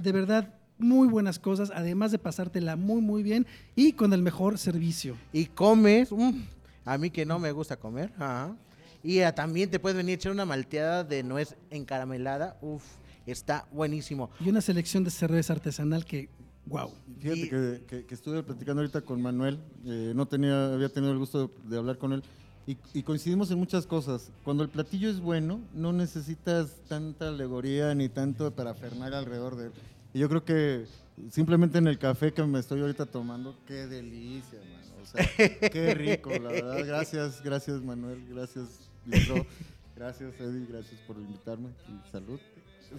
de 0.00 0.12
verdad 0.12 0.54
muy 0.78 1.08
buenas 1.08 1.38
cosas, 1.38 1.72
además 1.74 2.12
de 2.12 2.18
pasártela 2.18 2.76
muy, 2.76 3.00
muy 3.00 3.22
bien 3.22 3.46
y 3.76 3.92
con 3.92 4.12
el 4.12 4.22
mejor 4.22 4.58
servicio. 4.58 5.16
y 5.32 5.46
comes, 5.46 6.10
mm, 6.10 6.42
a 6.84 6.98
mí 6.98 7.10
que 7.10 7.24
no 7.24 7.38
me 7.38 7.52
gusta 7.52 7.76
comer, 7.76 8.12
ajá. 8.16 8.56
y 9.02 9.20
ah, 9.20 9.34
también 9.34 9.70
te 9.70 9.78
puedes 9.78 9.96
venir 9.96 10.12
a 10.12 10.14
echar 10.16 10.32
una 10.32 10.44
malteada 10.44 11.04
de 11.04 11.22
nuez 11.22 11.56
encaramelada, 11.70 12.58
uff, 12.60 12.82
está 13.26 13.66
buenísimo. 13.72 14.30
Y 14.40 14.48
una 14.48 14.60
selección 14.60 15.04
de 15.04 15.10
cerveza 15.10 15.52
artesanal 15.52 16.04
que, 16.04 16.28
wow. 16.66 16.90
Fíjate 17.20 17.40
Y- 17.40 17.48
que, 17.48 17.82
que- 17.86 18.04
que 18.06 18.14
estuve 18.14 18.42
platicando 18.42 18.80
ahorita 18.82 19.00
con 19.02 19.20
Manuel, 19.22 19.58
eh, 19.86 20.12
no 20.14 20.26
tenía, 20.26 20.72
había 20.74 20.88
tenido 20.88 21.12
el 21.12 21.18
gusto 21.18 21.48
de, 21.48 21.70
de 21.70 21.76
hablar 21.78 21.98
con 21.98 22.12
él, 22.12 22.22
y, 22.66 22.78
y 22.94 23.02
coincidimos 23.02 23.50
en 23.50 23.58
muchas 23.58 23.86
cosas. 23.86 24.30
Cuando 24.42 24.62
el 24.62 24.70
platillo 24.70 25.10
es 25.10 25.20
bueno, 25.20 25.60
no 25.74 25.92
necesitas 25.92 26.76
tanta 26.88 27.28
alegoría 27.28 27.94
ni 27.94 28.08
tanto 28.08 28.50
parafernalia 28.54 29.18
alrededor 29.18 29.56
de 29.56 29.66
él. 29.66 29.72
Y 30.14 30.20
yo 30.20 30.28
creo 30.30 30.44
que 30.44 30.86
simplemente 31.30 31.76
en 31.78 31.86
el 31.88 31.98
café 31.98 32.32
que 32.32 32.42
me 32.44 32.58
estoy 32.60 32.80
ahorita 32.80 33.04
tomando, 33.06 33.54
qué 33.66 33.86
delicia, 33.86 34.58
mano. 34.60 34.94
O 35.02 35.06
sea, 35.06 35.28
qué 35.70 35.94
rico, 35.94 36.30
la 36.30 36.48
verdad. 36.48 36.86
Gracias, 36.86 37.42
gracias 37.44 37.82
Manuel, 37.82 38.24
gracias 38.30 38.88
Listro, 39.04 39.44
gracias 39.96 40.32
Eddie, 40.40 40.64
gracias 40.66 40.98
por 41.06 41.16
invitarme 41.18 41.68
y 41.88 42.10
salud. 42.10 42.40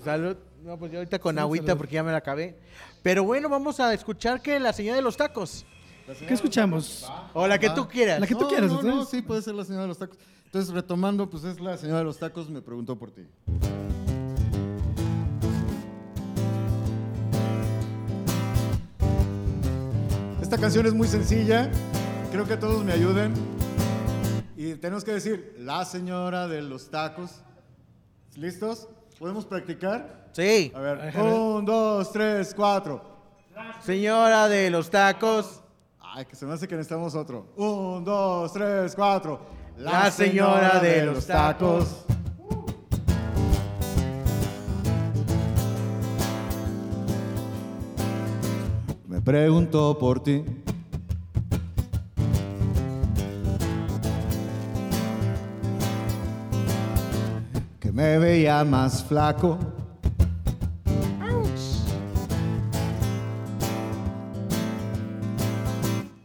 Salud, 0.04 0.36
no, 0.64 0.78
pues 0.78 0.92
yo 0.92 1.00
ahorita 1.00 1.20
con 1.20 1.36
Salud, 1.36 1.46
agüita 1.46 1.66
salud. 1.68 1.78
porque 1.78 1.94
ya 1.96 2.04
me 2.04 2.12
la 2.12 2.18
acabé. 2.18 2.58
Pero 3.04 3.24
bueno, 3.24 3.50
vamos 3.50 3.80
a 3.80 3.94
escuchar 3.94 4.42
que 4.42 4.60
la 4.60 4.74
señora 4.74 4.96
de 4.98 5.02
los 5.02 5.16
tacos, 5.18 5.66
¿Qué 6.28 6.34
escuchamos? 6.34 7.10
o 7.34 7.48
la 7.48 7.58
que 7.60 7.70
tú 7.70 7.88
quieras. 7.88 8.20
La 8.20 8.28
que 8.28 8.36
tú 8.36 8.48
quieras, 8.48 8.72
No, 8.72 8.82
no, 8.82 9.06
sí, 9.06 9.22
puede 9.22 9.42
ser 9.42 9.56
la 9.56 9.64
señora 9.64 9.84
de 9.84 9.88
los 9.90 9.98
tacos. 9.98 10.18
Entonces, 10.46 10.74
retomando, 10.74 11.30
pues 11.30 11.44
es 11.44 11.60
la 11.60 11.78
señora 11.78 12.00
de 12.00 12.06
los 12.06 12.18
tacos, 12.18 12.50
me 12.50 12.62
preguntó 12.62 12.98
por 12.98 13.12
ti. 13.12 13.24
Esta 20.42 20.58
canción 20.58 20.86
es 20.86 20.94
muy 20.94 21.08
sencilla, 21.08 21.70
creo 22.32 22.46
que 22.48 22.58
todos 22.58 22.84
me 22.84 22.94
ayuden. 22.94 23.34
Y 24.56 24.76
tenemos 24.76 25.04
que 25.04 25.12
decir, 25.12 25.56
la 25.60 25.84
señora 25.86 26.48
de 26.48 26.62
los 26.62 26.90
tacos. 26.90 27.42
¿Listos? 28.36 28.88
¿Podemos 29.20 29.46
practicar? 29.46 30.30
Sí, 30.34 30.72
A 30.76 30.80
ver, 30.80 31.02
Ajá, 31.10 31.24
un, 31.24 31.64
dos, 31.66 32.12
tres, 32.12 32.54
cuatro. 32.54 33.02
señora 33.82 34.48
de 34.50 34.70
los 34.70 34.90
tacos, 34.90 35.62
Ay, 36.02 36.26
que 36.26 36.36
se 36.36 36.46
me 36.46 36.54
hace 36.54 36.68
que 36.68 36.76
necesitamos 36.76 37.14
otro. 37.16 37.48
Un, 37.58 38.04
dos, 38.04 38.52
tres, 38.54 38.96
cuatro. 38.96 39.40
La 39.78 40.10
señora 40.12 40.80
de 40.80 41.06
los 41.06 41.26
tacos. 41.28 42.06
Me 49.08 49.22
preguntó 49.22 49.98
por 49.98 50.22
ti. 50.22 50.44
Me 57.96 58.20
veía 58.20 58.62
más 58.66 59.02
flaco. 59.06 59.58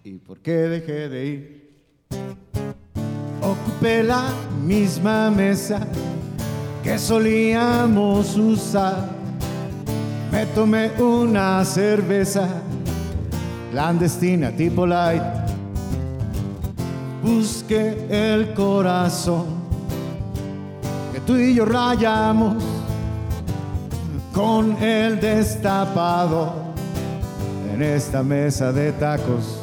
¿Y 0.02 0.14
por 0.18 0.40
qué 0.40 0.52
dejé 0.52 1.09
de 1.09 1.26
ir? 1.26 1.70
Ocupé 3.40 4.02
la 4.02 4.30
misma 4.66 5.30
mesa 5.30 5.87
que 6.83 6.98
solíamos 6.98 8.37
usar. 8.37 9.09
Me 10.33 10.46
tomé 10.46 10.90
una 11.00 11.64
cerveza 11.64 12.48
clandestina 13.70 14.51
tipo 14.51 14.84
light. 14.84 15.22
Busqué 17.22 18.09
el 18.11 18.55
corazón 18.55 19.59
tú 21.31 21.37
y 21.37 21.55
yo 21.55 21.64
rayamos 21.64 22.61
con 24.35 24.76
el 24.83 25.20
destapado 25.20 26.53
en 27.72 27.81
esta 27.85 28.24
mesa 28.24 28.72
de 28.72 28.91
tacos. 28.91 29.61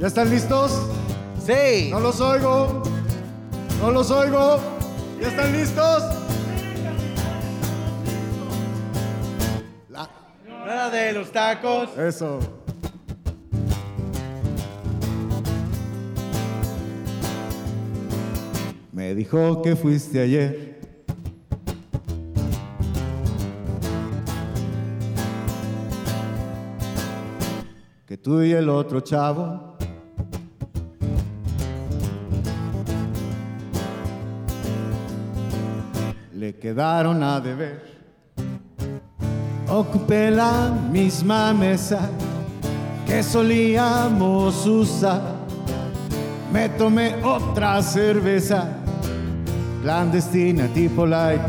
¿Ya 0.00 0.08
están 0.08 0.28
listos? 0.30 0.72
sí, 1.46 1.88
No 1.92 2.00
los 2.00 2.20
oigo. 2.20 2.82
No 3.80 3.92
los 3.92 4.10
oigo. 4.10 4.58
¿Ya 5.20 5.28
están 5.28 5.52
listos? 5.52 6.02
La- 9.88 10.08
señora 10.42 10.90
de 10.90 11.12
los 11.12 11.30
tacos. 11.30 11.96
Eso. 11.96 12.59
Dijo 19.20 19.60
que 19.60 19.76
fuiste 19.76 20.18
ayer. 20.18 20.70
tú 28.22 28.42
y 28.42 28.52
el 28.52 28.68
otro 28.68 29.00
chavo. 29.00 29.76
Le 36.34 36.58
quedaron 36.58 37.22
a 37.22 37.40
deber. 37.40 37.82
Ocupé 39.68 40.30
la 40.30 40.70
misma 40.92 41.54
mesa 41.54 42.10
que 43.06 43.22
solíamos 43.22 44.66
usar. 44.66 45.22
Me 46.52 46.68
tomé 46.70 47.22
otra 47.22 47.82
cerveza 47.82 48.79
clandestina 49.82 50.66
tipo 50.74 51.06
light. 51.06 51.40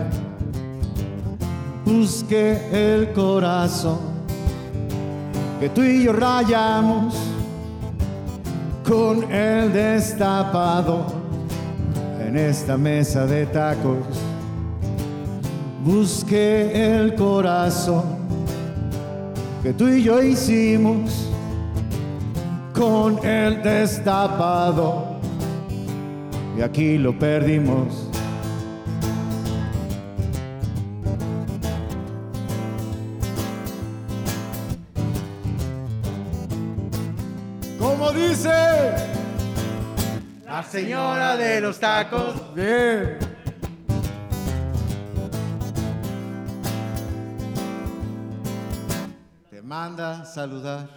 Busqué 1.85 2.59
el 2.71 3.11
corazón 3.13 3.99
que 5.59 5.69
tú 5.69 5.83
y 5.83 6.03
yo 6.03 6.13
rayamos 6.13 7.15
con 8.87 9.31
el 9.31 9.73
destapado 9.73 11.05
en 12.25 12.37
esta 12.37 12.77
mesa 12.77 13.25
de 13.25 13.45
tacos. 13.47 14.07
Busqué 15.83 16.97
el 16.97 17.15
corazón 17.15 18.03
que 19.63 19.73
tú 19.73 19.87
y 19.87 20.03
yo 20.03 20.21
hicimos 20.21 21.29
con 22.73 23.23
el 23.25 23.61
destapado 23.61 25.19
y 26.57 26.61
aquí 26.61 26.97
lo 26.97 27.17
perdimos. 27.17 28.10
Señora 40.71 41.35
de 41.35 41.59
los 41.59 41.77
tacos. 41.77 42.55
Bien. 42.55 43.17
Te 49.49 49.61
manda 49.61 50.23
saludar. 50.23 50.87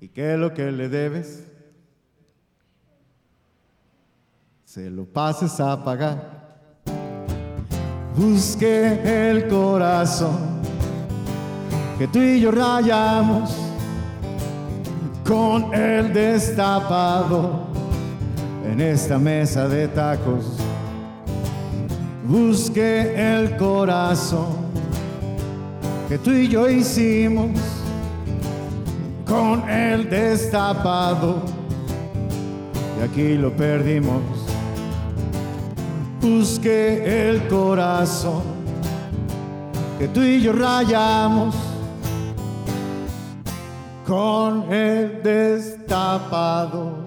¿Y 0.00 0.08
qué 0.08 0.32
es 0.32 0.38
lo 0.38 0.52
que 0.52 0.72
le 0.72 0.88
debes? 0.88 1.46
Se 4.64 4.90
lo 4.90 5.04
pases 5.04 5.60
a 5.60 5.84
pagar. 5.84 6.40
Busque 8.16 9.28
el 9.30 9.46
corazón 9.46 10.49
que 12.00 12.08
tú 12.08 12.18
y 12.18 12.40
yo 12.40 12.50
rayamos 12.50 13.54
con 15.22 15.74
el 15.74 16.14
destapado 16.14 17.66
en 18.64 18.80
esta 18.80 19.18
mesa 19.18 19.68
de 19.68 19.86
tacos. 19.86 20.46
Busque 22.26 23.12
el 23.14 23.54
corazón 23.58 24.46
que 26.08 26.16
tú 26.16 26.30
y 26.30 26.48
yo 26.48 26.70
hicimos 26.70 27.50
con 29.26 29.68
el 29.68 30.08
destapado 30.08 31.42
y 32.98 33.04
aquí 33.04 33.34
lo 33.34 33.54
perdimos. 33.54 34.22
Busque 36.22 37.28
el 37.28 37.46
corazón 37.48 38.40
que 39.98 40.08
tú 40.08 40.22
y 40.22 40.40
yo 40.40 40.54
rayamos 40.54 41.69
con 44.10 44.72
el 44.72 45.22
destapado 45.22 46.98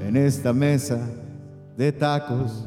en 0.00 0.16
esta 0.16 0.52
mesa 0.52 1.00
de 1.76 1.90
tacos. 1.90 2.64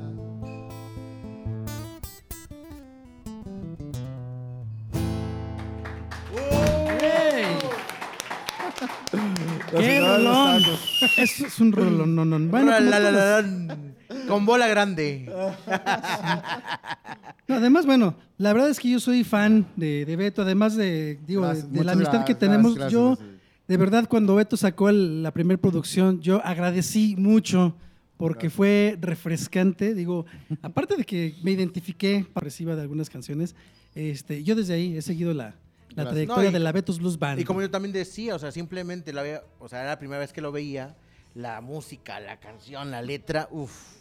¡Qué 9.72 10.02
rolón! 10.02 10.62
Eso 11.16 11.46
es 11.46 11.60
un 11.62 11.72
rolón, 11.72 12.14
no, 12.14 12.26
no. 12.26 12.40
Bueno, 12.52 12.74
Con 14.32 14.46
bola 14.46 14.68
grande. 14.68 15.30
No, 17.48 17.56
además, 17.58 17.86
bueno, 17.86 18.16
la 18.38 18.54
verdad 18.54 18.70
es 18.70 18.80
que 18.80 18.90
yo 18.90 19.00
soy 19.02 19.26
fan 19.26 19.68
de, 19.76 20.06
de 20.06 20.16
Beto, 20.16 20.42
además 20.44 20.76
de, 20.78 21.20
digo, 21.28 21.42
de- 21.42 21.48
Gracias, 21.48 21.72
de, 21.74 21.84
la 21.84 21.92
amistad 21.92 22.24
que 22.26 22.34
tenemos. 22.36 22.76
gracias, 22.76 22.94
yo, 22.94 23.08
gracias. 23.18 23.28
de 23.68 23.78
verdad, 23.78 24.08
cuando 24.08 24.36
Beto 24.36 24.56
sacó 24.56 24.88
el- 24.90 25.22
la 25.22 25.32
primera 25.32 25.60
producción, 25.60 26.22
yo 26.22 26.42
agradecí 26.46 27.16
mucho 27.18 27.76
porque 28.16 28.50
fue 28.50 28.98
refrescante. 29.02 29.94
Digo, 29.94 30.26
aparte 30.62 30.96
de 30.96 31.04
que 31.04 31.36
me 31.44 31.52
identifiqué 31.52 32.26
pareciba 32.32 32.76
de 32.76 32.84
algunas 32.84 33.10
canciones, 33.10 33.54
este, 33.96 34.44
yo 34.46 34.56
desde 34.56 34.76
ahí 34.76 34.96
he 34.96 35.02
seguido 35.02 35.34
la, 35.34 35.56
la 35.96 36.06
trayectoria 36.08 36.44
No, 36.44 36.50
y- 36.52 36.54
de 36.54 36.60
la 36.60 36.72
Betos 36.72 37.00
Blues 37.00 37.20
Band. 37.20 37.42
Y 37.42 37.44
como 37.44 37.60
yo 37.62 37.70
también 37.70 37.92
decía, 37.92 38.34
o 38.36 38.40
sea, 38.40 38.54
simplemente 38.54 39.12
la 39.12 39.24
veía, 39.24 39.42
o 39.60 39.68
sea, 39.68 39.82
era 39.82 39.90
la 39.90 40.00
primera 40.00 40.20
vez 40.20 40.32
que 40.32 40.40
lo 40.40 40.54
veía, 40.54 40.96
la 41.36 41.60
música, 41.60 42.22
la 42.22 42.40
canción, 42.40 42.92
la 42.92 43.02
letra, 43.02 43.50
uff. 43.52 44.00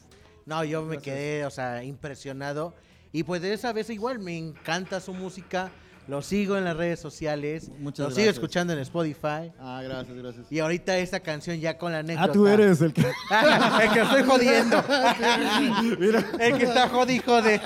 No, 0.51 0.65
yo 0.65 0.83
me 0.83 0.99
quedé, 0.99 1.47
o 1.47 1.51
sea, 1.51 1.85
impresionado. 1.85 2.75
Y 3.13 3.23
pues 3.23 3.41
de 3.41 3.53
esa 3.53 3.73
vez 3.73 3.89
igual 3.89 4.19
me 4.19 4.37
encanta 4.37 4.99
su 4.99 5.15
música, 5.15 5.71
lo 6.11 6.23
sigo 6.23 6.57
en 6.57 6.65
las 6.65 6.77
redes 6.77 6.99
sociales, 6.99 7.71
Muchas 7.79 8.09
lo 8.09 8.15
sigo 8.15 8.29
escuchando 8.31 8.73
en 8.73 8.81
Spotify. 8.81 9.53
Ah, 9.61 9.81
gracias, 9.85 10.17
gracias. 10.17 10.47
Y 10.51 10.59
ahorita 10.59 10.99
esta 10.99 11.21
canción 11.21 11.61
ya 11.61 11.79
con 11.79 11.93
la 11.93 11.99
anécdota. 12.01 12.29
Ah, 12.29 12.33
tú 12.33 12.49
eres 12.49 12.81
el 12.81 12.93
que... 12.93 13.03
el 13.83 13.93
que 13.93 14.01
estoy 14.01 14.23
jodiendo. 14.25 14.77
el 16.41 16.59
que 16.59 16.65
está 16.65 16.89
jodi 16.89 17.21
jode. 17.21 17.61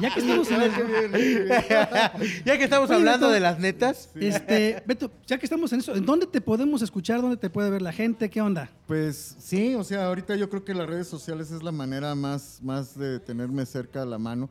ya 0.00 0.14
que 0.14 0.20
estamos 0.20 0.50
en 0.50 0.62
el- 0.62 1.48
ya 2.46 2.56
que 2.56 2.64
estamos 2.64 2.88
Oye, 2.88 2.98
hablando 2.98 3.26
Beto. 3.26 3.34
de 3.34 3.40
las 3.40 3.58
netas. 3.58 4.08
Este, 4.14 4.82
Beto, 4.86 5.10
ya 5.26 5.36
que 5.36 5.44
estamos 5.44 5.70
en 5.74 5.80
eso, 5.80 5.94
¿en 5.94 6.06
dónde 6.06 6.26
te 6.26 6.40
podemos 6.40 6.80
escuchar? 6.80 7.20
¿Dónde 7.20 7.36
te 7.36 7.50
puede 7.50 7.68
ver 7.68 7.82
la 7.82 7.92
gente? 7.92 8.30
¿Qué 8.30 8.40
onda? 8.40 8.70
Pues 8.86 9.36
sí, 9.38 9.74
o 9.74 9.84
sea, 9.84 10.06
ahorita 10.06 10.34
yo 10.36 10.48
creo 10.48 10.64
que 10.64 10.72
las 10.72 10.86
redes 10.86 11.08
sociales 11.08 11.50
es 11.50 11.62
la 11.62 11.72
manera 11.72 12.14
más, 12.14 12.58
más 12.62 12.98
de 12.98 13.20
tenerme 13.20 13.66
cerca 13.66 14.00
a 14.00 14.06
la 14.06 14.16
mano. 14.16 14.48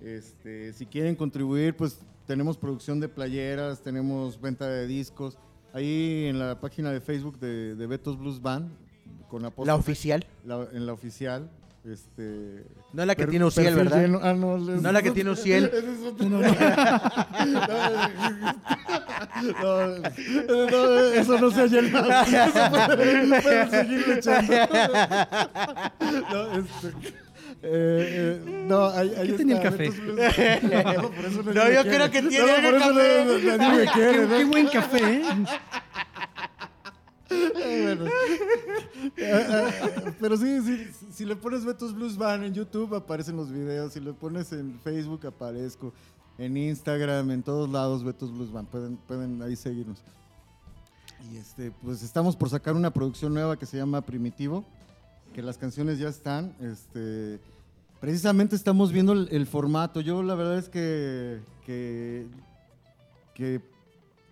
Este, 0.00 0.72
si 0.72 0.86
quieren 0.86 1.14
contribuir, 1.14 1.76
pues 1.76 1.98
tenemos 2.28 2.56
producción 2.58 3.00
de 3.00 3.08
playeras, 3.08 3.80
tenemos 3.82 4.40
venta 4.40 4.68
de 4.68 4.86
discos. 4.86 5.36
Ahí 5.72 6.26
en 6.28 6.38
la 6.38 6.60
página 6.60 6.92
de 6.92 7.00
Facebook 7.00 7.38
de, 7.40 7.74
de 7.74 7.86
Betos 7.88 8.16
Blues 8.18 8.40
Band, 8.40 8.70
con 9.28 9.42
La 9.42 9.48
apóstrofe, 9.48 9.80
oficial. 9.80 10.24
la- 10.44 10.68
en 10.72 10.86
la 10.86 10.92
oficial. 10.92 11.50
Este, 11.84 12.64
No 12.92 13.06
la 13.06 13.14
que 13.14 13.22
per- 13.22 13.30
tiene 13.30 13.44
Uciel, 13.46 13.74
¿verdad? 13.74 14.02
lleno- 14.02 14.20
ah, 14.22 14.34
no, 14.34 14.56
es- 14.56 14.82
No 14.82 14.92
la 14.92 15.00
que 15.00 15.10
tiene 15.10 15.30
Uciel. 15.30 15.64
Ese 15.72 15.78
es 15.94 16.00
otro. 16.06 16.28
No, 16.28 16.40
no, 20.66 20.98
eso 21.14 21.38
no 21.40 21.50
se 21.50 21.60
ha 21.62 21.66
llenado. 21.66 22.10
Eso 22.10 22.70
pueden, 22.96 23.42
pueden 23.42 23.70
seguirle 23.70 24.14
echando. 24.18 24.52
No, 26.30 26.52
este, 26.58 26.92
eh, 27.62 28.40
eh, 28.46 28.64
no, 28.68 28.86
ahí, 28.86 29.12
ahí 29.16 29.26
¿Qué 29.28 29.32
tenía 29.34 29.60
el 29.60 29.66
está, 29.66 29.70
café? 29.70 29.90
Betos 29.90 30.00
Blues. 30.00 30.96
No, 31.02 31.10
por 31.10 31.24
eso 31.24 31.42
No, 31.42 31.72
yo 31.72 31.82
creo 31.82 32.10
que 32.10 32.22
tiene 32.22 32.46
No, 32.46 32.54
el 32.56 32.64
por 32.64 32.74
eso 32.74 32.88
café. 32.94 33.56
nadie 33.58 33.84
me 33.84 33.92
quiere, 33.92 34.12
Qué, 34.12 34.26
¿no? 34.26 34.36
qué 34.38 34.44
buen 34.44 34.66
café, 34.68 35.14
¿eh? 35.16 35.22
Bueno. 37.30 38.06
Eh, 38.06 39.12
eh, 39.16 40.14
Pero 40.20 40.36
sí, 40.36 40.60
sí, 40.62 40.86
si 41.12 41.24
le 41.26 41.36
pones 41.36 41.64
Betos 41.64 41.94
Blues 41.94 42.16
Band 42.16 42.44
en 42.44 42.54
YouTube 42.54 42.94
aparecen 42.94 43.36
los 43.36 43.50
videos, 43.52 43.92
si 43.92 44.00
le 44.00 44.12
pones 44.12 44.50
en 44.52 44.78
Facebook 44.80 45.26
aparezco, 45.26 45.92
en 46.38 46.56
Instagram, 46.56 47.30
en 47.30 47.42
todos 47.42 47.68
lados 47.68 48.02
Betos 48.04 48.32
Blues 48.32 48.50
Band, 48.52 48.68
pueden, 48.68 48.96
pueden 48.96 49.42
ahí 49.42 49.56
seguirnos. 49.56 50.02
Y 51.32 51.36
este, 51.36 51.70
pues 51.82 52.02
estamos 52.02 52.34
por 52.36 52.48
sacar 52.48 52.74
una 52.74 52.90
producción 52.92 53.34
nueva 53.34 53.58
que 53.58 53.66
se 53.66 53.76
llama 53.76 54.00
Primitivo, 54.00 54.64
que 55.32 55.42
las 55.42 55.58
canciones 55.58 55.98
ya 55.98 56.08
están, 56.08 56.54
este, 56.60 57.38
precisamente 58.00 58.56
estamos 58.56 58.92
viendo 58.92 59.12
el, 59.12 59.28
el 59.30 59.46
formato. 59.46 60.00
Yo 60.00 60.22
la 60.22 60.34
verdad 60.34 60.58
es 60.58 60.68
que, 60.68 61.40
que, 61.64 62.26
que 63.34 63.60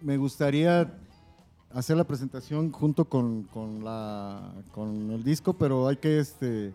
me 0.01 0.17
gustaría 0.17 0.93
hacer 1.73 1.97
la 1.97 2.05
presentación 2.05 2.73
junto 2.73 3.05
con, 3.07 3.45
con 3.45 3.85
la, 3.85 4.53
con 4.73 5.11
el 5.11 5.23
disco, 5.23 5.53
pero 5.55 5.89
hay 5.89 5.97
que, 5.97 6.19
este, 6.19 6.73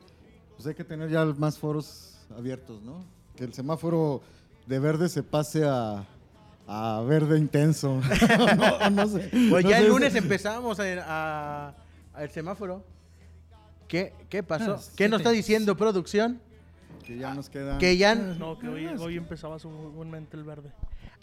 pues 0.55 0.67
hay 0.67 0.75
que 0.75 0.83
tener 0.83 1.09
ya 1.09 1.25
más 1.25 1.57
foros 1.57 2.17
abiertos, 2.37 2.81
¿no? 2.83 3.03
Que 3.35 3.43
el 3.43 3.53
semáforo 3.53 4.21
de 4.67 4.79
verde 4.79 5.09
se 5.09 5.23
pase 5.23 5.65
a, 5.65 6.05
a 6.67 7.01
verde 7.01 7.37
intenso. 7.37 7.99
no, 8.57 8.89
no 8.91 9.07
sé. 9.07 9.29
Pues 9.49 9.63
No 9.65 9.69
ya 9.71 9.77
sé, 9.77 9.83
el 9.83 9.89
lunes 9.89 10.15
empezamos 10.15 10.79
a, 10.79 10.83
a- 11.67 11.75
al 12.13 12.29
semáforo. 12.29 12.83
¿Qué, 13.91 14.13
qué 14.29 14.41
pasó? 14.41 14.75
Ah, 14.75 14.93
¿Qué 14.95 15.09
nos 15.09 15.19
está 15.19 15.31
diciendo 15.31 15.75
producción? 15.75 16.39
que 17.05 17.17
ya 17.17 17.33
nos 17.33 17.49
quedan. 17.49 17.77
Que 17.77 17.97
ya... 17.97 18.15
No, 18.15 18.57
que 18.57 18.69
hoy, 18.69 18.87
hoy 18.87 19.17
empezaba 19.17 19.59
seguramente 19.59 20.37
el 20.37 20.45
verde. 20.45 20.71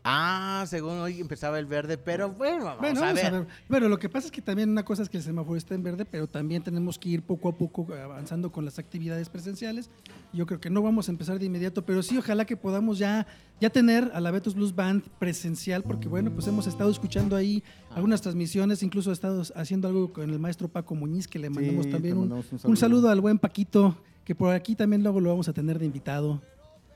Ah, 0.04 0.64
según 0.68 0.98
hoy 0.98 1.20
empezaba 1.20 1.58
el 1.58 1.66
verde, 1.66 1.98
pero 1.98 2.30
bueno, 2.30 2.64
vamos, 2.64 2.80
Bueno, 2.80 3.00
a, 3.00 3.06
vamos 3.06 3.14
ver. 3.22 3.26
a 3.34 3.38
ver. 3.40 3.48
Bueno, 3.68 3.88
lo 3.88 3.98
que 3.98 4.08
pasa 4.08 4.26
es 4.26 4.32
que 4.32 4.40
también 4.40 4.70
una 4.70 4.84
cosa 4.84 5.02
es 5.02 5.08
que 5.08 5.16
el 5.18 5.22
semáforo 5.22 5.56
está 5.56 5.74
en 5.74 5.82
verde, 5.82 6.04
pero 6.04 6.26
también 6.26 6.62
tenemos 6.62 6.98
que 6.98 7.10
ir 7.10 7.22
poco 7.22 7.48
a 7.48 7.56
poco 7.58 7.86
avanzando 7.92 8.50
con 8.50 8.64
las 8.64 8.78
actividades 8.78 9.28
presenciales. 9.28 9.90
Yo 10.32 10.46
creo 10.46 10.60
que 10.60 10.70
no 10.70 10.80
vamos 10.82 11.08
a 11.08 11.10
empezar 11.12 11.38
de 11.38 11.46
inmediato, 11.46 11.84
pero 11.84 12.02
sí 12.02 12.16
ojalá 12.16 12.44
que 12.46 12.56
podamos 12.56 12.98
ya, 12.98 13.26
ya 13.60 13.70
tener 13.70 14.10
a 14.14 14.20
la 14.20 14.30
Betos 14.30 14.54
Blues 14.54 14.74
Band 14.74 15.02
presencial, 15.18 15.82
porque 15.82 16.08
bueno, 16.08 16.30
pues 16.32 16.46
hemos 16.46 16.66
estado 16.66 16.90
escuchando 16.90 17.36
ahí 17.36 17.62
algunas 17.94 18.22
transmisiones, 18.22 18.82
incluso 18.82 19.10
he 19.10 19.14
estado 19.14 19.42
haciendo 19.56 19.88
algo 19.88 20.12
con 20.12 20.30
el 20.30 20.38
maestro 20.38 20.68
Paco 20.68 20.94
Muñiz, 20.94 21.26
que 21.28 21.38
le 21.38 21.50
mandamos 21.50 21.88
también 21.90 22.14
un, 22.16 22.20
mandamos 22.28 22.46
un 22.52 22.54
un 22.54 22.60
saludo. 22.60 22.76
saludo 22.76 23.10
al 23.10 23.20
buen 23.20 23.38
Paquito, 23.38 24.00
que 24.24 24.34
por 24.34 24.54
aquí 24.54 24.74
también 24.74 25.02
luego 25.02 25.20
lo 25.20 25.30
vamos 25.30 25.48
a 25.48 25.52
tener 25.52 25.78
de 25.78 25.86
invitado. 25.86 26.40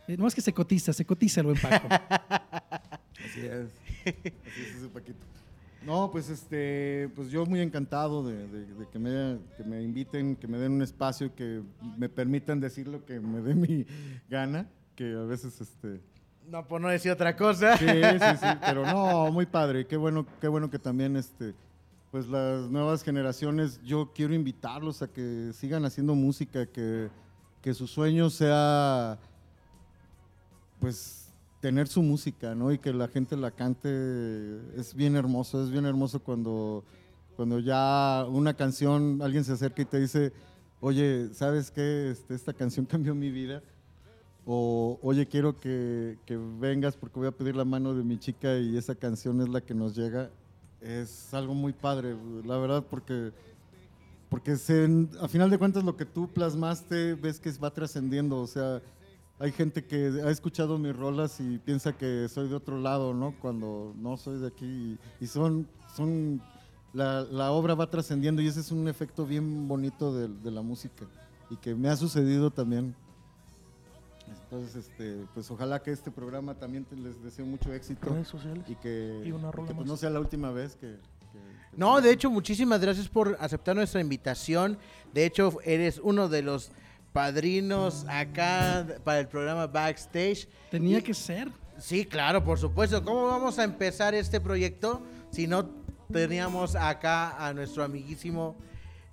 Eh, 0.08 0.16
no 0.16 0.26
es 0.26 0.34
que 0.34 0.40
se 0.40 0.52
cotiza, 0.52 0.92
se 0.92 1.04
cotiza 1.04 1.40
el 1.40 1.46
buen 1.46 1.60
Paco. 1.60 1.88
Así 3.32 3.46
es. 3.46 3.70
Así 4.46 4.62
es 4.62 4.76
ese 4.76 4.88
Paquito. 4.88 5.18
No, 5.84 6.10
pues 6.12 6.28
este, 6.28 7.10
pues 7.16 7.28
yo 7.30 7.44
muy 7.44 7.60
encantado 7.60 8.24
de, 8.24 8.46
de- 8.46 8.66
de 8.66 8.86
que, 8.88 8.98
me, 9.00 9.38
que 9.56 9.64
me 9.64 9.82
inviten, 9.82 10.36
que 10.36 10.46
me 10.46 10.56
den 10.58 10.72
un 10.72 10.82
espacio, 10.82 11.34
que 11.34 11.60
me 11.98 12.08
permitan 12.08 12.60
decir 12.60 12.86
lo 12.86 13.04
que 13.04 13.18
me 13.18 13.40
dé 13.40 13.54
mi 13.54 13.84
gana, 14.30 14.68
que 14.94 15.12
a 15.14 15.24
veces 15.24 15.60
este. 15.60 16.00
No, 16.48 16.66
por 16.68 16.80
no 16.80 16.88
decir 16.88 17.10
otra 17.10 17.34
cosa. 17.36 17.76
Sí, 17.78 17.86
sí, 17.86 18.36
sí, 18.40 18.46
pero 18.64 18.86
no, 18.86 19.32
muy 19.32 19.46
padre. 19.46 19.86
Qué 19.86 19.96
bueno, 19.96 20.24
qué 20.40 20.46
bueno 20.46 20.70
que 20.70 20.78
también 20.78 21.16
este, 21.16 21.52
pues 22.12 22.28
las 22.28 22.70
nuevas 22.70 23.02
generaciones, 23.02 23.80
yo 23.82 24.12
quiero 24.14 24.34
invitarlos 24.34 25.02
a 25.02 25.08
que 25.08 25.50
sigan 25.52 25.84
haciendo 25.84 26.14
música, 26.14 26.66
que, 26.66 27.08
que 27.60 27.74
su 27.74 27.86
sueño 27.88 28.30
sea 28.30 29.18
pues 30.80 31.21
tener 31.62 31.86
su 31.86 32.02
música, 32.02 32.56
¿no? 32.56 32.72
Y 32.72 32.78
que 32.78 32.92
la 32.92 33.06
gente 33.06 33.36
la 33.36 33.52
cante 33.52 33.88
es 34.76 34.94
bien 34.94 35.14
hermoso, 35.14 35.62
es 35.62 35.70
bien 35.70 35.86
hermoso 35.86 36.18
cuando, 36.18 36.84
cuando 37.36 37.60
ya 37.60 38.26
una 38.28 38.54
canción, 38.54 39.22
alguien 39.22 39.44
se 39.44 39.52
acerca 39.52 39.80
y 39.80 39.84
te 39.84 40.00
dice, 40.00 40.32
oye, 40.80 41.30
¿sabes 41.32 41.70
qué? 41.70 42.10
Este, 42.10 42.34
esta 42.34 42.52
canción 42.52 42.84
cambió 42.90 43.14
mi 43.14 43.30
vida. 43.30 43.62
O, 44.44 44.98
oye, 45.02 45.24
quiero 45.28 45.60
que, 45.60 46.18
que 46.26 46.36
vengas 46.36 46.96
porque 46.96 47.20
voy 47.20 47.28
a 47.28 47.30
pedir 47.30 47.54
la 47.54 47.64
mano 47.64 47.94
de 47.94 48.02
mi 48.02 48.18
chica 48.18 48.58
y 48.58 48.76
esa 48.76 48.96
canción 48.96 49.40
es 49.40 49.48
la 49.48 49.60
que 49.60 49.72
nos 49.72 49.94
llega. 49.94 50.30
Es 50.80 51.32
algo 51.32 51.54
muy 51.54 51.72
padre, 51.72 52.16
la 52.44 52.58
verdad, 52.58 52.84
porque, 52.90 53.30
porque 54.28 54.56
se, 54.56 54.88
a 55.20 55.28
final 55.28 55.48
de 55.48 55.58
cuentas 55.58 55.84
lo 55.84 55.96
que 55.96 56.06
tú 56.06 56.26
plasmaste 56.26 57.14
ves 57.14 57.38
que 57.38 57.52
va 57.52 57.72
trascendiendo. 57.72 58.40
O 58.40 58.48
sea, 58.48 58.82
hay 59.42 59.52
gente 59.52 59.84
que 59.84 60.22
ha 60.24 60.30
escuchado 60.30 60.78
mis 60.78 60.94
rolas 60.96 61.40
y 61.40 61.58
piensa 61.58 61.92
que 61.92 62.28
soy 62.28 62.48
de 62.48 62.54
otro 62.54 62.78
lado, 62.80 63.12
¿no? 63.12 63.34
Cuando 63.40 63.92
no 63.96 64.16
soy 64.16 64.38
de 64.38 64.46
aquí. 64.46 64.96
Y, 65.20 65.26
son, 65.26 65.66
son 65.96 66.40
la, 66.92 67.22
la 67.22 67.50
obra 67.50 67.74
va 67.74 67.90
trascendiendo 67.90 68.40
y 68.40 68.46
ese 68.46 68.60
es 68.60 68.70
un 68.70 68.86
efecto 68.88 69.26
bien 69.26 69.66
bonito 69.66 70.14
de, 70.14 70.28
de 70.28 70.50
la 70.50 70.62
música 70.62 71.04
y 71.50 71.56
que 71.56 71.74
me 71.74 71.88
ha 71.88 71.96
sucedido 71.96 72.50
también. 72.50 72.94
Entonces, 74.44 74.76
este, 74.86 75.26
pues 75.34 75.50
ojalá 75.50 75.82
que 75.82 75.90
este 75.90 76.10
programa 76.10 76.54
también 76.54 76.84
te- 76.84 76.96
les 76.96 77.20
deseo 77.22 77.44
mucho 77.44 77.72
éxito 77.72 78.08
Redes 78.10 78.28
sociales. 78.28 78.64
y 78.68 78.74
que, 78.76 79.22
Y 79.26 79.32
una 79.32 79.50
rola 79.50 79.68
que, 79.68 79.74
pues, 79.74 79.86
no 79.86 79.96
sea 79.96 80.10
la 80.10 80.20
última 80.20 80.50
vez 80.52 80.76
que... 80.76 80.86
que- 81.32 81.38
que 81.70 81.76
No, 81.76 82.00
de 82.00 82.12
hecho, 82.12 82.30
muchísimas 82.30 82.80
gracias 82.80 83.08
por 83.08 83.36
aceptar 83.40 83.74
nuestra 83.74 84.00
invitación. 84.00 84.78
De 85.12 85.24
hecho, 85.26 85.58
eres 85.64 86.00
uno 86.02 86.28
de 86.28 86.42
los 86.42 86.70
padrinos 87.12 88.04
acá 88.08 88.86
para 89.04 89.20
el 89.20 89.28
programa 89.28 89.66
Backstage. 89.66 90.48
Tenía 90.70 90.98
Y- 90.98 91.02
que 91.02 91.14
ser. 91.14 91.48
Sí, 91.78 92.04
claro, 92.04 92.44
por 92.44 92.58
supuesto. 92.58 93.02
¿Cómo 93.04 93.26
vamos 93.26 93.58
a 93.58 93.64
empezar 93.64 94.14
este 94.14 94.40
proyecto 94.40 95.02
si 95.30 95.46
no 95.46 95.68
teníamos 96.12 96.74
acá 96.76 97.44
a 97.44 97.52
nuestro 97.54 97.82
amiguísimo 97.82 98.56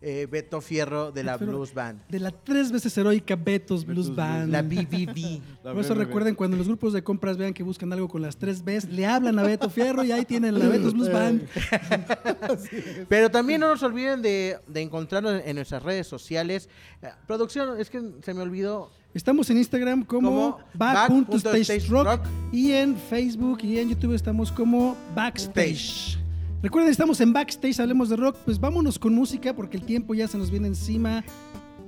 eh, 0.01 0.27
Beto 0.31 0.61
Fierro 0.61 1.11
de 1.11 1.23
la 1.23 1.37
Pero- 1.37 1.51
Blues 1.51 1.73
Band? 1.73 2.01
De 2.07 2.19
la 2.19 2.31
tres 2.31 2.71
veces 2.71 2.97
heroica 2.97 3.35
Betos 3.35 3.85
Blues 3.85 4.09
Betos 4.09 4.15
Band. 4.15 4.51
La 4.51 4.61
BBB. 4.63 5.41
La 5.63 5.73
Por 5.73 5.81
eso 5.81 5.93
BBB. 5.93 5.99
recuerden 5.99 6.35
cuando 6.35 6.55
los 6.57 6.67
grupos 6.67 6.93
de 6.93 7.03
compras 7.03 7.37
vean 7.37 7.53
que 7.53 7.63
buscan 7.63 7.91
algo 7.91 8.07
con 8.07 8.21
las 8.21 8.37
tres 8.37 8.63
Bs, 8.63 8.85
le 8.85 9.05
hablan 9.05 9.37
a 9.39 9.43
Beto 9.43 9.69
Fierro 9.69 10.03
y 10.03 10.11
ahí 10.11 10.23
tienen 10.25 10.57
la 10.57 10.67
Betos 10.69 10.93
Blues 10.93 11.11
Band. 11.11 11.47
Pero 13.09 13.29
también 13.29 13.59
no 13.61 13.67
nos 13.69 13.83
olviden 13.83 14.21
de, 14.21 14.57
de 14.67 14.81
encontrarnos 14.81 15.41
en 15.45 15.55
nuestras 15.55 15.83
redes 15.83 16.07
sociales. 16.07 16.69
Eh, 17.01 17.07
producción, 17.27 17.79
es 17.79 17.89
que 17.89 18.01
se 18.23 18.33
me 18.33 18.41
olvidó. 18.41 18.91
Estamos 19.13 19.49
en 19.49 19.57
Instagram 19.57 20.05
como 20.05 20.29
Como 20.29 20.59
back.stagerock 20.75 21.43
back.stagerock. 21.43 22.21
y 22.51 22.71
en 22.73 22.95
Facebook 22.95 23.59
y 23.63 23.79
en 23.79 23.89
YouTube 23.89 24.13
estamos 24.13 24.51
como 24.51 24.95
Backstage. 25.15 26.19
Recuerden, 26.61 26.91
estamos 26.91 27.21
en 27.21 27.31
Backstage, 27.31 27.79
hablemos 27.79 28.09
de 28.09 28.17
rock, 28.17 28.35
pues 28.43 28.59
vámonos 28.59 28.99
con 28.99 29.13
música 29.13 29.55
porque 29.55 29.77
el 29.77 29.85
tiempo 29.85 30.13
ya 30.13 30.27
se 30.27 30.37
nos 30.37 30.51
viene 30.51 30.67
encima. 30.67 31.23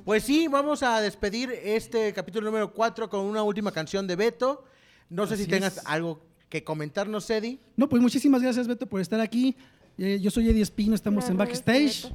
Pues 0.06 0.24
sí, 0.24 0.48
vamos 0.48 0.82
a 0.82 1.02
despedir 1.02 1.52
este 1.52 2.14
capítulo 2.14 2.46
número 2.46 2.72
4 2.72 3.10
con 3.10 3.26
una 3.26 3.44
última 3.44 3.74
canción 3.74 4.08
de 4.08 4.16
Beto. 4.16 4.64
No 5.10 5.28
sé 5.28 5.36
si 5.36 5.46
tengas 5.46 5.76
es. 5.76 5.86
algo 5.86 6.22
que 6.48 6.64
comentarnos, 6.64 7.30
Eddie. 7.30 7.60
No, 7.76 7.90
pues 7.90 8.02
muchísimas 8.02 8.42
gracias 8.42 8.66
Beto 8.66 8.88
por 8.88 9.02
estar 9.02 9.20
aquí. 9.20 9.58
Eh, 9.98 10.20
yo 10.22 10.32
soy 10.32 10.48
Eddie 10.48 10.62
Espino, 10.62 10.96
estamos 10.96 11.28
en 11.30 11.36
Backstage. 11.36 12.10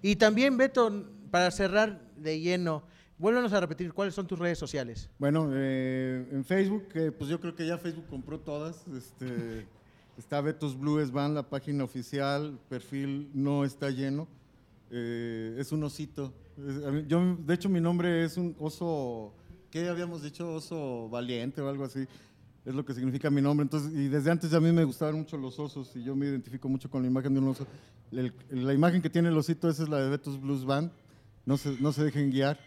Y 0.00 0.14
también, 0.14 0.56
Beto, 0.56 1.10
para 1.32 1.50
cerrar 1.50 2.08
de 2.16 2.38
lleno, 2.38 2.84
vuélvanos 3.18 3.52
a 3.52 3.58
repetir 3.58 3.92
cuáles 3.92 4.14
son 4.14 4.28
tus 4.28 4.38
redes 4.38 4.58
sociales. 4.58 5.10
Bueno, 5.18 5.50
eh, 5.52 6.24
en 6.30 6.44
Facebook, 6.44 6.86
eh, 6.94 7.10
pues 7.10 7.28
yo 7.28 7.40
creo 7.40 7.56
que 7.56 7.66
ya 7.66 7.78
Facebook 7.78 8.06
compró 8.08 8.38
todas. 8.38 8.86
Este, 8.96 9.66
está 10.18 10.40
Betos 10.40 10.78
Blues 10.78 11.10
Band, 11.10 11.34
la 11.34 11.48
página 11.48 11.84
oficial, 11.84 12.58
perfil 12.68 13.30
no 13.34 13.64
está 13.64 13.90
lleno. 13.90 14.26
Eh, 14.90 15.56
es 15.58 15.72
un 15.72 15.82
osito. 15.84 16.32
Es- 16.58 17.08
yo, 17.08 17.36
de 17.44 17.54
hecho, 17.54 17.68
mi 17.68 17.80
nombre 17.80 18.24
es 18.24 18.36
un 18.36 18.54
oso, 18.58 19.32
¿qué 19.70 19.88
habíamos 19.88 20.22
dicho? 20.22 20.52
Oso 20.54 21.08
valiente 21.08 21.60
o 21.60 21.68
algo 21.68 21.84
así. 21.84 22.06
Es 22.64 22.74
lo 22.74 22.84
que 22.84 22.94
significa 22.94 23.28
mi 23.30 23.42
nombre. 23.42 23.64
Entonces, 23.64 23.92
y 23.92 24.08
desde 24.08 24.30
antes 24.30 24.52
a 24.54 24.60
mí 24.60 24.72
me 24.72 24.84
gustaban 24.84 25.16
mucho 25.16 25.36
los 25.36 25.58
osos 25.58 25.94
y 25.96 26.02
yo 26.02 26.14
me 26.16 26.26
identifico 26.26 26.68
mucho 26.68 26.88
con 26.88 27.02
la 27.02 27.08
imagen 27.08 27.34
de 27.34 27.40
un 27.40 27.48
oso. 27.48 27.66
El- 28.12 28.32
la 28.50 28.72
imagen 28.72 29.02
que 29.02 29.10
tiene 29.10 29.28
el 29.28 29.36
osito, 29.36 29.68
esa 29.68 29.82
es 29.82 29.88
la 29.88 29.98
de 30.00 30.10
Betos 30.10 30.40
Blues 30.40 30.64
Band. 30.64 30.90
No 31.44 31.56
se, 31.58 31.76
no 31.80 31.92
se 31.92 32.04
dejen 32.04 32.30
guiar. 32.30 32.58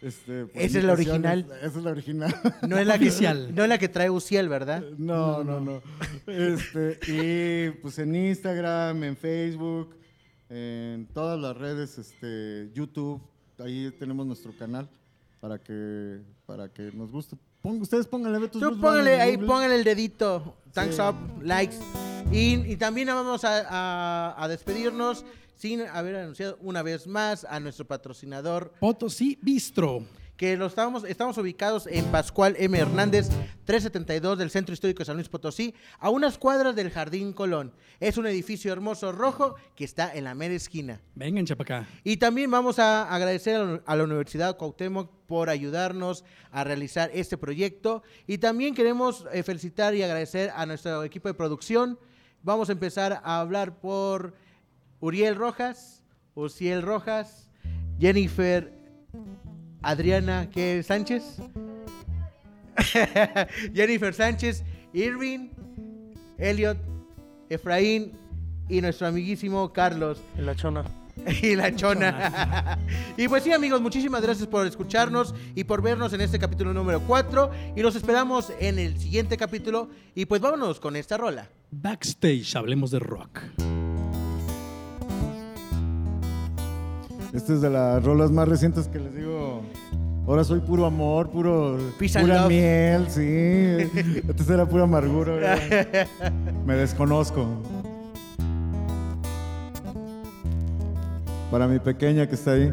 Este, 0.00 0.42
Esa 0.54 0.78
es 0.78 0.84
la 0.84 0.94
imitaciones. 0.94 0.98
original. 0.98 1.46
Esa 1.62 1.78
es 1.78 1.84
la 1.84 1.90
original. 1.90 2.34
No 2.68 2.78
es 2.78 2.86
la 2.86 2.94
Oficial. 2.94 3.46
que, 3.48 3.52
no 3.52 3.62
es 3.64 3.68
la 3.68 3.78
que 3.78 3.88
trae 3.88 4.10
Uciel, 4.10 4.48
¿verdad? 4.48 4.82
No, 4.96 5.42
no, 5.42 5.60
no. 5.60 5.82
Este, 6.26 6.98
y 7.08 7.70
pues 7.80 7.98
en 7.98 8.14
Instagram, 8.14 9.02
en 9.04 9.16
Facebook, 9.16 9.96
en 10.50 11.06
todas 11.12 11.38
las 11.40 11.56
redes, 11.56 11.98
este, 11.98 12.70
YouTube, 12.74 13.20
ahí 13.58 13.90
tenemos 13.98 14.24
nuestro 14.26 14.52
canal 14.56 14.88
para 15.40 15.58
que, 15.58 16.20
para 16.46 16.68
que 16.68 16.90
nos 16.92 17.10
guste. 17.10 17.36
Pon- 17.60 17.80
ustedes 17.82 18.06
pónganle 18.06 18.38
Betos 18.38 18.60
Tú 18.62 18.80
póngale 18.80 19.20
ahí, 19.20 19.36
póngale 19.36 19.74
el 19.74 19.84
dedito. 19.84 20.56
Thanks 20.72 20.94
Sí. 20.96 21.02
up, 21.02 21.16
likes. 21.42 21.76
Y, 22.30 22.54
y 22.72 22.76
también 22.76 23.08
vamos 23.08 23.42
a, 23.44 23.64
a- 23.68 24.44
a 24.44 24.48
despedirnos 24.48 25.24
sin 25.58 25.82
haber 25.82 26.16
anunciado 26.16 26.56
una 26.62 26.82
vez 26.82 27.06
más 27.06 27.44
a 27.44 27.60
nuestro 27.60 27.86
patrocinador, 27.86 28.72
Potosí 28.80 29.38
Bistro. 29.42 30.04
que 30.36 30.56
lo 30.56 30.66
estamos, 30.66 31.02
estamos 31.02 31.36
ubicados 31.36 31.88
en 31.88 32.04
Pascual 32.06 32.54
M. 32.60 32.78
Hernández, 32.78 33.28
372 33.64 34.38
del 34.38 34.50
Centro 34.50 34.72
Histórico 34.72 35.00
de 35.00 35.04
San 35.06 35.16
Luis 35.16 35.28
Potosí, 35.28 35.74
a 35.98 36.10
unas 36.10 36.38
cuadras 36.38 36.76
del 36.76 36.90
Jardín 36.90 37.32
Colón. 37.32 37.72
Es 37.98 38.16
un 38.18 38.26
edificio 38.28 38.72
hermoso 38.72 39.10
rojo 39.10 39.56
que 39.74 39.84
está 39.84 40.14
en 40.14 40.22
la 40.24 40.36
mera 40.36 40.54
esquina. 40.54 41.00
Vengan, 41.16 41.44
chapacá. 41.44 41.88
Y 42.04 42.18
también 42.18 42.52
vamos 42.52 42.78
a 42.78 43.12
agradecer 43.12 43.56
a 43.56 43.64
la- 43.64 43.82
a 43.84 43.96
la 43.96 44.04
Universidad 44.04 44.56
Cuauhtémoc 44.56 45.10
por 45.26 45.50
ayudarnos 45.50 46.24
a 46.52 46.62
realizar 46.62 47.10
este 47.12 47.36
proyecto. 47.36 48.04
Y 48.28 48.38
también 48.38 48.76
queremos 48.76 49.24
eh, 49.32 49.42
felicitar 49.42 49.92
y 49.96 50.04
agradecer 50.04 50.52
a 50.54 50.64
nuestro 50.66 51.02
equipo 51.02 51.26
de 51.26 51.34
producción. 51.34 51.98
Vamos 52.44 52.68
a 52.68 52.72
empezar 52.72 53.20
a 53.24 53.40
hablar 53.40 53.80
por 53.80 54.34
Uriel 55.00 55.36
Rojas, 55.36 56.02
Uciel 56.34 56.82
Rojas, 56.82 57.48
Jennifer 57.98 58.72
Adriana 59.82 60.48
¿qué, 60.50 60.82
Sánchez, 60.82 61.38
Jennifer 63.74 64.14
Sánchez, 64.14 64.64
Irving, 64.92 65.50
Elliot, 66.38 66.78
Efraín 67.48 68.12
y 68.68 68.80
nuestro 68.80 69.06
amiguísimo 69.06 69.72
Carlos 69.72 70.20
En 70.36 70.46
la 70.46 70.54
chona. 70.54 70.84
y 71.42 71.56
la 71.56 71.74
chona. 71.74 72.78
y 73.16 73.28
pues 73.28 73.42
sí, 73.42 73.52
amigos, 73.52 73.80
muchísimas 73.80 74.22
gracias 74.22 74.46
por 74.46 74.66
escucharnos 74.66 75.34
y 75.54 75.64
por 75.64 75.82
vernos 75.82 76.12
en 76.12 76.20
este 76.20 76.38
capítulo 76.38 76.72
número 76.72 77.00
4. 77.00 77.50
Y 77.76 77.82
los 77.82 77.96
esperamos 77.96 78.52
en 78.60 78.78
el 78.78 78.98
siguiente 78.98 79.36
capítulo. 79.36 79.88
Y 80.14 80.26
pues 80.26 80.40
vámonos 80.40 80.80
con 80.80 80.96
esta 80.96 81.16
rola. 81.16 81.48
Backstage, 81.70 82.54
hablemos 82.56 82.90
de 82.90 82.98
rock. 83.00 83.40
Esta 87.32 87.52
es 87.52 87.60
de 87.60 87.68
las 87.68 88.02
rolas 88.02 88.30
más 88.30 88.48
recientes 88.48 88.88
que 88.88 88.98
les 88.98 89.14
digo. 89.14 89.60
Ahora 90.26 90.44
soy 90.44 90.60
puro 90.60 90.86
amor, 90.86 91.28
puro 91.28 91.78
Peace 91.98 92.18
pura 92.18 92.48
miel, 92.48 93.06
sí. 93.08 94.20
Antes 94.28 94.48
era 94.48 94.66
pura 94.66 94.84
amargura. 94.84 95.58
Me 96.66 96.74
desconozco. 96.74 97.46
Para 101.50 101.66
mi 101.66 101.78
pequeña 101.78 102.26
que 102.26 102.34
está 102.34 102.52
ahí. 102.52 102.72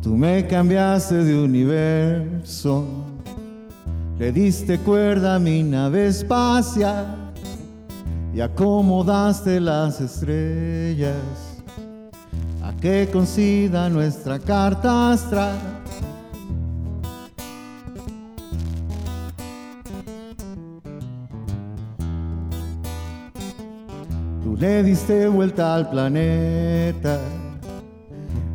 Tú 0.00 0.16
me 0.16 0.46
cambiaste 0.48 1.24
de 1.24 1.38
universo. 1.44 2.84
Le 4.18 4.32
diste 4.32 4.78
cuerda 4.78 5.36
a 5.36 5.38
mi 5.38 5.62
nave 5.62 6.06
espacial 6.06 7.32
y 8.34 8.40
acomodaste 8.40 9.60
las 9.60 10.00
estrellas 10.00 11.51
que 12.82 13.08
coincida 13.12 13.88
nuestra 13.88 14.40
carta 14.40 15.12
astral. 15.12 15.56
Tú 24.42 24.56
le 24.56 24.82
diste 24.82 25.28
vuelta 25.28 25.76
al 25.76 25.88
planeta, 25.90 27.20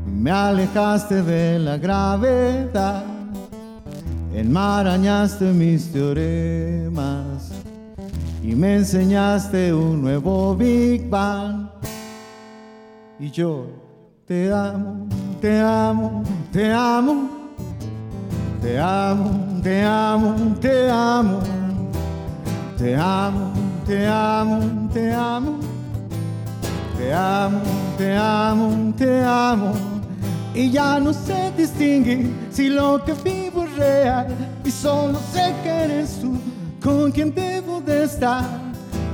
me 0.05 0.31
alejaste 0.31 1.23
de 1.23 1.59
la 1.59 1.77
gravedad, 1.77 3.05
enmarañaste 4.33 5.45
mis 5.53 5.89
teoremas 5.93 7.53
y 8.43 8.53
me 8.55 8.75
enseñaste 8.75 9.73
un 9.73 10.01
nuevo 10.01 10.53
Big 10.53 11.09
Bang. 11.09 11.69
Y 13.19 13.31
yo 13.31 13.86
te 14.27 14.51
amo, 14.51 15.07
te 15.39 15.57
amo, 15.61 16.21
te 16.51 16.73
amo. 16.73 17.29
Te 18.61 18.77
amo, 18.77 19.61
te 19.63 19.83
amo, 19.85 20.35
te 20.59 20.89
amo. 20.89 21.39
Te 22.77 22.93
amo, 22.93 23.53
te 23.85 24.05
amo, 24.05 24.89
te 24.91 25.13
amo. 25.13 25.59
Te 26.97 27.13
amo, 27.13 27.61
te 27.97 28.17
amo, 28.17 28.93
te 28.97 29.23
amo. 29.23 29.71
Y 30.53 30.71
ya 30.71 30.99
no 30.99 31.13
se 31.13 31.53
distingue 31.55 32.29
si 32.51 32.67
lo 32.67 33.01
que 33.05 33.13
vivo 33.23 33.63
es 33.63 33.77
real. 33.77 34.27
Y 34.65 34.71
solo 34.71 35.17
sé 35.31 35.55
que 35.63 35.69
eres 35.69 36.19
tú 36.19 36.37
con 36.83 37.13
quien 37.13 37.33
debo 37.33 37.79
de 37.79 38.03
estar. 38.03 38.43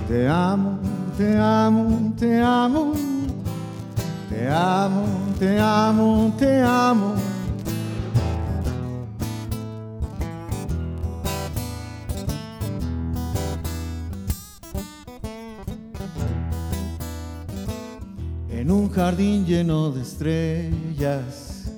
Te 0.07 0.27
amo, 0.27 0.79
te 1.15 1.37
amo, 1.37 2.13
te 2.17 2.41
amo. 2.41 3.12
Te 4.33 4.49
amo, 4.49 5.05
te 5.37 5.59
amo, 5.59 6.33
te 6.39 6.61
amo. 6.61 7.13
En 18.49 18.71
un 18.71 18.89
jardín 18.89 19.45
lleno 19.45 19.91
de 19.91 20.01
estrellas, 20.01 21.71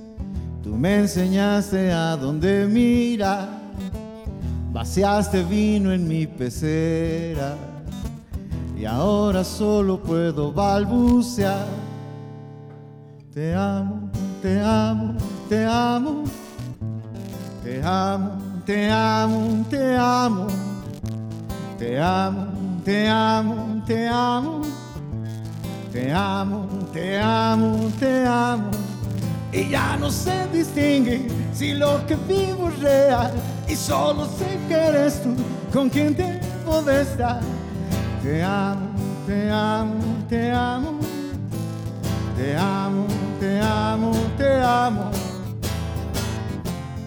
tú 0.63 0.69
me 0.77 0.99
enseñaste 0.99 1.91
a 1.91 2.15
dónde 2.15 2.67
mirar. 2.67 3.49
Vaciaste 4.71 5.43
vino 5.43 5.91
en 5.91 6.07
mi 6.07 6.25
pecera 6.25 7.57
y 8.77 8.85
ahora 8.85 9.43
solo 9.43 10.01
puedo 10.01 10.53
balbucear. 10.53 11.84
Te 13.35 13.53
amo, 13.53 14.09
te 14.41 14.61
amo, 14.61 15.13
te 15.49 15.65
amo. 15.65 16.23
Te 17.61 17.81
amo, 17.83 18.31
te 18.65 18.89
amo, 18.89 19.65
te 19.69 19.97
amo. 19.97 20.47
Te 21.77 21.99
amo, 21.99 22.47
te 22.85 23.09
amo, 23.09 23.83
te 23.85 24.07
amo. 24.07 24.61
Te 25.91 26.13
amo, 26.13 26.69
te 26.93 27.19
amo, 27.19 27.91
te 27.99 28.25
amo. 28.25 28.71
Y 29.51 29.67
ya 29.67 29.97
no 29.97 30.09
sé 30.09 30.47
distinguir 30.53 31.29
si 31.51 31.73
lo 31.73 32.07
que 32.07 32.15
vivo 32.15 32.69
es 32.69 32.79
real. 32.79 33.33
Y 33.67 33.75
solo 33.75 34.27
sé 34.27 34.57
que 34.69 34.75
eres 34.75 35.21
tú 35.21 35.35
con 35.73 35.89
quien 35.89 36.15
debo 36.15 36.81
de 36.83 37.01
estar. 37.01 37.41
Te 38.23 38.41
amo, 38.41 38.87
te 39.27 39.51
amo, 39.51 39.93
te 40.29 40.51
amo. 40.53 40.99
Te 42.37 42.53
amo, 42.57 43.07
te 43.39 43.59
amo, 43.59 44.11
te 44.37 44.61
amo. 44.61 45.11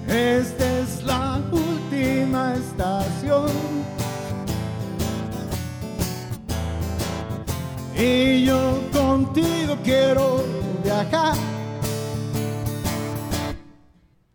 Esta 0.07 0.64
es 0.81 1.03
la 1.05 1.41
última 1.51 2.55
estación. 2.55 3.51
Y 7.97 8.45
yo 8.45 8.81
contigo 8.93 9.76
quiero 9.83 10.45
viajar. 10.85 11.35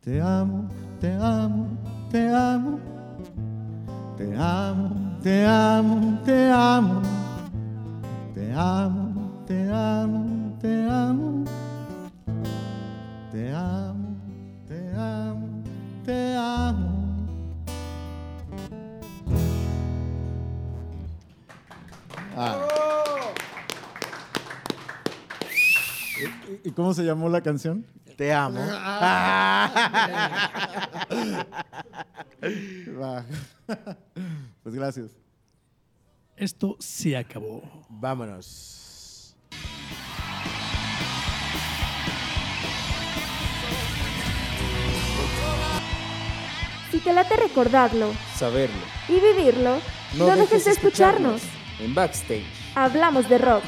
Te 0.01 0.21
amo, 0.21 0.67
te 0.99 1.13
amo, 1.13 1.67
te 2.11 2.29
amo. 2.29 2.79
Te 4.17 4.35
amo, 4.35 4.91
te 5.23 5.45
amo, 5.45 6.19
te 6.25 6.51
amo. 6.51 7.01
Te 8.33 8.53
amo, 8.53 9.43
te 9.47 9.69
amo, 9.71 10.57
te 10.59 10.85
amo. 10.89 11.42
Ah. 22.45 22.67
¿Y, 26.63 26.71
cómo 26.71 26.93
se 26.93 27.03
llamó 27.03 27.29
la 27.29 27.41
canción? 27.41 27.85
Te 28.17 28.33
amo. 28.33 28.59
Va. 33.01 33.25
Pues 34.61 34.75
gracias. 34.75 35.11
Esto 36.35 36.75
se 36.79 37.15
acabó. 37.15 37.63
Vámonos. 37.89 39.35
Si 46.91 46.99
te 46.99 47.13
late 47.13 47.35
recordarlo 47.37 48.13
Saberlo. 48.35 48.75
y 49.07 49.13
vivirlo, 49.13 49.79
no, 50.15 50.35
dejes 50.35 50.65
de 50.65 50.71
escucharnos. 50.71 51.41
En 51.79 51.93
Backstage. 51.93 52.45
Hablamos 52.75 53.27
de 53.29 53.37
rock. 53.37 53.63